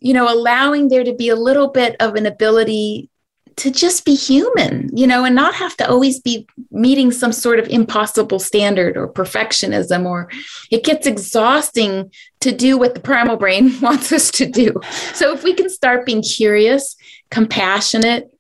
you 0.03 0.13
know, 0.13 0.33
allowing 0.33 0.89
there 0.89 1.05
to 1.05 1.15
be 1.15 1.29
a 1.29 1.37
little 1.37 1.69
bit 1.69 1.97
of 2.01 2.15
an 2.15 2.27
ability 2.27 3.09
to 3.57 3.71
just 3.71 4.05
be 4.05 4.15
human, 4.15 4.89
you 4.97 5.07
know, 5.07 5.25
and 5.25 5.35
not 5.35 5.55
have 5.55 5.77
to 5.77 5.89
always 5.89 6.21
be 6.21 6.47
meeting 6.71 7.11
some 7.11 7.33
sort 7.33 7.59
of 7.59 7.69
impossible 7.69 8.39
standard 8.39 8.97
or 8.97 9.09
perfectionism, 9.09 10.07
or 10.07 10.31
it 10.71 10.85
gets 10.85 11.07
exhausting 11.07 12.11
to 12.41 12.53
do 12.53 12.79
what 12.79 12.95
the 12.95 13.01
primal 13.01 13.37
brain 13.37 13.79
wants 13.81 14.13
us 14.13 14.31
to 14.33 14.47
do. 14.47 14.75
So 15.15 15.33
if 15.33 15.45
we 15.45 15.55
can 15.55 15.69
start 15.69 16.07
being 16.07 16.23
curious, 16.23 16.97
compassionate, 17.31 18.31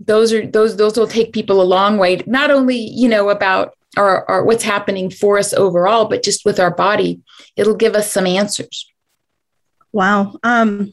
those 0.00 0.32
are 0.32 0.46
those 0.46 0.76
those 0.76 0.96
will 0.96 1.06
take 1.06 1.32
people 1.32 1.60
a 1.60 1.64
long 1.64 1.98
way, 1.98 2.22
not 2.26 2.50
only, 2.50 2.76
you 2.76 3.08
know, 3.08 3.30
about 3.30 3.74
our, 3.96 4.28
our 4.28 4.44
what's 4.44 4.64
happening 4.64 5.10
for 5.10 5.38
us 5.38 5.52
overall, 5.52 6.06
but 6.06 6.22
just 6.22 6.44
with 6.44 6.58
our 6.58 6.74
body. 6.74 7.20
It'll 7.56 7.76
give 7.76 7.94
us 7.94 8.10
some 8.10 8.26
answers. 8.26 8.92
Wow. 9.94 10.34
Um, 10.42 10.92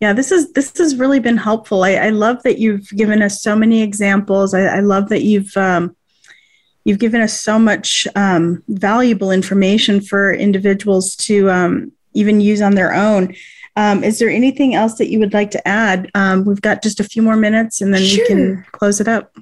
yeah, 0.00 0.12
this 0.12 0.30
is 0.30 0.52
this 0.52 0.76
has 0.76 0.96
really 0.96 1.18
been 1.18 1.38
helpful. 1.38 1.82
I, 1.82 1.92
I 1.92 2.10
love 2.10 2.42
that 2.42 2.58
you've 2.58 2.88
given 2.90 3.22
us 3.22 3.42
so 3.42 3.56
many 3.56 3.80
examples. 3.80 4.52
I, 4.52 4.64
I 4.64 4.80
love 4.80 5.08
that 5.08 5.22
you've 5.22 5.56
um, 5.56 5.96
you've 6.84 6.98
given 6.98 7.22
us 7.22 7.40
so 7.40 7.58
much 7.58 8.06
um, 8.16 8.62
valuable 8.68 9.30
information 9.30 10.02
for 10.02 10.32
individuals 10.32 11.16
to 11.16 11.50
um, 11.50 11.92
even 12.12 12.42
use 12.42 12.60
on 12.60 12.74
their 12.74 12.94
own. 12.94 13.34
Um, 13.76 14.04
is 14.04 14.18
there 14.18 14.28
anything 14.28 14.74
else 14.74 14.98
that 14.98 15.08
you 15.08 15.18
would 15.18 15.32
like 15.32 15.50
to 15.52 15.68
add? 15.68 16.10
Um, 16.14 16.44
we've 16.44 16.60
got 16.60 16.82
just 16.82 17.00
a 17.00 17.04
few 17.04 17.22
more 17.22 17.36
minutes, 17.36 17.80
and 17.80 17.94
then 17.94 18.02
sure. 18.02 18.24
we 18.24 18.28
can 18.28 18.66
close 18.72 19.00
it 19.00 19.08
up. 19.08 19.34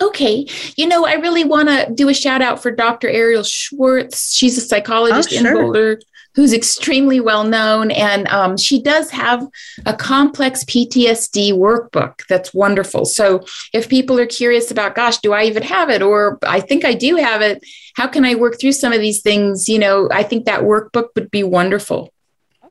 Okay. 0.00 0.46
You 0.76 0.88
know, 0.88 1.06
I 1.06 1.14
really 1.14 1.44
want 1.44 1.68
to 1.68 1.88
do 1.94 2.08
a 2.08 2.14
shout 2.14 2.42
out 2.42 2.60
for 2.60 2.72
Dr. 2.72 3.08
Arielle 3.08 3.48
Schwartz. 3.48 4.34
She's 4.34 4.58
a 4.58 4.60
psychologist 4.60 5.28
oh, 5.32 5.36
sure. 5.36 5.56
in 5.56 5.62
Boulder 5.62 6.00
who's 6.36 6.52
extremely 6.52 7.18
well 7.18 7.44
known. 7.44 7.90
And 7.90 8.28
um, 8.28 8.56
she 8.58 8.80
does 8.80 9.10
have 9.10 9.48
a 9.86 9.94
complex 9.94 10.64
PTSD 10.64 11.52
workbook 11.54 12.26
that's 12.28 12.52
wonderful. 12.52 13.06
So 13.06 13.44
if 13.72 13.88
people 13.88 14.20
are 14.20 14.26
curious 14.26 14.70
about, 14.70 14.94
gosh, 14.94 15.18
do 15.18 15.32
I 15.32 15.44
even 15.44 15.62
have 15.62 15.88
it? 15.88 16.02
Or 16.02 16.38
I 16.46 16.60
think 16.60 16.84
I 16.84 16.92
do 16.92 17.16
have 17.16 17.40
it. 17.40 17.64
How 17.96 18.06
can 18.06 18.26
I 18.26 18.34
work 18.34 18.60
through 18.60 18.72
some 18.72 18.92
of 18.92 19.00
these 19.00 19.22
things? 19.22 19.66
You 19.66 19.78
know, 19.78 20.08
I 20.12 20.22
think 20.22 20.44
that 20.44 20.60
workbook 20.60 21.08
would 21.14 21.30
be 21.30 21.42
wonderful. 21.42 22.12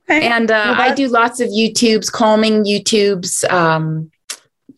Okay. 0.07 0.28
And 0.28 0.51
uh, 0.51 0.76
well, 0.78 0.82
I 0.91 0.93
do 0.93 1.07
lots 1.07 1.39
of 1.39 1.49
YouTubes, 1.49 2.11
calming 2.11 2.63
YouTubes. 2.66 3.51
Um, 3.51 4.11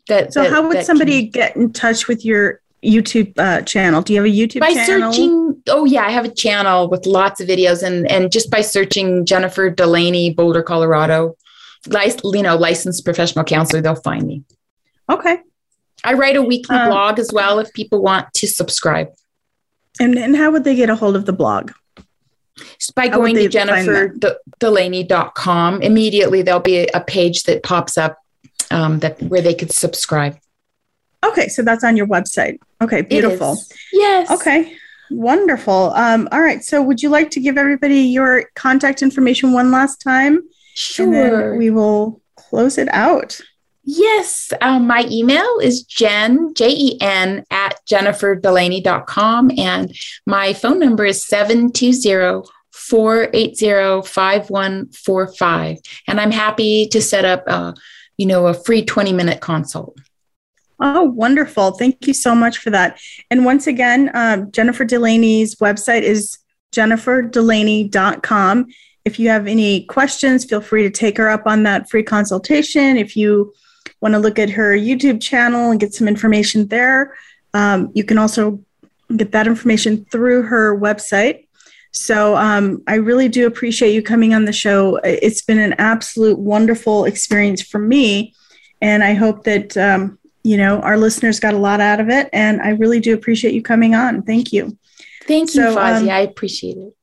that, 0.07 0.31
so 0.31 0.43
that, 0.43 0.53
how 0.53 0.65
would 0.65 0.85
somebody 0.85 1.23
can, 1.23 1.31
get 1.31 1.55
in 1.57 1.73
touch 1.73 2.07
with 2.07 2.23
your 2.23 2.61
YouTube 2.87 3.37
uh, 3.37 3.61
channel? 3.61 4.01
Do 4.01 4.13
you 4.13 4.19
have 4.19 4.31
a 4.31 4.33
YouTube 4.33 4.61
channel? 4.61 4.75
by 4.75 4.85
channel? 4.85 5.13
searching? 5.13 5.63
Oh 5.67 5.85
yeah, 5.85 6.05
I 6.05 6.09
have 6.09 6.25
a 6.25 6.33
channel 6.33 6.89
with 6.89 7.05
lots 7.05 7.39
of 7.41 7.47
videos, 7.47 7.83
and 7.83 8.09
and 8.09 8.31
just 8.31 8.49
by 8.49 8.61
searching 8.61 9.25
Jennifer 9.25 9.69
Delaney, 9.69 10.33
Boulder, 10.33 10.63
Colorado, 10.63 11.35
lic- 11.87 12.21
you 12.23 12.41
know, 12.41 12.55
licensed 12.55 13.05
professional 13.05 13.45
counselor, 13.45 13.81
they'll 13.81 13.95
find 13.95 14.25
me. 14.25 14.43
Okay. 15.09 15.39
I 16.03 16.13
write 16.13 16.35
a 16.35 16.41
weekly 16.41 16.77
um, 16.77 16.89
blog 16.89 17.19
as 17.19 17.31
well 17.33 17.59
if 17.59 17.71
people 17.73 18.01
want 18.01 18.33
to 18.35 18.47
subscribe. 18.47 19.09
And 19.99 20.17
and 20.17 20.35
how 20.35 20.51
would 20.51 20.63
they 20.63 20.75
get 20.75 20.89
a 20.89 20.95
hold 20.95 21.15
of 21.15 21.25
the 21.25 21.33
blog? 21.33 21.71
Just 22.79 22.95
by 22.95 23.09
how 23.09 23.17
going 23.17 23.35
to 23.35 23.49
jenniferdelaney.com. 23.49 25.81
Immediately, 25.81 26.41
there'll 26.41 26.59
be 26.59 26.79
a, 26.79 26.87
a 26.93 27.01
page 27.01 27.43
that 27.43 27.63
pops 27.63 27.97
up 27.97 28.17
um, 28.71 28.99
that 28.99 29.21
where 29.23 29.41
they 29.41 29.53
could 29.53 29.71
subscribe. 29.71 30.37
Okay, 31.25 31.47
so 31.47 31.61
that's 31.61 31.83
on 31.83 31.97
your 31.97 32.07
website. 32.07 32.59
Okay, 32.81 33.01
beautiful. 33.01 33.57
Yes. 33.91 34.29
Okay, 34.31 34.75
wonderful. 35.09 35.91
Um, 35.95 36.27
all 36.31 36.41
right, 36.41 36.63
so 36.63 36.81
would 36.81 37.01
you 37.01 37.09
like 37.09 37.31
to 37.31 37.39
give 37.39 37.57
everybody 37.57 38.01
your 38.01 38.45
contact 38.55 39.01
information 39.01 39.51
one 39.51 39.71
last 39.71 39.97
time? 39.97 40.41
Sure. 40.75 41.57
we 41.57 41.69
will 41.71 42.21
close 42.35 42.77
it 42.77 42.87
out. 42.93 43.39
Yes, 43.89 44.51
um, 44.61 44.85
my 44.85 45.07
email 45.09 45.59
is 45.61 45.81
jen, 45.83 46.53
J 46.53 46.69
E 46.69 46.97
N, 46.99 47.45
at 47.49 47.79
jenniferdelaney.com. 47.89 49.51
And 49.57 49.95
my 50.25 50.51
phone 50.51 50.79
number 50.79 51.05
is 51.05 51.25
720 51.25 52.43
480 52.71 54.05
5145. 54.05 55.77
And 56.07 56.19
I'm 56.19 56.31
happy 56.31 56.87
to 56.87 57.01
set 57.01 57.23
up, 57.23 57.47
a, 57.47 57.73
you 58.17 58.25
know, 58.25 58.47
a 58.47 58.53
free 58.53 58.83
20 58.83 59.13
minute 59.13 59.39
consult. 59.39 59.97
Oh, 60.79 61.03
wonderful. 61.03 61.71
Thank 61.71 62.05
you 62.05 62.13
so 62.13 62.35
much 62.35 62.59
for 62.59 62.69
that. 62.69 62.99
And 63.31 63.45
once 63.45 63.65
again, 63.67 64.11
um, 64.13 64.51
Jennifer 64.51 64.85
Delaney's 64.85 65.55
website 65.55 66.03
is 66.03 66.37
jenniferdelaney.com. 66.73 68.67
If 69.05 69.19
you 69.19 69.29
have 69.29 69.47
any 69.47 69.85
questions, 69.85 70.45
feel 70.45 70.61
free 70.61 70.83
to 70.83 70.89
take 70.89 71.17
her 71.17 71.29
up 71.29 71.47
on 71.47 71.63
that 71.63 71.89
free 71.89 72.03
consultation. 72.03 72.97
If 72.97 73.15
you 73.15 73.53
want 74.01 74.13
to 74.13 74.19
look 74.19 74.37
at 74.37 74.49
her 74.51 74.77
YouTube 74.77 75.21
channel 75.21 75.71
and 75.71 75.79
get 75.79 75.93
some 75.93 76.07
information 76.07 76.67
there, 76.67 77.15
um, 77.53 77.89
you 77.95 78.03
can 78.03 78.17
also 78.17 78.63
get 79.15 79.31
that 79.31 79.47
information 79.47 80.05
through 80.11 80.43
her 80.43 80.77
website. 80.77 81.47
So 81.91 82.35
um, 82.35 82.83
I 82.85 82.95
really 82.95 83.29
do 83.29 83.47
appreciate 83.47 83.93
you 83.93 84.03
coming 84.03 84.33
on 84.33 84.45
the 84.45 84.53
show. 84.53 84.97
It's 85.03 85.41
been 85.41 85.59
an 85.59 85.73
absolute 85.79 86.37
wonderful 86.37 87.05
experience 87.05 87.61
for 87.61 87.79
me. 87.79 88.35
And 88.81 89.03
I 89.03 89.13
hope 89.13 89.45
that 89.45 89.75
um, 89.77 90.19
you 90.47 90.55
know, 90.55 90.79
our 90.79 90.97
listeners 90.97 91.41
got 91.41 91.53
a 91.53 91.57
lot 91.57 91.81
out 91.81 91.99
of 91.99 92.07
it. 92.07 92.29
And 92.31 92.61
I 92.61 92.69
really 92.69 93.01
do 93.01 93.13
appreciate 93.13 93.53
you 93.53 93.61
coming 93.61 93.95
on. 93.95 94.21
Thank 94.21 94.53
you. 94.53 94.77
Thank 95.27 95.53
you, 95.53 95.61
so, 95.61 95.75
Fozzie. 95.75 96.03
Um, 96.03 96.09
I 96.09 96.19
appreciate 96.21 96.77
it. 96.77 96.95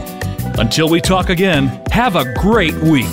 Until 0.59 0.89
we 0.89 1.01
talk 1.01 1.29
again, 1.29 1.81
have 1.91 2.15
a 2.15 2.31
great 2.35 2.75
week. 2.75 3.07